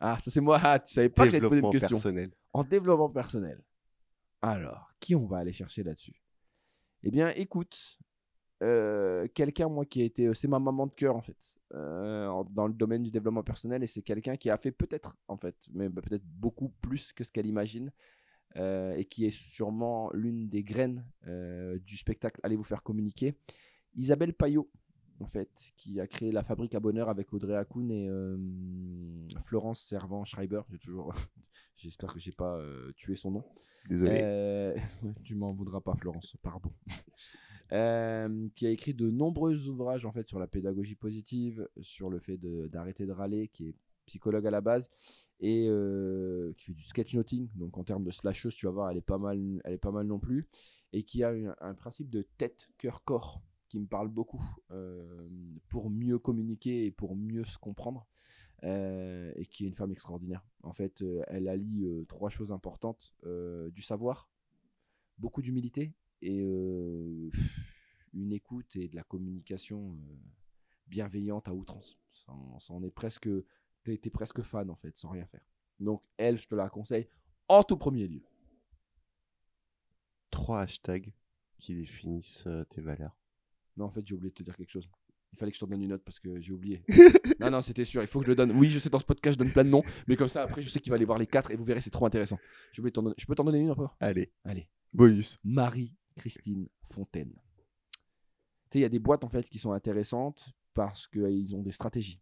Ah, 0.00 0.18
ça 0.18 0.30
c'est 0.30 0.40
moi. 0.40 0.58
Ah, 0.62 0.78
tu 0.78 0.92
savais 0.92 1.08
pas 1.08 1.24
que 1.24 1.30
j'allais 1.30 1.42
te 1.42 1.48
poser 1.48 1.60
une 1.62 1.70
question. 1.70 1.96
personnel. 1.96 2.30
En 2.52 2.64
développement 2.64 3.10
personnel. 3.10 3.62
Alors, 4.42 4.92
qui 4.98 5.14
on 5.14 5.26
va 5.26 5.38
aller 5.38 5.52
chercher 5.52 5.82
là-dessus? 5.82 6.20
Eh 7.02 7.10
bien, 7.10 7.30
écoute, 7.30 7.98
euh, 8.62 9.26
quelqu'un, 9.34 9.68
moi, 9.68 9.84
qui 9.86 10.02
a 10.02 10.04
été. 10.04 10.26
euh, 10.26 10.34
C'est 10.34 10.48
ma 10.48 10.58
maman 10.58 10.86
de 10.86 10.92
cœur, 10.92 11.16
en 11.16 11.20
fait, 11.22 11.58
euh, 11.74 12.44
dans 12.50 12.66
le 12.66 12.74
domaine 12.74 13.02
du 13.02 13.10
développement 13.10 13.42
personnel. 13.42 13.82
Et 13.82 13.86
c'est 13.86 14.02
quelqu'un 14.02 14.36
qui 14.36 14.50
a 14.50 14.56
fait 14.58 14.72
peut-être, 14.72 15.16
en 15.28 15.36
fait, 15.36 15.56
mais 15.72 15.88
bah, 15.88 16.02
peut-être 16.02 16.24
beaucoup 16.24 16.68
plus 16.80 17.12
que 17.12 17.24
ce 17.24 17.32
qu'elle 17.32 17.46
imagine. 17.46 17.90
et 18.56 19.04
qui 19.08 19.26
est 19.26 19.30
sûrement 19.30 20.10
l'une 20.12 20.48
des 20.48 20.64
graines 20.64 21.04
du 21.84 21.96
spectacle 21.96 22.40
Allez 22.42 22.56
vous 22.56 22.64
faire 22.64 22.82
communiquer. 22.82 23.34
Isabelle 23.96 24.34
Payot, 24.34 24.68
en 25.20 25.26
fait, 25.26 25.72
qui 25.76 26.00
a 26.00 26.06
créé 26.06 26.32
la 26.32 26.42
Fabrique 26.42 26.74
à 26.74 26.80
Bonheur 26.80 27.08
avec 27.08 27.32
Audrey 27.32 27.54
Hakoun 27.54 27.90
et 27.90 28.08
euh, 28.08 28.36
Florence 29.42 29.80
Servan-Schreiber. 29.80 30.62
J'ai 30.70 30.78
toujours. 30.78 31.14
J'espère 31.76 32.12
que 32.12 32.18
j'ai 32.18 32.32
pas 32.32 32.56
euh, 32.56 32.92
tué 32.96 33.16
son 33.16 33.30
nom. 33.30 33.44
Désolé. 33.88 34.20
Euh, 34.22 34.76
tu 35.24 35.34
m'en 35.34 35.52
voudras 35.52 35.80
pas, 35.80 35.94
Florence, 35.94 36.36
pardon. 36.42 36.72
Qui 38.56 38.66
a 38.66 38.70
écrit 38.70 38.94
de 38.94 39.10
nombreux 39.10 39.68
ouvrages 39.68 40.04
en 40.04 40.10
fait 40.10 40.28
sur 40.28 40.40
la 40.40 40.48
pédagogie 40.48 40.96
positive, 40.96 41.68
sur 41.80 42.10
le 42.10 42.18
fait 42.18 42.36
d'arrêter 42.36 43.06
de, 43.06 43.12
râler, 43.12 43.46
qui 43.46 43.68
est 43.68 43.74
psychologue 44.06 44.44
à 44.44 44.50
la 44.50 44.60
base 44.60 44.90
et 45.38 45.68
euh, 45.68 46.52
qui 46.56 46.64
fait 46.64 46.72
du 46.72 46.82
sketchnoting. 46.82 47.48
Donc 47.54 47.78
en 47.78 47.84
termes 47.84 48.02
de 48.02 48.10
slasheuse, 48.10 48.56
tu 48.56 48.66
vas 48.66 48.72
voir, 48.72 48.90
elle 48.90 48.96
est 48.96 49.02
pas 49.02 49.18
mal, 49.18 49.60
elle 49.64 49.74
est 49.74 49.78
pas 49.78 49.92
mal 49.92 50.06
non 50.06 50.18
plus, 50.18 50.48
et 50.92 51.04
qui 51.04 51.22
a 51.22 51.32
un 51.60 51.74
principe 51.74 52.10
de 52.10 52.22
tête, 52.36 52.68
cœur, 52.76 53.04
corps 53.04 53.40
qui 53.70 53.78
me 53.78 53.86
parle 53.86 54.08
beaucoup 54.08 54.42
euh, 54.72 55.28
pour 55.68 55.90
mieux 55.90 56.18
communiquer 56.18 56.86
et 56.86 56.90
pour 56.90 57.14
mieux 57.14 57.44
se 57.44 57.56
comprendre. 57.56 58.06
euh, 58.64 59.32
et 59.36 59.46
qui 59.46 59.64
est 59.64 59.68
une 59.68 59.74
femme 59.74 59.92
extraordinaire. 59.92 60.44
En 60.62 60.74
fait, 60.74 61.00
euh, 61.00 61.22
elle 61.28 61.48
allie 61.48 61.86
trois 62.08 62.28
choses 62.28 62.52
importantes 62.52 63.14
du 63.72 63.80
savoir, 63.80 64.28
beaucoup 65.16 65.40
d'humilité 65.40 65.94
et 66.20 66.40
une 68.12 68.32
écoute 68.32 68.76
et 68.76 68.88
de 68.88 68.96
la 68.96 69.02
communication 69.04 69.96
bienveillante 70.88 71.48
à 71.48 71.54
outrance. 71.54 71.98
Ça 72.12 72.34
est 72.82 72.90
presque, 72.90 73.30
t'es 73.84 73.96
t'es 73.96 74.10
presque 74.10 74.42
fan 74.42 74.68
en 74.68 74.76
fait, 74.76 74.98
sans 74.98 75.10
rien 75.10 75.26
faire. 75.26 75.46
Donc 75.78 76.02
elle, 76.18 76.36
je 76.38 76.46
te 76.48 76.54
la 76.54 76.68
conseille 76.68 77.08
en 77.48 77.62
tout 77.62 77.78
premier 77.78 78.08
lieu. 78.08 78.22
Trois 80.30 80.60
hashtags 80.60 81.14
qui 81.58 81.74
définissent 81.74 82.48
tes 82.68 82.82
valeurs. 82.82 83.19
Non, 83.76 83.86
en 83.86 83.90
fait, 83.90 84.06
j'ai 84.06 84.14
oublié 84.14 84.30
de 84.30 84.34
te 84.34 84.42
dire 84.42 84.56
quelque 84.56 84.70
chose. 84.70 84.88
Il 85.32 85.38
fallait 85.38 85.52
que 85.52 85.56
je 85.58 85.64
te 85.64 85.70
donne 85.70 85.80
une 85.80 85.90
note 85.90 86.02
parce 86.04 86.18
que 86.18 86.40
j'ai 86.40 86.52
oublié. 86.52 86.82
non, 87.40 87.50
non, 87.50 87.60
c'était 87.60 87.84
sûr. 87.84 88.02
Il 88.02 88.08
faut 88.08 88.18
que 88.18 88.26
je 88.26 88.30
le 88.30 88.34
donne. 88.34 88.50
Oui, 88.52 88.68
je 88.68 88.78
sais, 88.80 88.90
dans 88.90 88.98
ce 88.98 89.04
podcast, 89.04 89.38
je 89.38 89.44
donne 89.44 89.52
plein 89.52 89.62
de 89.64 89.68
noms. 89.68 89.82
Mais 90.08 90.16
comme 90.16 90.26
ça, 90.28 90.42
après, 90.42 90.60
je 90.60 90.68
sais 90.68 90.80
qu'il 90.80 90.90
va 90.90 90.96
aller 90.96 91.04
voir 91.04 91.18
les 91.18 91.26
quatre 91.26 91.50
et 91.52 91.56
vous 91.56 91.64
verrez, 91.64 91.80
c'est 91.80 91.90
trop 91.90 92.04
intéressant. 92.06 92.38
Donner- 92.76 93.14
Je 93.16 93.26
peux 93.26 93.34
t'en 93.36 93.44
donner 93.44 93.60
une 93.60 93.70
encore? 93.70 93.96
Allez, 94.00 94.32
Allez. 94.44 94.68
bonus. 94.92 95.38
Marie-Christine 95.44 96.68
Fontaine. 96.82 97.32
Tu 97.32 97.98
sais, 98.72 98.78
il 98.80 98.82
y 98.82 98.84
a 98.84 98.88
des 98.88 98.98
boîtes 98.98 99.24
en 99.24 99.28
fait 99.28 99.48
qui 99.48 99.58
sont 99.58 99.72
intéressantes 99.72 100.52
parce 100.74 101.06
qu'ils 101.06 101.56
ont 101.56 101.62
des 101.62 101.72
stratégies. 101.72 102.20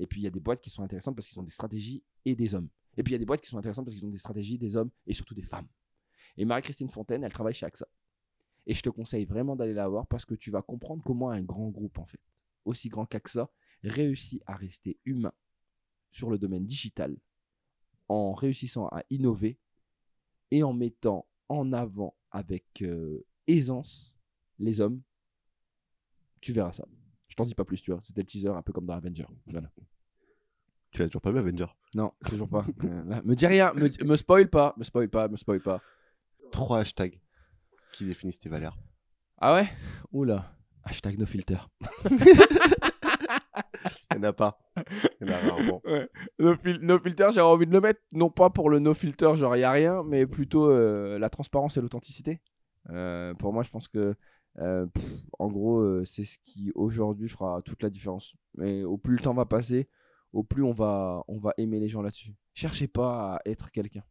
Et 0.00 0.06
puis 0.06 0.20
il 0.20 0.24
y 0.24 0.26
a 0.28 0.30
des 0.30 0.40
boîtes 0.40 0.60
qui 0.60 0.70
sont 0.70 0.82
intéressantes 0.82 1.16
parce 1.16 1.26
qu'ils 1.28 1.38
ont 1.40 1.42
des 1.44 1.50
stratégies 1.50 2.02
et 2.24 2.34
des 2.36 2.54
hommes. 2.54 2.68
Et 2.96 3.02
puis 3.02 3.12
il 3.12 3.14
y 3.14 3.16
a 3.16 3.18
des 3.18 3.24
boîtes 3.26 3.40
qui 3.40 3.48
sont 3.48 3.58
intéressantes 3.58 3.84
parce 3.84 3.96
qu'ils 3.96 4.04
ont 4.04 4.10
des 4.10 4.18
stratégies, 4.18 4.58
des 4.58 4.76
hommes 4.76 4.90
et 5.06 5.12
surtout 5.12 5.34
des 5.34 5.42
femmes. 5.42 5.66
Et 6.36 6.44
Marie-Christine 6.44 6.88
Fontaine, 6.88 7.24
elle 7.24 7.32
travaille 7.32 7.54
chez 7.54 7.66
AXA. 7.66 7.86
Et 8.68 8.74
je 8.74 8.82
te 8.82 8.90
conseille 8.90 9.24
vraiment 9.24 9.56
d'aller 9.56 9.72
la 9.72 9.88
voir 9.88 10.06
parce 10.06 10.26
que 10.26 10.34
tu 10.34 10.50
vas 10.50 10.60
comprendre 10.60 11.02
comment 11.02 11.30
un 11.30 11.40
grand 11.40 11.70
groupe, 11.70 11.98
en 11.98 12.04
fait, 12.04 12.20
aussi 12.66 12.90
grand 12.90 13.06
qu'AXA, 13.06 13.50
réussit 13.82 14.42
à 14.46 14.56
rester 14.56 14.98
humain 15.06 15.32
sur 16.10 16.28
le 16.28 16.38
domaine 16.38 16.66
digital 16.66 17.16
en 18.08 18.34
réussissant 18.34 18.86
à 18.88 19.02
innover 19.08 19.58
et 20.50 20.62
en 20.62 20.74
mettant 20.74 21.26
en 21.48 21.72
avant 21.72 22.14
avec 22.30 22.82
euh, 22.82 23.24
aisance 23.46 24.14
les 24.58 24.80
hommes. 24.80 25.00
Tu 26.42 26.52
verras 26.52 26.72
ça. 26.72 26.86
Je 27.28 27.36
t'en 27.36 27.46
dis 27.46 27.54
pas 27.54 27.64
plus, 27.64 27.80
tu 27.80 27.90
vois. 27.90 28.02
C'était 28.04 28.20
le 28.20 28.26
teaser 28.26 28.48
un 28.48 28.62
peu 28.62 28.74
comme 28.74 28.86
dans 28.86 28.94
Avenger. 28.94 29.26
Voilà. 29.46 29.70
Tu 30.90 31.00
l'as 31.00 31.08
toujours 31.08 31.22
pas 31.22 31.32
vu, 31.32 31.38
Avenger 31.38 31.66
Non, 31.94 32.12
toujours 32.26 32.48
pas. 32.48 32.66
Euh, 32.84 33.22
me 33.24 33.34
dis 33.34 33.46
rien, 33.46 33.72
me, 33.72 34.04
me 34.04 34.16
spoil 34.16 34.50
pas, 34.50 34.74
me 34.76 34.84
spoil 34.84 35.08
pas, 35.08 35.28
me 35.28 35.36
spoil 35.36 35.62
pas. 35.62 35.80
Trois 36.50 36.80
hashtags 36.80 37.18
qui 37.92 38.04
définissent 38.06 38.38
tes 38.40 38.48
valeurs. 38.48 38.76
Ah 39.38 39.54
ouais? 39.54 39.68
Oula. 40.12 40.52
Hashtag 40.84 41.18
no 41.18 41.26
filter. 41.26 41.58
Il 44.10 44.20
n'y 44.20 44.26
en 44.26 44.30
a 44.30 44.32
pas. 44.32 44.58
Il 45.20 45.26
y 45.28 45.30
en 45.30 45.34
a 45.34 45.38
rarement. 45.38 45.82
No, 46.38 46.56
fil- 46.56 46.78
no 46.80 46.98
filter, 46.98 47.28
j'ai 47.32 47.40
envie 47.40 47.66
de 47.66 47.72
le 47.72 47.80
mettre, 47.80 48.00
non 48.12 48.30
pas 48.30 48.50
pour 48.50 48.70
le 48.70 48.78
no 48.78 48.94
filter, 48.94 49.36
genre 49.36 49.56
y 49.56 49.64
a 49.64 49.70
rien, 49.70 50.02
mais 50.02 50.26
plutôt 50.26 50.70
euh, 50.70 51.18
la 51.18 51.28
transparence 51.30 51.76
et 51.76 51.80
l'authenticité. 51.80 52.40
Euh, 52.90 53.34
pour 53.34 53.52
moi, 53.52 53.62
je 53.62 53.70
pense 53.70 53.86
que, 53.86 54.14
euh, 54.58 54.86
pff, 54.86 55.04
en 55.38 55.48
gros, 55.48 55.80
euh, 55.80 56.04
c'est 56.04 56.24
ce 56.24 56.38
qui 56.42 56.72
aujourd'hui 56.74 57.28
fera 57.28 57.60
toute 57.62 57.82
la 57.82 57.90
différence. 57.90 58.34
Mais 58.56 58.82
au 58.82 58.96
plus 58.96 59.16
le 59.16 59.22
temps 59.22 59.34
va 59.34 59.44
passer, 59.44 59.88
au 60.32 60.42
plus 60.42 60.62
on 60.62 60.72
va, 60.72 61.22
on 61.28 61.38
va 61.38 61.52
aimer 61.58 61.78
les 61.78 61.88
gens 61.88 62.02
là-dessus. 62.02 62.34
Cherchez 62.54 62.88
pas 62.88 63.34
à 63.36 63.40
être 63.44 63.70
quelqu'un. 63.70 64.02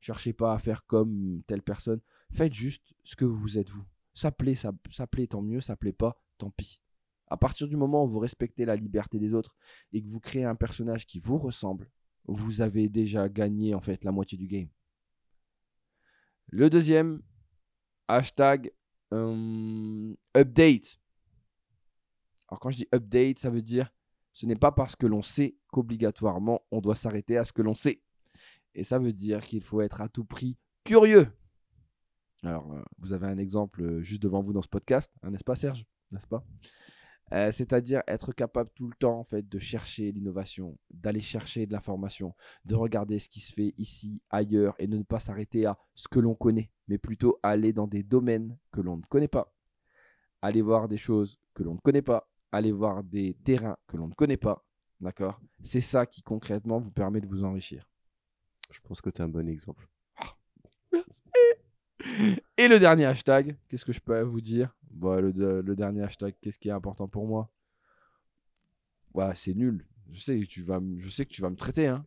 Cherchez 0.00 0.32
pas 0.32 0.54
à 0.54 0.58
faire 0.58 0.86
comme 0.86 1.42
telle 1.46 1.62
personne. 1.62 2.00
Faites 2.32 2.54
juste 2.54 2.94
ce 3.04 3.14
que 3.14 3.26
vous 3.26 3.58
êtes 3.58 3.68
vous. 3.68 3.84
Ça 4.14 4.32
plaît, 4.32 4.54
ça, 4.54 4.72
ça 4.90 5.06
tant 5.28 5.42
mieux. 5.42 5.60
Ça 5.60 5.76
plaît 5.76 5.92
pas, 5.92 6.22
tant 6.38 6.50
pis. 6.50 6.80
À 7.26 7.36
partir 7.36 7.68
du 7.68 7.76
moment 7.76 8.04
où 8.04 8.08
vous 8.08 8.18
respectez 8.18 8.64
la 8.64 8.76
liberté 8.76 9.18
des 9.18 9.34
autres 9.34 9.54
et 9.92 10.02
que 10.02 10.08
vous 10.08 10.20
créez 10.20 10.44
un 10.44 10.54
personnage 10.54 11.06
qui 11.06 11.18
vous 11.18 11.38
ressemble, 11.38 11.90
vous 12.26 12.60
avez 12.60 12.88
déjà 12.88 13.28
gagné 13.28 13.74
en 13.74 13.80
fait 13.80 14.04
la 14.04 14.12
moitié 14.12 14.38
du 14.38 14.46
game. 14.46 14.68
Le 16.46 16.70
deuxième, 16.70 17.22
hashtag 18.08 18.72
euh, 19.12 20.14
update. 20.36 20.98
Alors 22.48 22.60
quand 22.60 22.70
je 22.70 22.78
dis 22.78 22.88
update, 22.94 23.38
ça 23.38 23.50
veut 23.50 23.62
dire 23.62 23.90
ce 24.32 24.46
n'est 24.46 24.56
pas 24.56 24.72
parce 24.72 24.96
que 24.96 25.06
l'on 25.06 25.22
sait 25.22 25.56
qu'obligatoirement 25.68 26.62
on 26.70 26.80
doit 26.80 26.96
s'arrêter 26.96 27.36
à 27.36 27.44
ce 27.44 27.52
que 27.52 27.62
l'on 27.62 27.74
sait. 27.74 28.02
Et 28.74 28.84
ça 28.84 28.98
veut 28.98 29.12
dire 29.12 29.42
qu'il 29.42 29.62
faut 29.62 29.82
être 29.82 30.00
à 30.00 30.08
tout 30.08 30.24
prix 30.24 30.56
curieux. 30.84 31.28
Alors, 32.44 32.72
euh, 32.72 32.82
vous 32.98 33.12
avez 33.12 33.26
un 33.26 33.38
exemple 33.38 33.82
euh, 33.82 34.02
juste 34.02 34.22
devant 34.22 34.42
vous 34.42 34.52
dans 34.52 34.62
ce 34.62 34.68
podcast, 34.68 35.12
hein, 35.22 35.30
n'est-ce 35.30 35.44
pas 35.44 35.54
Serge? 35.54 35.86
N'est-ce 36.10 36.26
pas? 36.26 36.44
Euh, 37.32 37.50
C'est-à-dire 37.50 38.02
être 38.08 38.32
capable 38.32 38.70
tout 38.74 38.88
le 38.88 38.94
temps 38.96 39.18
en 39.18 39.24
fait 39.24 39.48
de 39.48 39.58
chercher 39.58 40.12
l'innovation, 40.12 40.76
d'aller 40.90 41.20
chercher 41.20 41.66
de 41.66 41.72
l'information, 41.72 42.34
de 42.64 42.74
regarder 42.74 43.18
ce 43.18 43.28
qui 43.28 43.40
se 43.40 43.52
fait 43.52 43.74
ici, 43.78 44.22
ailleurs, 44.28 44.74
et 44.78 44.86
de 44.86 44.98
ne 44.98 45.02
pas 45.04 45.20
s'arrêter 45.20 45.64
à 45.64 45.78
ce 45.94 46.08
que 46.08 46.18
l'on 46.18 46.34
connaît, 46.34 46.70
mais 46.88 46.98
plutôt 46.98 47.38
aller 47.42 47.72
dans 47.72 47.86
des 47.86 48.02
domaines 48.02 48.58
que 48.72 48.80
l'on 48.80 48.96
ne 48.96 49.02
connaît 49.02 49.28
pas, 49.28 49.54
aller 50.42 50.62
voir 50.62 50.88
des 50.88 50.98
choses 50.98 51.38
que 51.54 51.62
l'on 51.62 51.74
ne 51.74 51.80
connaît 51.80 52.02
pas, 52.02 52.28
aller 52.50 52.72
voir 52.72 53.04
des 53.04 53.34
terrains 53.44 53.78
que 53.86 53.96
l'on 53.96 54.08
ne 54.08 54.14
connaît 54.14 54.36
pas, 54.36 54.66
d'accord? 55.00 55.40
C'est 55.62 55.80
ça 55.80 56.04
qui 56.06 56.22
concrètement 56.22 56.80
vous 56.80 56.90
permet 56.90 57.20
de 57.20 57.28
vous 57.28 57.44
enrichir. 57.44 57.88
Je 58.70 58.80
pense 58.80 59.00
que 59.00 59.10
tu 59.10 59.22
es 59.22 59.24
un 59.24 59.28
bon 59.28 59.48
exemple. 59.48 59.88
Et 62.58 62.68
le 62.68 62.78
dernier 62.78 63.06
hashtag, 63.06 63.56
qu'est-ce 63.68 63.84
que 63.84 63.92
je 63.92 64.00
peux 64.00 64.20
vous 64.22 64.40
dire? 64.40 64.74
Bah, 64.90 65.20
le, 65.20 65.32
de- 65.32 65.62
le 65.64 65.76
dernier 65.76 66.02
hashtag, 66.02 66.34
qu'est-ce 66.40 66.58
qui 66.58 66.68
est 66.68 66.72
important 66.72 67.08
pour 67.08 67.26
moi? 67.26 67.50
Ouais, 69.14 69.32
c'est 69.34 69.54
nul. 69.54 69.86
Je 70.10 70.20
sais, 70.20 70.38
que 70.38 70.44
tu 70.46 70.62
vas, 70.62 70.80
je 70.98 71.08
sais 71.08 71.24
que 71.24 71.30
tu 71.32 71.42
vas 71.42 71.50
me 71.50 71.56
traiter. 71.56 71.86
Hein. 71.86 72.04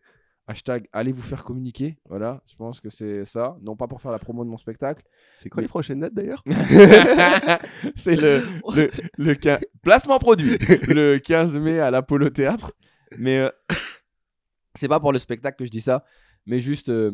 Hashtag 0.48 0.88
allez 0.94 1.12
vous 1.12 1.24
faire 1.24 1.44
communiquer. 1.44 1.98
Voilà, 2.08 2.44
je 2.48 2.56
pense 2.56 2.80
que 2.80 2.90
c'est 2.90 3.26
ça. 3.26 3.58
Non 3.62 3.76
pas 3.76 3.88
pour 3.88 4.00
faire 4.02 4.12
la 4.12 4.20
promo 4.20 4.44
de 4.46 4.50
mon 4.50 4.58
spectacle. 4.58 5.04
C'est 5.34 5.50
quoi 5.50 5.62
les 5.64 5.68
prochaines 5.68 6.00
dates 6.02 6.14
d'ailleurs? 6.14 6.44
C'est 7.96 8.16
le, 8.16 8.44
le, 8.76 8.92
le 9.18 9.34
quin- 9.34 9.60
placement 9.82 10.20
produit. 10.20 10.58
Le 10.88 11.18
15 11.18 11.58
mai 11.58 11.80
à 11.80 11.90
l'Apollo 11.90 12.30
Théâtre. 12.30 12.74
Mais 13.18 13.40
euh, 13.40 13.50
c'est 14.76 14.88
pas 14.88 15.00
pour 15.00 15.14
le 15.14 15.20
spectacle 15.20 15.58
que 15.58 15.66
je 15.66 15.72
dis 15.72 15.82
ça. 15.82 16.06
Mais 16.46 16.60
juste, 16.60 16.90
euh, 16.90 17.12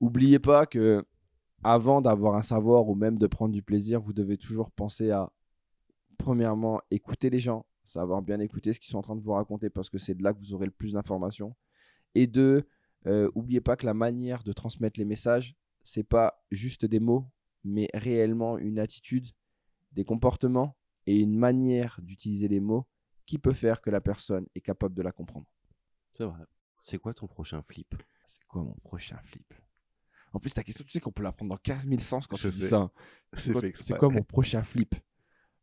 oubliez 0.00 0.38
pas 0.38 0.64
que 0.64 1.04
avant 1.62 2.00
d'avoir 2.00 2.34
un 2.36 2.42
savoir 2.42 2.88
ou 2.88 2.94
même 2.94 3.18
de 3.18 3.26
prendre 3.26 3.52
du 3.52 3.62
plaisir, 3.62 4.00
vous 4.00 4.12
devez 4.12 4.36
toujours 4.36 4.70
penser 4.70 5.10
à, 5.10 5.32
premièrement, 6.18 6.80
écouter 6.90 7.30
les 7.30 7.40
gens, 7.40 7.66
savoir 7.84 8.22
bien 8.22 8.40
écouter 8.40 8.72
ce 8.72 8.80
qu'ils 8.80 8.90
sont 8.90 8.98
en 8.98 9.02
train 9.02 9.16
de 9.16 9.22
vous 9.22 9.32
raconter 9.32 9.70
parce 9.70 9.90
que 9.90 9.98
c'est 9.98 10.14
de 10.14 10.22
là 10.22 10.32
que 10.32 10.38
vous 10.38 10.54
aurez 10.54 10.66
le 10.66 10.72
plus 10.72 10.92
d'informations. 10.92 11.54
Et 12.14 12.26
deux, 12.26 12.66
euh, 13.06 13.30
oubliez 13.34 13.60
pas 13.60 13.76
que 13.76 13.86
la 13.86 13.94
manière 13.94 14.42
de 14.42 14.52
transmettre 14.52 14.98
les 14.98 15.04
messages, 15.04 15.56
c'est 15.82 16.04
pas 16.04 16.42
juste 16.50 16.84
des 16.84 17.00
mots, 17.00 17.26
mais 17.64 17.88
réellement 17.94 18.58
une 18.58 18.78
attitude, 18.78 19.28
des 19.92 20.04
comportements 20.04 20.76
et 21.06 21.18
une 21.18 21.36
manière 21.36 21.98
d'utiliser 22.02 22.48
les 22.48 22.60
mots 22.60 22.86
qui 23.26 23.38
peut 23.38 23.52
faire 23.52 23.80
que 23.80 23.90
la 23.90 24.00
personne 24.00 24.46
est 24.54 24.60
capable 24.60 24.94
de 24.94 25.02
la 25.02 25.12
comprendre. 25.12 25.46
C'est 26.14 26.24
vrai. 26.24 26.44
C'est 26.82 26.98
quoi 26.98 27.14
ton 27.14 27.26
prochain 27.26 27.62
flip? 27.62 27.94
C'est 28.26 28.44
quoi 28.46 28.62
mon 28.62 28.74
prochain 28.82 29.18
flip? 29.24 29.54
En 30.32 30.38
plus, 30.40 30.50
ta 30.54 30.62
question, 30.62 30.84
tu 30.84 30.90
sais 30.92 31.00
qu'on 31.00 31.10
peut 31.12 31.22
la 31.22 31.32
prendre 31.32 31.50
dans 31.50 31.56
15 31.56 31.88
000 31.88 32.00
sens 32.00 32.26
quand 32.26 32.36
Je 32.36 32.48
tu 32.48 32.54
dis 32.54 32.62
ça. 32.62 32.76
hein. 32.76 32.90
C'est 33.36 33.96
Quoi- 33.96 34.10
mon 34.10 34.22
prochain 34.22 34.62
flip? 34.62 34.94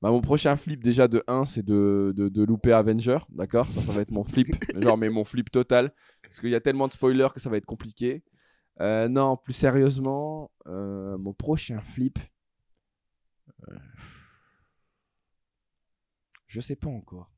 Bah, 0.01 0.11
Mon 0.11 0.21
prochain 0.21 0.55
flip, 0.55 0.83
déjà 0.83 1.07
de 1.07 1.23
1, 1.27 1.45
c'est 1.45 1.63
de, 1.63 2.13
de, 2.15 2.29
de 2.29 2.43
louper 2.43 2.71
Avenger. 2.73 3.17
D'accord? 3.29 3.71
Ça, 3.71 3.81
ça 3.81 3.91
va 3.91 4.01
être 4.01 4.11
mon 4.11 4.23
flip. 4.23 4.47
Genre, 4.81 4.97
mais 4.97 5.09
mon 5.09 5.23
flip 5.23 5.49
total. 5.49 5.93
Parce 6.21 6.39
qu'il 6.39 6.49
y 6.49 6.55
a 6.55 6.61
tellement 6.61 6.87
de 6.87 6.93
spoilers 6.93 7.29
que 7.33 7.39
ça 7.39 7.49
va 7.49 7.57
être 7.57 7.65
compliqué. 7.65 8.23
Euh, 8.79 9.07
non, 9.09 9.37
plus 9.37 9.53
sérieusement, 9.53 10.51
euh, 10.67 11.17
mon 11.17 11.33
prochain 11.33 11.79
flip. 11.81 12.19
euh, 13.69 13.75
je 16.45 16.59
sais 16.61 16.75
pas 16.75 16.89
encore. 16.89 17.31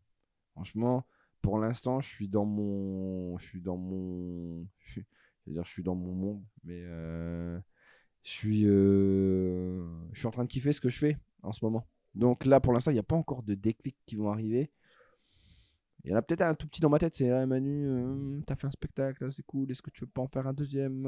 Franchement, 0.53 1.05
pour 1.41 1.57
l'instant, 1.59 1.99
je 2.01 2.07
suis 2.09 2.27
dans 2.27 2.45
mon. 2.45 3.37
Je 3.37 3.45
suis 3.45 3.61
dans 3.61 3.77
mon. 3.77 4.65
Je 4.79 4.91
suis, 4.91 5.05
je 5.49 5.53
veux 5.53 5.55
dire, 5.55 5.65
je 5.65 5.71
suis 5.71 5.83
dans 5.83 5.95
mon 5.95 6.13
monde. 6.13 6.43
Mais. 6.63 6.79
euh, 6.83 7.59
je 8.21 8.31
suis, 8.31 8.63
euh, 8.67 9.81
je 10.11 10.19
suis 10.19 10.27
en 10.27 10.31
train 10.31 10.43
de 10.43 10.49
kiffer 10.49 10.73
ce 10.73 10.81
que 10.81 10.89
je 10.89 10.97
fais 10.97 11.17
en 11.41 11.53
ce 11.53 11.63
moment. 11.63 11.87
Donc 12.15 12.45
là, 12.45 12.59
pour 12.59 12.73
l'instant, 12.73 12.91
il 12.91 12.95
n'y 12.95 12.99
a 12.99 13.03
pas 13.03 13.15
encore 13.15 13.43
de 13.43 13.55
déclics 13.55 13.97
qui 14.05 14.15
vont 14.17 14.29
arriver. 14.29 14.71
Il 16.03 16.11
y 16.11 16.13
en 16.13 16.17
a 16.17 16.21
peut-être 16.21 16.41
un 16.41 16.53
tout 16.53 16.67
petit 16.67 16.79
dans 16.81 16.89
ma 16.89 16.99
tête, 16.99 17.13
c'est 17.15 17.29
ah, 17.29 17.45
Manu, 17.45 17.85
euh, 17.87 18.39
t'as 18.45 18.55
fait 18.55 18.67
un 18.67 18.71
spectacle, 18.71 19.31
c'est 19.31 19.45
cool, 19.45 19.69
est-ce 19.69 19.81
que 19.81 19.89
tu 19.89 20.01
veux 20.01 20.09
pas 20.09 20.21
en 20.21 20.27
faire 20.27 20.47
un 20.47 20.53
deuxième 20.53 21.05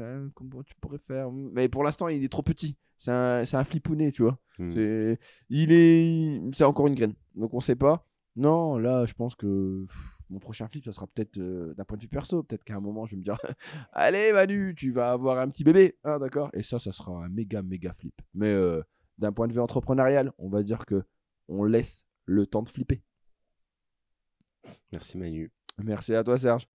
Euh, 0.00 0.28
Comment 0.34 0.62
tu 0.62 0.74
pourrais 0.80 0.98
faire 0.98 1.30
Mais 1.30 1.68
pour 1.68 1.82
l'instant, 1.84 2.08
il 2.08 2.22
est 2.22 2.28
trop 2.28 2.42
petit. 2.42 2.76
C'est 2.98 3.10
un, 3.10 3.44
un 3.50 3.64
flipounet, 3.64 4.10
tu 4.12 4.22
vois. 4.22 4.38
Hmm. 4.58 4.68
C'est, 4.68 5.18
il 5.48 5.70
est, 5.72 6.40
c'est 6.52 6.64
encore 6.64 6.88
une 6.88 6.94
graine. 6.94 7.14
Donc 7.36 7.54
on 7.54 7.60
sait 7.60 7.76
pas. 7.76 8.06
Non, 8.36 8.76
là, 8.78 9.04
je 9.06 9.14
pense 9.14 9.34
que 9.34 9.84
pff, 9.86 10.17
mon 10.30 10.38
prochain 10.38 10.68
flip, 10.68 10.84
ça 10.84 10.92
sera 10.92 11.06
peut-être 11.06 11.38
euh, 11.38 11.74
d'un 11.74 11.84
point 11.84 11.96
de 11.96 12.02
vue 12.02 12.08
perso. 12.08 12.42
Peut-être 12.42 12.64
qu'à 12.64 12.76
un 12.76 12.80
moment, 12.80 13.06
je 13.06 13.12
vais 13.12 13.18
me 13.18 13.22
dire, 13.22 13.38
allez 13.92 14.32
Manu, 14.32 14.74
tu 14.76 14.90
vas 14.90 15.12
avoir 15.12 15.38
un 15.38 15.48
petit 15.48 15.64
bébé, 15.64 15.98
hein, 16.04 16.18
d'accord? 16.18 16.50
Et 16.52 16.62
ça, 16.62 16.78
ça 16.78 16.92
sera 16.92 17.12
un 17.24 17.28
méga 17.28 17.62
méga 17.62 17.92
flip. 17.92 18.20
Mais 18.34 18.52
euh, 18.52 18.82
d'un 19.18 19.32
point 19.32 19.48
de 19.48 19.52
vue 19.52 19.60
entrepreneurial, 19.60 20.32
on 20.38 20.48
va 20.48 20.62
dire 20.62 20.86
que 20.86 21.02
on 21.48 21.64
laisse 21.64 22.06
le 22.26 22.46
temps 22.46 22.62
de 22.62 22.68
flipper. 22.68 23.02
Merci 24.92 25.16
Manu. 25.16 25.50
Merci 25.78 26.14
à 26.14 26.24
toi 26.24 26.36
Serge. 26.36 26.68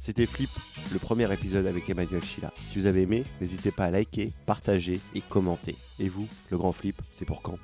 C'était 0.00 0.26
Flip, 0.26 0.50
le 0.92 0.98
premier 0.98 1.32
épisode 1.32 1.66
avec 1.66 1.88
Emmanuel 1.88 2.24
Chila. 2.24 2.52
Si 2.56 2.78
vous 2.78 2.86
avez 2.86 3.02
aimé, 3.02 3.22
n'hésitez 3.40 3.70
pas 3.70 3.84
à 3.84 3.90
liker, 3.90 4.32
partager 4.46 4.98
et 5.14 5.20
commenter. 5.20 5.76
Et 5.98 6.08
vous, 6.08 6.26
le 6.50 6.58
grand 6.58 6.72
flip, 6.72 7.00
c'est 7.12 7.26
pour 7.26 7.42
quand? 7.42 7.58